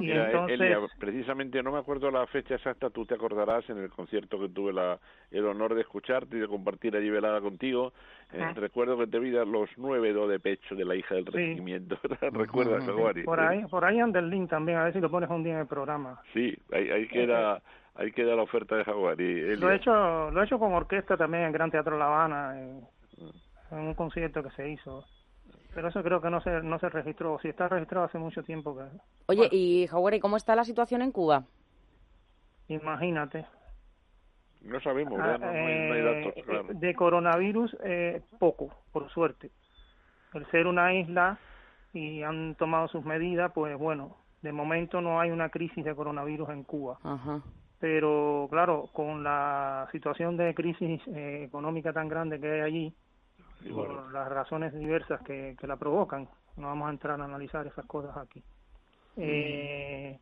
Y 0.00 0.10
entonces... 0.10 0.60
precisamente 0.98 1.62
no 1.62 1.72
me 1.72 1.78
acuerdo 1.78 2.10
la 2.10 2.26
fecha 2.26 2.54
exacta, 2.54 2.90
tú 2.90 3.06
te 3.06 3.14
acordarás 3.14 3.68
en 3.70 3.78
el 3.78 3.90
concierto 3.90 4.38
que 4.40 4.48
tuve 4.48 4.72
la, 4.72 4.98
el 5.30 5.46
honor 5.46 5.74
de 5.74 5.82
escucharte 5.82 6.36
y 6.36 6.40
de 6.40 6.48
compartir 6.48 6.96
allí 6.96 7.10
velada 7.10 7.40
contigo. 7.40 7.92
Eh, 8.32 8.52
recuerdo 8.54 8.98
que 8.98 9.06
te 9.06 9.18
vi 9.18 9.30
los 9.30 9.70
nueve 9.76 10.12
do 10.12 10.26
de 10.26 10.40
pecho 10.40 10.74
de 10.74 10.84
la 10.84 10.96
hija 10.96 11.14
del 11.14 11.26
regimiento. 11.26 11.98
¿Recuerdas, 12.32 12.84
Por 13.24 13.40
ahí, 13.40 13.64
por 13.66 13.84
ahí 13.84 14.00
anda 14.00 14.18
el 14.20 14.30
link 14.30 14.50
también, 14.50 14.78
a 14.78 14.84
ver 14.84 14.92
si 14.92 15.00
lo 15.00 15.10
pones 15.10 15.30
un 15.30 15.44
día 15.44 15.54
en 15.54 15.60
el 15.60 15.66
programa. 15.66 16.20
Sí, 16.32 16.56
ahí, 16.72 16.90
ahí 16.90 17.08
queda... 17.08 17.60
Ahí 17.96 18.10
queda 18.10 18.34
la 18.34 18.42
oferta 18.42 18.74
de 18.74 18.82
Jaguar. 18.82 19.20
Y 19.20 19.54
lo 19.54 19.70
he 19.70 19.76
hecho 19.76 20.28
lo 20.32 20.42
he 20.42 20.44
hecho 20.44 20.58
con 20.58 20.72
orquesta 20.72 21.16
también 21.16 21.44
en 21.44 21.52
Gran 21.52 21.70
Teatro 21.70 21.96
La 21.96 22.06
Habana. 22.06 22.56
En 23.78 23.86
un 23.86 23.94
concierto 23.94 24.42
que 24.42 24.50
se 24.50 24.68
hizo. 24.68 25.04
Pero 25.74 25.88
eso 25.88 26.02
creo 26.02 26.20
que 26.20 26.30
no 26.30 26.40
se, 26.40 26.62
no 26.62 26.78
se 26.78 26.88
registró. 26.88 27.38
Si 27.40 27.48
está 27.48 27.68
registrado 27.68 28.06
hace 28.06 28.18
mucho 28.18 28.42
tiempo 28.42 28.76
que... 28.76 28.84
Oye, 29.26 29.48
y 29.50 29.86
Jaguar, 29.88 30.14
¿y 30.14 30.20
cómo 30.20 30.36
está 30.36 30.54
la 30.54 30.64
situación 30.64 31.02
en 31.02 31.12
Cuba? 31.12 31.44
Imagínate. 32.68 33.44
No 34.62 34.80
sabemos, 34.80 35.18
no, 35.18 35.24
hay, 35.24 36.02
datos 36.02 36.32
eh, 36.36 36.42
claros. 36.42 36.80
De 36.80 36.94
coronavirus, 36.94 37.76
eh, 37.84 38.22
poco, 38.38 38.70
por 38.92 39.10
suerte. 39.10 39.50
El 40.32 40.46
ser 40.50 40.66
una 40.66 40.94
isla 40.94 41.38
y 41.92 42.22
han 42.22 42.54
tomado 42.54 42.88
sus 42.88 43.04
medidas, 43.04 43.52
pues 43.54 43.76
bueno, 43.76 44.16
de 44.42 44.52
momento 44.52 45.00
no 45.00 45.20
hay 45.20 45.30
una 45.30 45.50
crisis 45.50 45.84
de 45.84 45.94
coronavirus 45.94 46.48
en 46.50 46.64
Cuba. 46.64 46.98
Pero 47.78 48.48
claro, 48.50 48.88
con 48.92 49.22
la 49.22 49.86
situación 49.92 50.36
de 50.36 50.54
crisis 50.54 51.02
eh, 51.08 51.44
económica 51.44 51.92
tan 51.92 52.08
grande 52.08 52.40
que 52.40 52.50
hay 52.50 52.60
allí, 52.60 52.94
por 53.72 54.12
las 54.12 54.28
razones 54.28 54.72
diversas 54.74 55.20
que, 55.22 55.56
que 55.58 55.66
la 55.66 55.76
provocan. 55.76 56.28
No 56.56 56.68
vamos 56.68 56.88
a 56.88 56.90
entrar 56.90 57.20
a 57.20 57.24
analizar 57.24 57.66
esas 57.66 57.86
cosas 57.86 58.16
aquí. 58.16 58.42
Eh, 59.16 60.18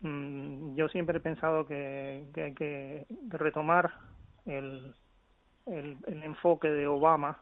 mm, 0.00 0.74
yo 0.74 0.88
siempre 0.88 1.18
he 1.18 1.20
pensado 1.20 1.66
que, 1.66 2.26
que 2.34 2.42
hay 2.42 2.54
que 2.54 3.06
retomar 3.28 3.92
el, 4.46 4.94
el, 5.66 5.96
el, 6.06 6.22
enfoque 6.22 6.68
de 6.68 6.86
Obama 6.86 7.38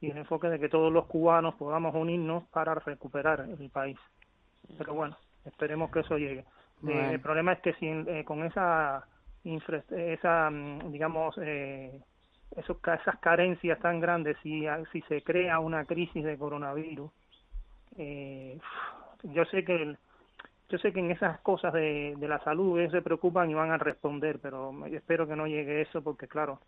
y 0.00 0.10
el 0.10 0.18
enfoque 0.18 0.48
de 0.48 0.58
que 0.58 0.68
todos 0.68 0.92
los 0.92 1.06
cubanos 1.06 1.54
podamos 1.54 1.94
unirnos 1.94 2.44
para 2.48 2.74
recuperar 2.74 3.40
el 3.40 3.70
país. 3.70 3.98
Pero 4.76 4.94
bueno, 4.94 5.16
esperemos 5.44 5.90
que 5.90 6.00
eso 6.00 6.18
llegue. 6.18 6.44
Eh, 6.86 7.10
el 7.14 7.20
problema 7.20 7.52
es 7.52 7.60
que 7.60 7.72
si 7.74 7.86
eh, 7.86 8.24
con 8.24 8.44
esa, 8.44 9.06
esa 9.44 10.50
mm, 10.50 10.92
digamos, 10.92 11.34
eh, 11.42 12.00
esos, 12.58 12.76
esas 13.00 13.18
carencias 13.20 13.78
tan 13.80 14.00
grandes, 14.00 14.36
si, 14.42 14.66
si 14.92 15.00
se 15.02 15.22
crea 15.22 15.58
una 15.60 15.84
crisis 15.84 16.24
de 16.24 16.38
coronavirus, 16.38 17.10
eh, 17.96 18.58
yo 19.22 19.44
sé 19.46 19.64
que 19.64 19.74
el, 19.74 19.98
yo 20.68 20.78
sé 20.78 20.92
que 20.92 21.00
en 21.00 21.10
esas 21.10 21.40
cosas 21.40 21.72
de, 21.72 22.14
de 22.16 22.28
la 22.28 22.38
salud 22.40 22.78
ellos 22.78 22.92
se 22.92 23.02
preocupan 23.02 23.50
y 23.50 23.54
van 23.54 23.70
a 23.70 23.78
responder, 23.78 24.38
pero 24.40 24.72
espero 24.86 25.26
que 25.26 25.36
no 25.36 25.46
llegue 25.46 25.80
eso 25.82 26.02
porque 26.02 26.28
claro, 26.28 26.60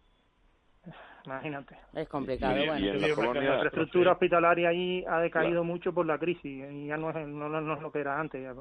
imagínate. 1.27 1.77
Es 1.95 2.09
complicado, 2.09 2.55
bueno. 2.55 2.75
la, 2.75 3.09
infraestructura 3.09 4.13
hospitalaria 4.13 4.71
ahí 4.71 5.05
ha 5.07 5.21
decaído 5.21 5.65
mucho 5.65 5.93
por 5.93 6.07
la 6.07 6.19
crisis 6.19 6.65
y 6.71 6.87
ya 6.87 6.97
no 6.97 7.11
es, 7.11 7.27
no, 7.27 7.49
no 7.49 7.75
es 7.75 7.83
lo 7.83 7.93
que 7.93 8.01
era 8.01 8.19
antes. 8.19 8.43
Ya. 8.43 8.55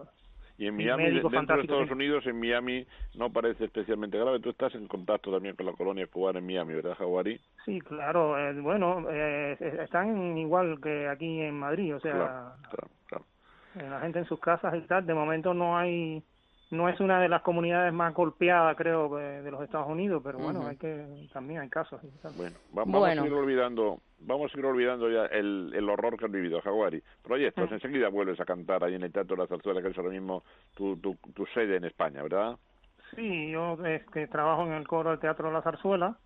Y 0.59 0.67
en 0.67 0.75
Miami, 0.75 1.05
dentro 1.05 1.29
de 1.29 1.61
Estados 1.61 1.89
Unidos, 1.89 2.27
en 2.27 2.37
Miami 2.37 2.85
no 3.15 3.31
parece 3.31 3.63
especialmente 3.63 4.17
grave. 4.17 4.41
Tú 4.41 4.49
estás 4.49 4.75
en 4.75 4.89
contacto 4.89 5.31
también 5.31 5.55
con 5.55 5.65
la 5.65 5.71
colonia 5.71 6.05
cubana 6.07 6.39
en 6.39 6.45
Miami, 6.45 6.73
¿verdad, 6.73 6.95
Jaguari? 6.95 7.39
Sí, 7.63 7.79
claro. 7.79 8.37
Eh, 8.37 8.59
bueno, 8.59 9.05
eh, 9.09 9.55
están 9.81 10.37
igual 10.37 10.81
que 10.81 11.07
aquí 11.07 11.39
en 11.43 11.57
Madrid, 11.57 11.95
o 11.95 12.01
sea, 12.01 12.55
eh, 13.75 13.89
la 13.89 14.01
gente 14.01 14.19
en 14.19 14.25
sus 14.25 14.41
casas 14.41 14.75
y 14.75 14.81
tal. 14.81 15.05
De 15.05 15.13
momento 15.13 15.53
no 15.53 15.77
hay 15.77 16.21
no 16.71 16.87
es 16.87 16.99
una 16.99 17.19
de 17.19 17.29
las 17.29 17.41
comunidades 17.41 17.91
más 17.91 18.13
golpeadas, 18.13 18.75
creo, 18.77 19.15
de 19.15 19.49
los 19.49 19.61
Estados 19.63 19.87
Unidos, 19.87 20.21
pero 20.23 20.37
bueno, 20.37 20.67
hay 20.67 20.77
que 20.77 21.27
también 21.33 21.61
hay 21.61 21.69
casos. 21.69 21.99
Bueno, 22.37 22.55
vamos 22.71 23.07
a 23.07 23.15
seguir 23.15 23.33
olvidando, 23.33 23.99
vamos 24.19 24.47
a 24.47 24.49
seguir 24.51 24.65
olvidando 24.67 25.09
ya 25.09 25.25
el, 25.25 25.71
el 25.73 25.89
horror 25.89 26.17
que 26.17 26.25
han 26.25 26.31
vivido 26.31 26.61
Jaguari. 26.61 27.01
Proyectos, 27.23 27.71
enseguida 27.71 28.09
vuelves 28.09 28.39
a 28.39 28.45
cantar 28.45 28.83
ahí 28.83 28.95
en 28.95 29.03
el 29.03 29.11
Teatro 29.11 29.35
de 29.35 29.43
la 29.43 29.47
Zarzuela, 29.47 29.81
que 29.81 29.87
es 29.87 29.97
ahora 29.97 30.11
mismo 30.11 30.43
tu, 30.75 30.97
tu, 30.97 31.15
tu 31.33 31.45
sede 31.47 31.77
en 31.77 31.85
España, 31.85 32.21
¿verdad? 32.21 32.57
Sí, 33.15 33.49
yo 33.49 33.77
que 34.13 34.27
trabajo 34.27 34.63
en 34.67 34.73
el 34.73 34.87
coro 34.87 35.09
del 35.09 35.19
Teatro 35.19 35.47
de 35.47 35.53
la 35.53 35.63
Zarzuela 35.63 36.17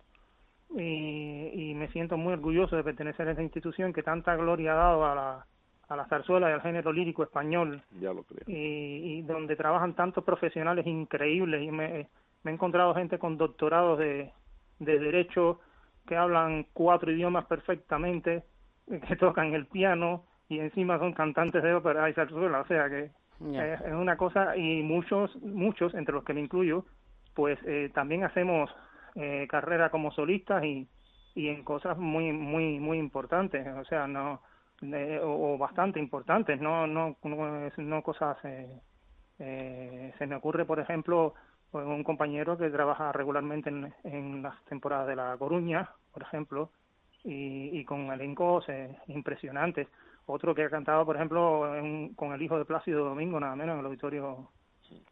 y, 0.76 1.70
y 1.70 1.74
me 1.74 1.88
siento 1.88 2.18
muy 2.18 2.34
orgulloso 2.34 2.76
de 2.76 2.84
pertenecer 2.84 3.28
a 3.28 3.32
esa 3.32 3.42
institución 3.42 3.94
que 3.94 4.02
tanta 4.02 4.36
gloria 4.36 4.72
ha 4.72 4.76
dado 4.76 5.06
a 5.06 5.14
la 5.14 5.46
a 5.94 5.96
la 5.96 6.06
zarzuela 6.06 6.50
y 6.50 6.52
al 6.52 6.60
género 6.60 6.92
lírico 6.92 7.22
español. 7.22 7.82
Ya 8.00 8.12
lo 8.12 8.24
creo. 8.24 8.44
Y, 8.46 9.22
donde 9.22 9.56
trabajan 9.56 9.94
tantos 9.94 10.24
profesionales 10.24 10.86
increíbles. 10.86 11.62
Y 11.62 11.70
me, 11.70 12.08
me 12.42 12.50
he 12.50 12.54
encontrado 12.54 12.94
gente 12.94 13.18
con 13.18 13.38
doctorados 13.38 13.98
de, 13.98 14.32
de 14.78 14.98
Derecho 14.98 15.60
que 16.06 16.16
hablan 16.16 16.66
cuatro 16.72 17.10
idiomas 17.10 17.46
perfectamente, 17.46 18.44
que 19.08 19.16
tocan 19.16 19.54
el 19.54 19.66
piano 19.66 20.24
y 20.48 20.58
encima 20.58 20.98
son 20.98 21.14
cantantes 21.14 21.62
de 21.62 21.74
ópera 21.74 22.10
y 22.10 22.12
zarzuela. 22.12 22.60
O 22.60 22.66
sea 22.66 22.88
que 22.90 23.10
es, 23.40 23.80
una 23.92 24.16
cosa. 24.16 24.56
Y 24.56 24.82
muchos, 24.82 25.34
muchos, 25.42 25.94
entre 25.94 26.14
los 26.14 26.24
que 26.24 26.34
me 26.34 26.40
incluyo, 26.40 26.84
pues 27.34 27.58
eh, 27.64 27.90
también 27.94 28.24
hacemos 28.24 28.70
eh, 29.14 29.46
carrera 29.48 29.90
como 29.90 30.12
solistas 30.12 30.64
y, 30.64 30.88
y 31.34 31.48
en 31.48 31.64
cosas 31.64 31.96
muy, 31.96 32.32
muy, 32.32 32.78
muy 32.78 32.98
importantes. 32.98 33.66
O 33.66 33.84
sea, 33.84 34.06
no 34.06 34.40
o, 35.22 35.58
bastante 35.58 35.98
importantes, 35.98 36.60
no, 36.60 36.86
no, 36.86 37.16
no, 37.22 37.70
no 37.76 38.02
cosas. 38.02 38.36
Eh, 38.44 38.80
eh, 39.38 40.12
se 40.18 40.26
me 40.26 40.36
ocurre, 40.36 40.64
por 40.64 40.80
ejemplo, 40.80 41.34
pues, 41.70 41.86
un 41.86 42.04
compañero 42.04 42.56
que 42.56 42.70
trabaja 42.70 43.12
regularmente 43.12 43.70
en, 43.70 43.92
en 44.04 44.42
las 44.42 44.62
temporadas 44.64 45.08
de 45.08 45.16
La 45.16 45.36
Coruña, 45.38 45.90
por 46.12 46.22
ejemplo, 46.22 46.70
y, 47.24 47.78
y 47.78 47.84
con 47.84 48.12
elencos 48.12 48.68
eh, 48.68 48.96
impresionantes. 49.08 49.88
Otro 50.26 50.54
que 50.54 50.64
ha 50.64 50.70
cantado, 50.70 51.04
por 51.04 51.16
ejemplo, 51.16 51.66
con 52.16 52.32
el 52.32 52.40
hijo 52.40 52.56
de 52.56 52.64
Plácido 52.64 53.04
Domingo, 53.04 53.38
nada 53.38 53.56
menos, 53.56 53.74
en 53.74 53.80
el 53.80 53.86
Auditorio 53.86 54.48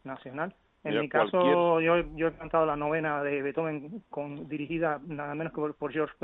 Nacional. 0.05 0.55
En 0.85 0.99
mi 0.99 1.09
caso, 1.09 1.81
yo, 1.81 2.01
yo 2.17 2.29
he 2.29 2.33
cantado 2.33 2.67
la 2.67 2.77
novena 2.77 3.23
de 3.23 3.41
Beethoven, 3.43 4.03
con, 4.11 4.49
dirigida 4.49 5.01
nada 5.07 5.35
menos 5.35 5.53
que 5.53 5.61
por, 5.61 5.93
George 5.93 6.15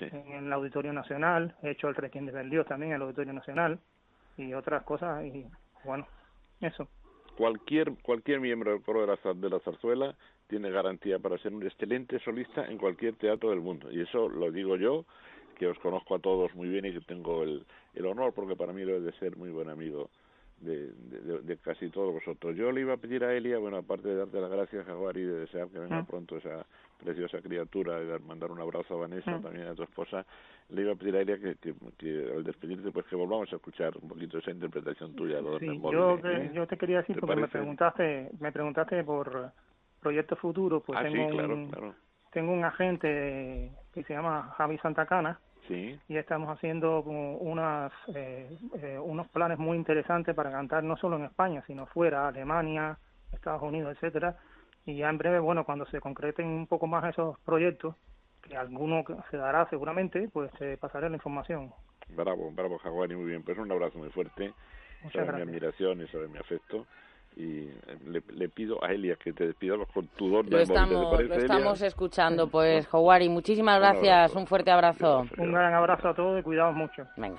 En 0.00 0.46
el 0.46 0.52
Auditorio 0.52 0.92
Nacional, 0.92 1.54
he 1.62 1.70
hecho 1.70 1.88
el 1.88 1.94
Requiem 1.94 2.26
de 2.26 2.32
Berlioz 2.32 2.66
también 2.66 2.92
en 2.92 2.96
el 2.96 3.02
Auditorio 3.02 3.32
Nacional 3.32 3.78
y 4.36 4.52
otras 4.52 4.82
cosas 4.84 5.24
y 5.24 5.46
bueno, 5.84 6.06
eso. 6.60 6.88
Cualquier 7.36 7.92
cualquier 8.02 8.40
miembro 8.40 8.72
del 8.72 8.82
coro 8.82 9.02
de 9.02 9.06
la, 9.06 9.34
de 9.34 9.50
la 9.50 9.60
zarzuela 9.60 10.14
tiene 10.48 10.70
garantía 10.70 11.18
para 11.18 11.38
ser 11.38 11.54
un 11.54 11.62
excelente 11.62 12.18
solista 12.20 12.66
en 12.66 12.78
cualquier 12.78 13.14
teatro 13.16 13.50
del 13.50 13.60
mundo 13.60 13.90
y 13.90 14.00
eso 14.00 14.28
lo 14.28 14.50
digo 14.50 14.76
yo 14.76 15.04
que 15.58 15.66
os 15.66 15.78
conozco 15.78 16.14
a 16.14 16.18
todos 16.18 16.54
muy 16.54 16.68
bien 16.68 16.84
y 16.86 16.92
que 16.92 17.00
tengo 17.00 17.42
el, 17.42 17.64
el 17.94 18.06
honor 18.06 18.32
porque 18.34 18.56
para 18.56 18.72
mí 18.72 18.84
lo 18.84 19.00
de 19.00 19.12
ser 19.12 19.36
muy 19.36 19.50
buen 19.50 19.68
amigo 19.68 20.10
de, 20.60 20.90
de, 21.42 21.56
casi 21.58 21.90
todos 21.90 22.12
vosotros. 22.12 22.56
Yo 22.56 22.72
le 22.72 22.80
iba 22.80 22.94
a 22.94 22.96
pedir 22.96 23.24
a 23.24 23.34
Elia, 23.34 23.58
bueno, 23.58 23.78
aparte 23.78 24.08
de 24.08 24.16
darte 24.16 24.40
las 24.40 24.50
gracias, 24.50 24.86
Jaguar, 24.86 25.16
y 25.16 25.22
de 25.22 25.40
desear 25.40 25.68
que 25.68 25.78
venga 25.78 26.04
pronto 26.04 26.36
esa 26.38 26.64
preciosa 27.02 27.40
criatura, 27.42 28.00
y 28.02 28.22
mandar 28.22 28.50
un 28.50 28.60
abrazo 28.60 28.94
a 28.94 29.00
Vanessa, 29.00 29.38
también 29.40 29.66
a 29.68 29.74
tu 29.74 29.82
esposa, 29.82 30.24
le 30.70 30.82
iba 30.82 30.92
a 30.92 30.96
pedir 30.96 31.16
a 31.16 31.20
Elia 31.20 31.38
que, 31.38 31.56
que, 31.98 32.32
al 32.34 32.42
despedirte, 32.42 32.90
pues 32.90 33.06
que 33.06 33.16
volvamos 33.16 33.52
a 33.52 33.56
escuchar 33.56 33.94
un 34.00 34.08
poquito 34.08 34.38
esa 34.38 34.50
interpretación 34.50 35.14
tuya. 35.14 35.40
Sí, 35.60 35.80
yo, 35.92 36.18
te, 36.20 36.50
yo 36.52 36.66
te 36.66 36.76
quería 36.78 36.98
decir, 36.98 37.20
porque 37.20 37.36
me 37.36 37.48
preguntaste, 37.48 38.30
me 38.40 38.50
preguntaste 38.50 39.04
por 39.04 39.52
Proyecto 40.00 40.36
Futuro, 40.36 40.80
pues 40.80 40.98
ah, 40.98 41.02
tengo, 41.02 41.26
un, 41.26 41.68
claro. 41.70 41.94
tengo 42.32 42.52
un 42.52 42.64
agente 42.64 43.72
que 43.92 44.04
se 44.04 44.14
llama 44.14 44.54
Javi 44.56 44.78
Santacana, 44.78 45.38
y 45.70 46.16
estamos 46.16 46.48
haciendo 46.48 47.00
unas, 47.02 47.92
eh, 48.14 48.56
eh, 48.80 48.98
unos 48.98 49.28
planes 49.28 49.58
muy 49.58 49.76
interesantes 49.76 50.34
para 50.34 50.50
cantar 50.50 50.84
no 50.84 50.96
solo 50.96 51.16
en 51.16 51.24
España, 51.24 51.62
sino 51.66 51.86
fuera, 51.86 52.28
Alemania, 52.28 52.98
Estados 53.32 53.62
Unidos, 53.62 53.94
etcétera. 53.94 54.36
Y 54.84 54.96
ya 54.96 55.08
en 55.08 55.18
breve, 55.18 55.38
bueno, 55.40 55.64
cuando 55.64 55.86
se 55.86 56.00
concreten 56.00 56.46
un 56.46 56.66
poco 56.66 56.86
más 56.86 57.04
esos 57.04 57.38
proyectos, 57.40 57.96
que 58.42 58.56
alguno 58.56 59.04
se 59.30 59.36
dará 59.36 59.68
seguramente, 59.68 60.28
pues 60.32 60.50
eh, 60.60 60.76
pasaré 60.80 61.08
la 61.08 61.16
información. 61.16 61.72
Bravo, 62.08 62.52
bravo 62.52 62.78
Jaguari, 62.78 63.16
muy 63.16 63.26
bien. 63.26 63.42
Pues 63.42 63.58
un 63.58 63.70
abrazo 63.72 63.98
muy 63.98 64.10
fuerte. 64.10 64.52
Muchas 65.02 65.34
mi 65.34 65.42
admiración 65.42 66.00
y 66.00 66.06
sobre 66.08 66.28
mi 66.28 66.38
afecto 66.38 66.86
y 67.36 67.68
le, 68.06 68.22
le, 68.34 68.48
pido 68.48 68.82
a 68.82 68.92
Elia 68.92 69.16
que 69.16 69.32
te 69.34 69.46
despidamos 69.46 69.88
con 69.92 70.06
tu 70.08 70.30
don 70.30 70.48
lo 70.48 70.58
estamos, 70.58 71.20
lo 71.20 71.34
estamos 71.34 71.82
escuchando 71.82 72.48
pues 72.48 72.88
Howari 72.90 73.28
muchísimas 73.28 73.78
gracias 73.78 74.34
un, 74.34 74.46
fuerte 74.46 74.70
abrazo. 74.70 75.26
Un 75.36 75.52
gran 75.52 75.74
abrazo 75.74 76.08
a 76.08 76.14
todos 76.14 76.40
y 76.40 76.42
cuidados 76.42 76.74
mucho. 76.74 77.06
Venga. 77.16 77.38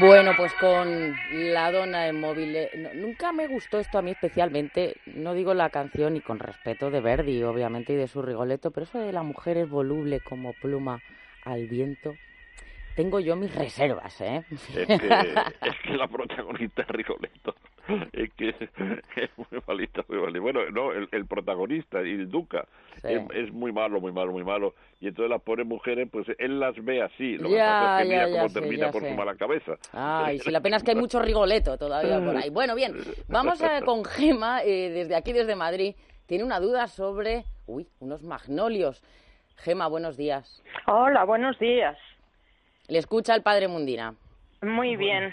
Bueno, 0.00 0.32
pues 0.36 0.52
con 0.54 1.14
la 1.30 1.70
dona 1.70 2.08
en 2.08 2.18
móvil. 2.18 2.56
nunca 2.94 3.32
me 3.32 3.46
gustó 3.46 3.78
esto 3.78 3.98
a 3.98 4.02
mí 4.02 4.10
especialmente, 4.10 4.96
no 5.06 5.34
digo 5.34 5.54
la 5.54 5.70
canción 5.70 6.16
y 6.16 6.20
con 6.20 6.38
respeto 6.40 6.90
de 6.90 7.00
Verdi, 7.00 7.42
obviamente, 7.44 7.92
y 7.92 7.96
de 7.96 8.08
su 8.08 8.20
Rigoletto, 8.20 8.70
pero 8.72 8.84
eso 8.84 8.98
de 8.98 9.12
la 9.12 9.22
mujer 9.22 9.56
es 9.56 9.68
voluble 9.68 10.20
como 10.20 10.52
pluma 10.54 11.00
al 11.44 11.68
viento, 11.68 12.14
tengo 12.94 13.20
yo 13.20 13.36
mis 13.36 13.54
reservas, 13.54 14.20
¿eh? 14.20 14.44
Es 14.50 14.66
que, 14.68 14.82
es 15.68 15.78
que 15.82 15.96
la 15.96 16.08
protagonista 16.08 16.82
es 16.82 16.88
Rigoletto. 16.88 17.54
Es 18.12 18.32
que 18.34 18.48
es 18.48 19.30
muy 19.36 19.60
malita, 19.66 20.04
muy 20.08 20.18
malita. 20.18 20.40
Bueno, 20.40 20.70
no, 20.70 20.92
el, 20.92 21.26
protagonista, 21.26 22.00
el 22.00 22.30
Duca, 22.30 22.66
es, 23.02 23.52
muy 23.52 23.72
malo, 23.72 24.00
muy 24.00 24.12
malo, 24.12 24.32
muy 24.32 24.42
malo. 24.42 24.74
Y 25.00 25.08
entonces 25.08 25.30
las 25.30 25.42
pobres 25.42 25.66
mujeres, 25.66 26.08
pues 26.10 26.26
él 26.38 26.58
las 26.58 26.74
ve 26.82 27.02
así. 27.02 27.36
Lo 27.36 27.50
ya, 27.50 27.98
que 28.00 28.08
mira 28.08 28.30
cómo 28.30 28.48
termina 28.48 28.90
por 28.90 29.06
su 29.06 29.14
mala 29.14 29.34
cabeza. 29.34 29.72
Ay, 29.92 30.38
si 30.38 30.50
la 30.50 30.60
pena 30.60 30.78
es 30.78 30.82
que 30.82 30.92
hay 30.92 30.96
mucho 30.96 31.20
Rigoletto 31.20 31.76
todavía 31.76 32.24
por 32.24 32.36
ahí. 32.36 32.48
Bueno, 32.50 32.74
bien, 32.74 32.94
vamos 33.28 33.62
a, 33.62 33.82
con 33.82 34.04
Gema, 34.04 34.62
eh, 34.62 34.90
desde 34.90 35.14
aquí, 35.14 35.32
desde 35.32 35.54
Madrid. 35.54 35.94
Tiene 36.26 36.44
una 36.44 36.60
duda 36.60 36.86
sobre, 36.86 37.44
uy, 37.66 37.86
unos 38.00 38.22
magnolios. 38.22 39.02
Gema, 39.56 39.88
buenos 39.88 40.16
días. 40.16 40.62
Hola, 40.86 41.24
buenos 41.24 41.58
días. 41.58 41.98
Le 42.88 42.98
escucha 42.98 43.34
el 43.34 43.42
padre 43.42 43.68
Mundina. 43.68 44.14
Muy 44.62 44.96
bien. 44.96 45.32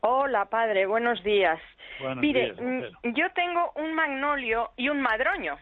Hola, 0.00 0.46
padre, 0.46 0.86
buenos 0.86 1.22
días. 1.22 1.58
Mire, 2.16 2.52
mm, 2.52 3.14
yo 3.14 3.30
tengo 3.34 3.72
un 3.76 3.94
magnolio 3.94 4.70
y 4.76 4.88
un 4.88 5.00
madroño. 5.00 5.58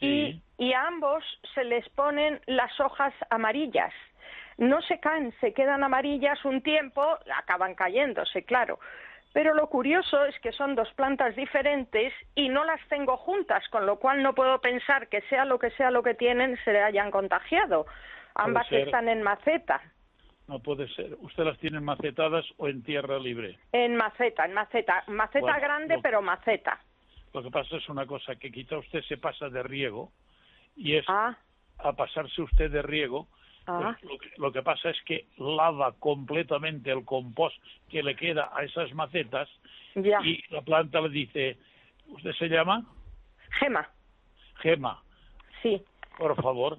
Y, 0.00 0.42
y 0.58 0.72
a 0.72 0.86
ambos 0.88 1.22
se 1.54 1.62
les 1.64 1.88
ponen 1.90 2.40
las 2.46 2.78
hojas 2.80 3.14
amarillas. 3.30 3.92
No 4.58 4.82
se 4.82 4.98
caen, 4.98 5.32
se 5.40 5.52
quedan 5.52 5.84
amarillas 5.84 6.44
un 6.44 6.60
tiempo, 6.62 7.04
acaban 7.36 7.74
cayéndose, 7.74 8.44
claro. 8.44 8.80
Pero 9.32 9.54
lo 9.54 9.68
curioso 9.68 10.24
es 10.24 10.38
que 10.40 10.52
son 10.52 10.74
dos 10.74 10.92
plantas 10.94 11.34
diferentes 11.36 12.12
y 12.34 12.48
no 12.48 12.64
las 12.64 12.80
tengo 12.88 13.16
juntas, 13.16 13.66
con 13.70 13.86
lo 13.86 13.96
cual 13.98 14.22
no 14.22 14.34
puedo 14.34 14.60
pensar 14.60 15.08
que 15.08 15.22
sea 15.22 15.44
lo 15.44 15.58
que 15.58 15.70
sea 15.70 15.90
lo 15.90 16.02
que 16.02 16.14
tienen, 16.14 16.58
se 16.64 16.72
le 16.72 16.82
hayan 16.82 17.10
contagiado. 17.10 17.86
Ambas 18.34 18.70
están 18.70 19.08
en 19.08 19.22
maceta. 19.22 19.80
No 20.52 20.58
puede 20.58 20.86
ser. 20.88 21.16
¿Usted 21.22 21.44
las 21.44 21.58
tiene 21.60 21.80
macetadas 21.80 22.44
o 22.58 22.68
en 22.68 22.82
tierra 22.82 23.18
libre? 23.18 23.58
En 23.72 23.96
maceta, 23.96 24.44
en 24.44 24.52
maceta. 24.52 25.02
Maceta 25.06 25.58
grande, 25.58 25.98
pero 26.02 26.20
maceta. 26.20 26.78
Lo 27.32 27.42
que 27.42 27.50
pasa 27.50 27.76
es 27.76 27.88
una 27.88 28.04
cosa, 28.04 28.36
que 28.36 28.52
quizá 28.52 28.76
usted 28.76 29.02
se 29.04 29.16
pasa 29.16 29.48
de 29.48 29.62
riego 29.62 30.12
y 30.76 30.96
es 30.96 31.06
ah. 31.08 31.34
a 31.78 31.94
pasarse 31.94 32.42
usted 32.42 32.70
de 32.70 32.82
riego. 32.82 33.28
Ah. 33.66 33.96
Pues 33.98 34.12
lo, 34.12 34.18
que, 34.18 34.30
lo 34.36 34.52
que 34.52 34.62
pasa 34.62 34.90
es 34.90 35.00
que 35.06 35.24
lava 35.38 35.94
completamente 35.98 36.90
el 36.90 37.02
compost 37.06 37.56
que 37.88 38.02
le 38.02 38.14
queda 38.14 38.50
a 38.54 38.62
esas 38.62 38.92
macetas 38.92 39.48
Ya. 39.94 40.20
y 40.22 40.44
la 40.50 40.60
planta 40.60 41.00
le 41.00 41.08
dice, 41.08 41.56
¿usted 42.08 42.32
se 42.32 42.48
llama? 42.48 42.84
Gema. 43.58 43.88
Gema, 44.56 45.02
Sí. 45.62 45.82
por 46.18 46.36
favor, 46.42 46.78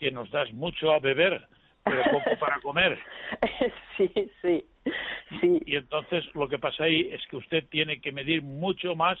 que 0.00 0.10
nos 0.10 0.28
das 0.32 0.52
mucho 0.52 0.90
a 0.92 0.98
beber, 0.98 1.46
pero 1.84 2.02
poco 2.10 2.38
para 2.38 2.60
comer. 2.60 2.98
sí, 3.96 4.10
sí. 4.40 4.64
Sí. 5.40 5.62
Y 5.66 5.76
entonces 5.76 6.24
lo 6.34 6.48
que 6.48 6.58
pasa 6.58 6.84
ahí 6.84 7.08
es 7.12 7.24
que 7.28 7.36
usted 7.36 7.64
tiene 7.68 8.00
que 8.00 8.12
medir 8.12 8.42
mucho 8.42 8.94
más. 8.94 9.18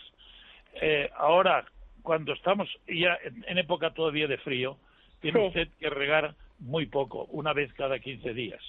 Eh, 0.74 1.10
ahora, 1.16 1.64
cuando 2.02 2.32
estamos 2.32 2.68
ya 2.86 3.18
en, 3.46 3.58
época 3.58 3.90
todavía 3.90 4.26
de 4.26 4.38
frío, 4.38 4.76
tiene 5.20 5.40
Sí. 5.40 5.46
usted 5.46 5.68
que 5.78 5.90
regar 5.90 6.34
muy 6.58 6.86
poco, 6.86 7.24
una 7.30 7.52
vez 7.52 7.72
cada 7.74 7.98
15 7.98 8.34
días. 8.34 8.60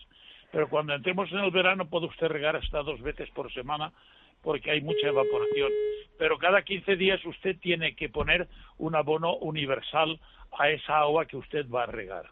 Pero 0.51 0.69
cuando 0.69 0.93
entremos 0.93 1.31
en 1.31 1.39
el 1.39 1.51
verano 1.51 1.89
puede 1.89 2.05
usted 2.07 2.27
regar 2.27 2.55
hasta 2.55 2.83
dos 2.83 3.01
veces 3.01 3.29
por 3.31 3.51
semana 3.53 3.91
porque 4.43 4.71
hay 4.71 4.81
mucha 4.81 5.07
evaporación. 5.07 5.71
Pero 6.19 6.37
cada 6.37 6.61
15 6.61 6.95
días 6.95 7.23
usted 7.25 7.57
tiene 7.59 7.95
que 7.95 8.09
poner 8.09 8.47
un 8.77 8.95
abono 8.95 9.35
universal 9.37 10.19
a 10.57 10.69
esa 10.69 10.99
agua 10.99 11.25
que 11.25 11.37
usted 11.37 11.65
va 11.69 11.83
a 11.83 11.87
regar. 11.87 12.25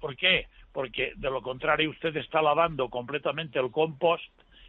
¿Por 0.00 0.16
qué? 0.16 0.46
Porque 0.72 1.12
de 1.16 1.30
lo 1.30 1.42
contrario 1.42 1.90
usted 1.90 2.16
está 2.16 2.40
lavando 2.42 2.88
completamente 2.88 3.58
el 3.58 3.70
compost 3.70 4.24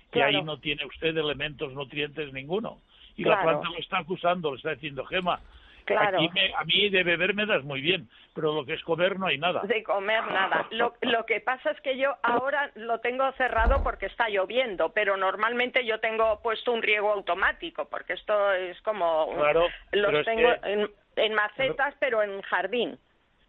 y 0.09 0.11
Claro. 0.11 0.37
ahí 0.37 0.43
no 0.43 0.59
tiene 0.59 0.85
usted 0.85 1.15
elementos 1.17 1.73
nutrientes 1.73 2.31
ninguno. 2.33 2.79
Y 3.15 3.23
Claro. 3.23 3.37
la 3.37 3.43
planta 3.59 3.69
lo 3.69 3.77
está 3.79 3.99
acusando, 3.99 4.51
le 4.51 4.57
está 4.57 4.71
diciendo, 4.71 5.05
Gema, 5.05 5.39
Claro. 5.85 6.17
aquí 6.17 6.29
me- 6.33 6.53
a 6.55 6.63
mí 6.63 6.89
de 6.89 7.03
beber 7.03 7.33
me 7.33 7.45
das 7.45 7.63
muy 7.63 7.81
bien, 7.81 8.07
pero 8.33 8.53
lo 8.53 8.65
que 8.65 8.73
es 8.73 8.83
comer 8.83 9.19
no 9.19 9.27
hay 9.27 9.37
nada. 9.37 9.61
De 9.63 9.83
comer 9.83 10.23
nada. 10.27 10.65
Lo, 10.71 10.93
lo 11.01 11.25
que 11.25 11.41
pasa 11.41 11.71
es 11.71 11.81
que 11.81 11.97
yo 11.97 12.15
ahora 12.23 12.71
lo 12.75 12.99
tengo 12.99 13.29
cerrado 13.33 13.83
porque 13.83 14.05
está 14.05 14.29
lloviendo, 14.29 14.93
pero 14.93 15.17
normalmente 15.17 15.85
yo 15.85 15.99
tengo 15.99 16.39
puesto 16.41 16.71
un 16.71 16.81
riego 16.81 17.11
automático, 17.11 17.85
porque 17.89 18.13
esto 18.13 18.53
es 18.53 18.79
como... 18.81 19.33
Claro, 19.35 19.67
los 19.91 20.25
tengo 20.25 20.49
que- 20.61 20.71
en, 20.73 20.89
en 21.17 21.33
macetas, 21.33 21.93
pero 21.99 22.23
en 22.23 22.41
jardín. 22.43 22.97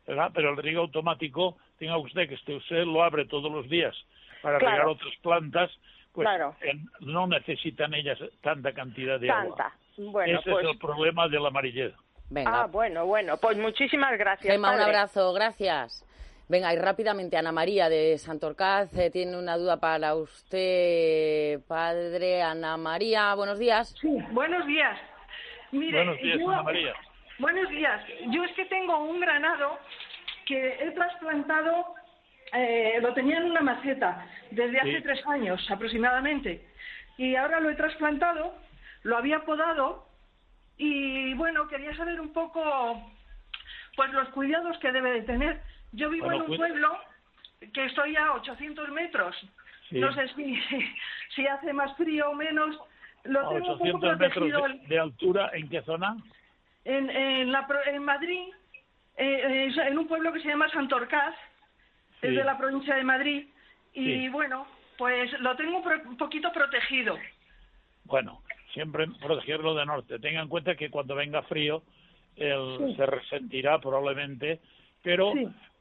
¿Verdad? 0.07 0.31
Pero 0.35 0.51
el 0.51 0.57
riego 0.57 0.83
automático, 0.83 1.57
tenga 1.79 1.97
usted 1.99 2.29
que 2.29 2.35
este- 2.35 2.57
usted 2.57 2.85
lo 2.85 3.03
abre 3.03 3.25
todos 3.27 3.51
los 3.51 3.69
días 3.69 3.95
para 4.43 4.59
Claro. 4.59 4.73
regar 4.77 4.89
otras 4.89 5.15
plantas, 5.23 5.71
pues 6.13 6.27
Claro. 6.27 6.55
no 7.01 7.27
necesitan 7.27 7.95
ellas 7.95 8.19
tanta 8.43 8.73
cantidad 8.73 9.19
de 9.19 9.31
agua. 9.31 9.57
Tanta. 9.57 9.77
Bueno, 9.97 10.39
Ese 10.41 10.51
pues... 10.51 10.65
es 10.65 10.71
el 10.73 10.79
problema 10.79 11.29
de 11.29 11.41
la 11.41 11.49
amarillez. 11.49 11.93
Venga. 12.31 12.63
Ah, 12.63 12.67
bueno, 12.67 13.07
bueno. 13.07 13.37
Pues 13.37 13.57
muchísimas 13.57 14.17
gracias, 14.19 14.53
Gema, 14.53 14.75
un 14.75 14.81
abrazo, 14.81 15.33
gracias. 15.33 16.05
Venga, 16.49 16.73
y 16.75 16.77
rápidamente, 16.79 17.37
Ana 17.39 17.53
María 17.53 17.89
de 17.89 18.19
Santorcaz 18.19 18.95
eh, 18.99 19.11
tiene 19.11 19.39
una 19.39 19.57
duda 19.57 19.79
para 19.79 20.15
usted, 20.15 21.61
padre. 21.67 22.43
Ana 22.43 22.77
María, 22.77 23.35
buenos 23.35 23.59
días. 23.59 23.95
Sí, 24.01 24.09
buenos 24.31 24.67
días. 24.67 24.99
Mire, 25.73 25.97
Buenos 26.05 26.21
días, 26.21 26.39
yo- 26.39 26.51
Ana 26.51 26.63
María. 26.63 26.95
Buenos 27.39 27.69
días. 27.69 28.01
Yo 28.29 28.45
es 28.45 28.53
que 28.53 28.65
tengo 28.67 28.99
un 28.99 29.21
granado 29.21 29.79
que 30.47 30.77
he 30.81 30.91
trasplantado, 30.93 31.95
eh, 32.53 32.99
lo 33.01 33.13
tenía 33.15 33.39
en 33.39 33.45
una 33.51 33.61
maceta 33.61 34.27
desde 34.51 34.79
hace 34.81 34.97
Sí. 34.99 35.03
tres 35.03 35.27
años 35.27 35.71
aproximadamente. 35.71 36.69
Y 37.17 37.35
ahora 37.37 37.61
lo 37.61 37.71
he 37.71 37.75
trasplantado, 37.75 38.55
lo 39.03 39.17
había 39.17 39.41
podado 39.45 40.07
y 40.77 41.35
bueno, 41.35 41.67
quería 41.69 41.95
saber 41.97 42.21
un 42.21 42.33
poco 42.33 43.11
pues 43.97 44.11
los 44.13 44.29
cuidados 44.31 44.77
que 44.79 44.91
debe 44.93 45.13
de 45.13 45.23
tener. 45.23 45.61
Yo 45.93 46.11
vivo 46.11 46.27
Bueno, 46.27 46.45
en 46.45 46.51
un 46.51 46.57
cuida- 46.57 46.67
pueblo 46.69 46.99
que 47.73 47.85
estoy 47.87 48.17
a 48.17 48.33
800 48.33 48.89
metros. 48.91 49.37
Sí. 49.89 49.99
No 50.01 50.13
sé 50.15 50.29
si, 50.35 50.61
si 51.35 51.47
hace 51.47 51.73
más 51.73 51.97
frío 51.97 52.31
o 52.31 52.35
menos. 52.35 52.77
Lo 53.25 53.41
tengo 53.49 53.73
un 53.73 53.79
poco 53.79 53.85
800 53.85 54.19
metros 54.19 54.89
de 54.89 54.99
altura, 55.01 55.51
¿en 55.55 55.69
qué 55.69 55.81
zona? 55.83 56.17
En, 56.85 57.11
en, 57.11 57.53
la, 57.53 57.67
en 57.87 58.03
Madrid, 58.05 58.49
eh, 59.17 59.67
es 59.69 59.77
en 59.79 59.99
un 59.99 60.07
pueblo 60.07 60.33
que 60.33 60.41
se 60.41 60.49
llama 60.49 60.69
Santorcaz, 60.71 61.35
es 62.23 62.31
Sí. 62.31 62.37
de 62.37 62.45
la 62.45 62.57
provincia 62.57 62.95
de 62.95 63.05
Madrid, 63.05 63.47
y 63.93 64.05
Sí. 64.05 64.29
bueno, 64.29 64.67
pues 64.97 65.31
lo 65.41 65.55
tengo 65.57 65.83
un 66.07 66.17
poquito 66.17 66.53
protegido. 66.53 67.19
Bueno, 68.05 68.43
siempre 68.73 69.07
protegerlo 69.21 69.75
de 69.75 69.87
norte. 69.87 70.19
Tenga 70.19 70.41
en 70.41 70.49
cuenta 70.49 70.75
que 70.75 70.91
cuando 70.91 71.15
venga 71.15 71.43
frío, 71.43 71.83
él 72.37 72.77
Sí. 72.89 72.97
se 72.97 73.07
resentirá 73.07 73.79
probablemente, 73.79 74.61
pero 75.03 75.33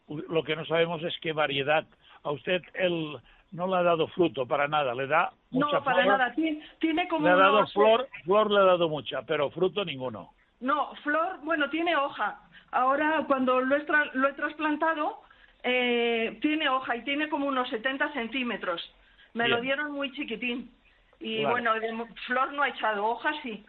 lo 0.08 0.44
que 0.44 0.56
no 0.56 0.66
sabemos 0.66 1.02
es 1.04 1.16
qué 1.22 1.34
variedad. 1.34 1.86
A 2.24 2.32
usted 2.32 2.62
él 2.76 3.18
no 3.52 3.68
le 3.68 3.76
ha 3.78 3.84
dado 3.84 4.08
fruto 4.08 4.46
para 4.46 4.68
nada, 4.68 4.94
le 4.96 5.08
da 5.08 5.32
mucha 5.52 5.78
no, 5.78 5.84
para 5.84 6.04
flor. 6.04 6.18
nada, 6.18 6.34
tiene, 6.34 6.66
tiene 6.80 7.08
como 7.08 7.26
Le 7.28 7.34
ha 7.34 7.38
dado 7.38 7.68
flor, 7.68 8.08
flor 8.24 8.52
le 8.52 8.60
ha 8.60 8.64
dado 8.64 8.90
mucha, 8.90 9.22
pero 9.24 9.50
fruto 9.52 9.84
ninguno. 9.86 10.32
No, 10.64 10.96
flor, 11.04 11.40
bueno, 11.44 11.70
tiene 11.70 11.96
hoja. 11.96 12.40
Ahora, 12.72 13.24
cuando 13.28 13.60
lo 13.60 13.76
he, 13.76 13.86
tra- 13.86 14.10
lo 14.14 14.30
he 14.30 14.34
trasplantado, 14.34 15.22
eh, 15.62 16.38
tiene 16.42 16.70
hoja 16.70 16.96
y 16.96 17.04
tiene 17.04 17.28
como 17.30 17.48
unos 17.48 17.70
70 17.70 18.12
centímetros. 18.14 18.82
Me 19.34 19.48
lo 19.48 19.60
dieron 19.62 19.92
muy 19.92 20.12
chiquitín. 20.14 20.72
Y 21.20 21.44
bueno, 21.46 21.74
de 21.76 21.90
flor 22.28 22.54
no 22.54 22.64
ha 22.64 22.70
echado, 22.70 23.06
hoja 23.06 23.32
sí. 23.44 23.66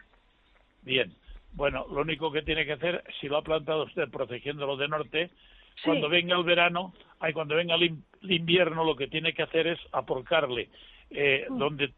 Bien. 0.82 1.12
Bueno, 1.52 1.86
lo 1.90 2.00
único 2.02 2.30
que 2.32 2.42
tiene 2.42 2.64
que 2.66 2.72
hacer, 2.74 3.04
si 3.20 3.28
lo 3.28 3.36
ha 3.38 3.42
plantado 3.42 3.84
usted 3.84 4.08
protegiéndolo 4.10 4.76
de 4.76 4.88
norte, 4.88 5.30
Sí. 5.76 5.82
cuando 5.86 6.08
venga 6.08 6.36
el 6.36 6.44
verano, 6.44 6.94
ay, 7.20 7.32
cuando 7.32 7.56
venga 7.56 7.74
el 7.74 7.96
invierno, 8.22 8.84
lo 8.84 8.94
que 8.96 9.08
tiene 9.08 9.32
que 9.34 9.42
hacer 9.42 9.66
es 9.66 9.78
aporcarle, 9.92 10.68
eh, 11.10 11.46
Mm. 11.48 11.58
donde 11.58 11.92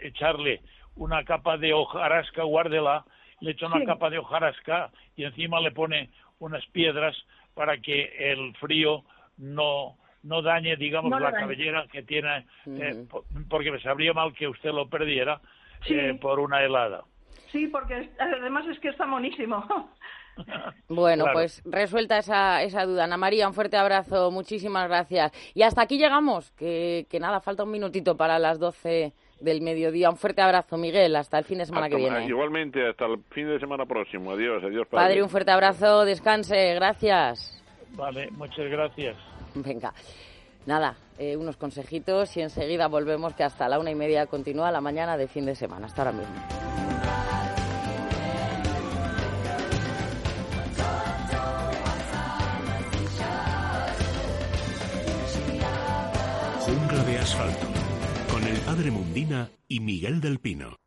echarle 0.00 0.60
una 0.96 1.24
capa 1.24 1.56
de 1.58 1.72
hojarasca, 1.72 2.42
guárdela, 2.42 3.04
le 3.42 3.50
echa 3.52 3.66
una 3.66 3.80
Sí. 3.80 3.84
capa 3.86 4.08
de 4.10 4.18
hojarasca 4.18 4.90
y 5.16 5.24
encima 5.24 5.60
le 5.60 5.72
pone 5.72 6.10
unas 6.38 6.64
piedras 6.66 7.16
para 7.54 7.76
que 7.78 8.32
el 8.32 8.54
frío 8.56 9.04
no 9.38 9.96
no 10.24 10.40
dañe, 10.40 10.76
digamos, 10.76 11.10
No 11.10 11.18
la 11.18 11.32
dañe. 11.32 11.42
cabellera 11.42 11.86
que 11.90 12.04
tiene, 12.04 12.46
eh, 12.66 13.04
po- 13.10 13.24
porque 13.50 13.72
me 13.72 13.80
sabría 13.80 14.12
mal 14.12 14.32
que 14.32 14.46
usted 14.46 14.70
lo 14.70 14.88
perdiera 14.88 15.40
Sí. 15.84 15.94
eh, 15.94 16.14
por 16.20 16.38
una 16.38 16.62
helada. 16.62 17.02
Sí, 17.50 17.66
porque 17.66 18.08
además 18.20 18.64
es 18.68 18.78
que 18.78 18.88
está 18.90 19.04
monísimo. 19.04 19.66
Bueno, 20.88 21.24
Claro. 21.24 21.38
pues 21.38 21.62
resuelta 21.66 22.16
esa, 22.18 22.62
esa 22.62 22.86
duda. 22.86 23.04
Ana 23.04 23.16
María, 23.18 23.46
un 23.48 23.52
fuerte 23.54 23.76
abrazo, 23.76 24.30
muchísimas 24.30 24.88
gracias. 24.88 25.30
Y 25.54 25.62
hasta 25.62 25.82
aquí 25.82 25.98
llegamos, 25.98 26.52
que, 26.52 27.06
que 27.10 27.20
nada, 27.20 27.40
falta 27.40 27.64
un 27.64 27.70
minutito 27.70 28.16
para 28.16 28.38
las 28.38 28.58
12 28.58 29.12
del 29.42 29.60
mediodía. 29.60 30.10
Un 30.10 30.16
fuerte 30.16 30.40
abrazo, 30.40 30.76
Miguel, 30.76 31.16
hasta 31.16 31.38
el 31.38 31.44
fin 31.44 31.58
de 31.58 31.66
semana 31.66 31.88
que 31.88 31.96
viene. 31.96 32.26
Igualmente, 32.26 32.88
hasta 32.88 33.06
el 33.06 33.18
fin 33.30 33.48
de 33.48 33.58
semana 33.58 33.84
próximo. 33.86 34.32
Adiós, 34.32 34.62
adiós, 34.64 34.86
Padre, 34.88 35.22
un 35.22 35.28
fuerte 35.28 35.50
abrazo, 35.50 36.04
descanse, 36.04 36.74
gracias. 36.74 37.62
Vale, 37.90 38.30
muchas 38.32 38.70
gracias. 38.70 39.16
Venga, 39.54 39.92
nada, 40.66 40.96
eh, 41.18 41.36
unos 41.36 41.56
consejitos 41.56 42.36
y 42.36 42.40
enseguida 42.40 42.88
volvemos 42.88 43.34
que 43.34 43.44
hasta 43.44 43.68
la 43.68 43.78
una 43.78 43.90
y 43.90 43.94
media 43.94 44.26
continúa 44.26 44.70
la 44.70 44.80
mañana 44.80 45.16
de 45.16 45.28
fin 45.28 45.44
de 45.44 45.54
semana. 45.54 45.86
Hasta 45.86 46.02
ahora 46.02 46.12
mismo. 46.12 46.34
Jungla 56.60 57.04
de 57.04 57.18
asfalto. 57.18 57.71
Padre 58.72 58.90
Mundina 58.90 59.50
y 59.68 59.80
Miguel 59.80 60.22
del 60.22 60.38
Pino. 60.38 60.81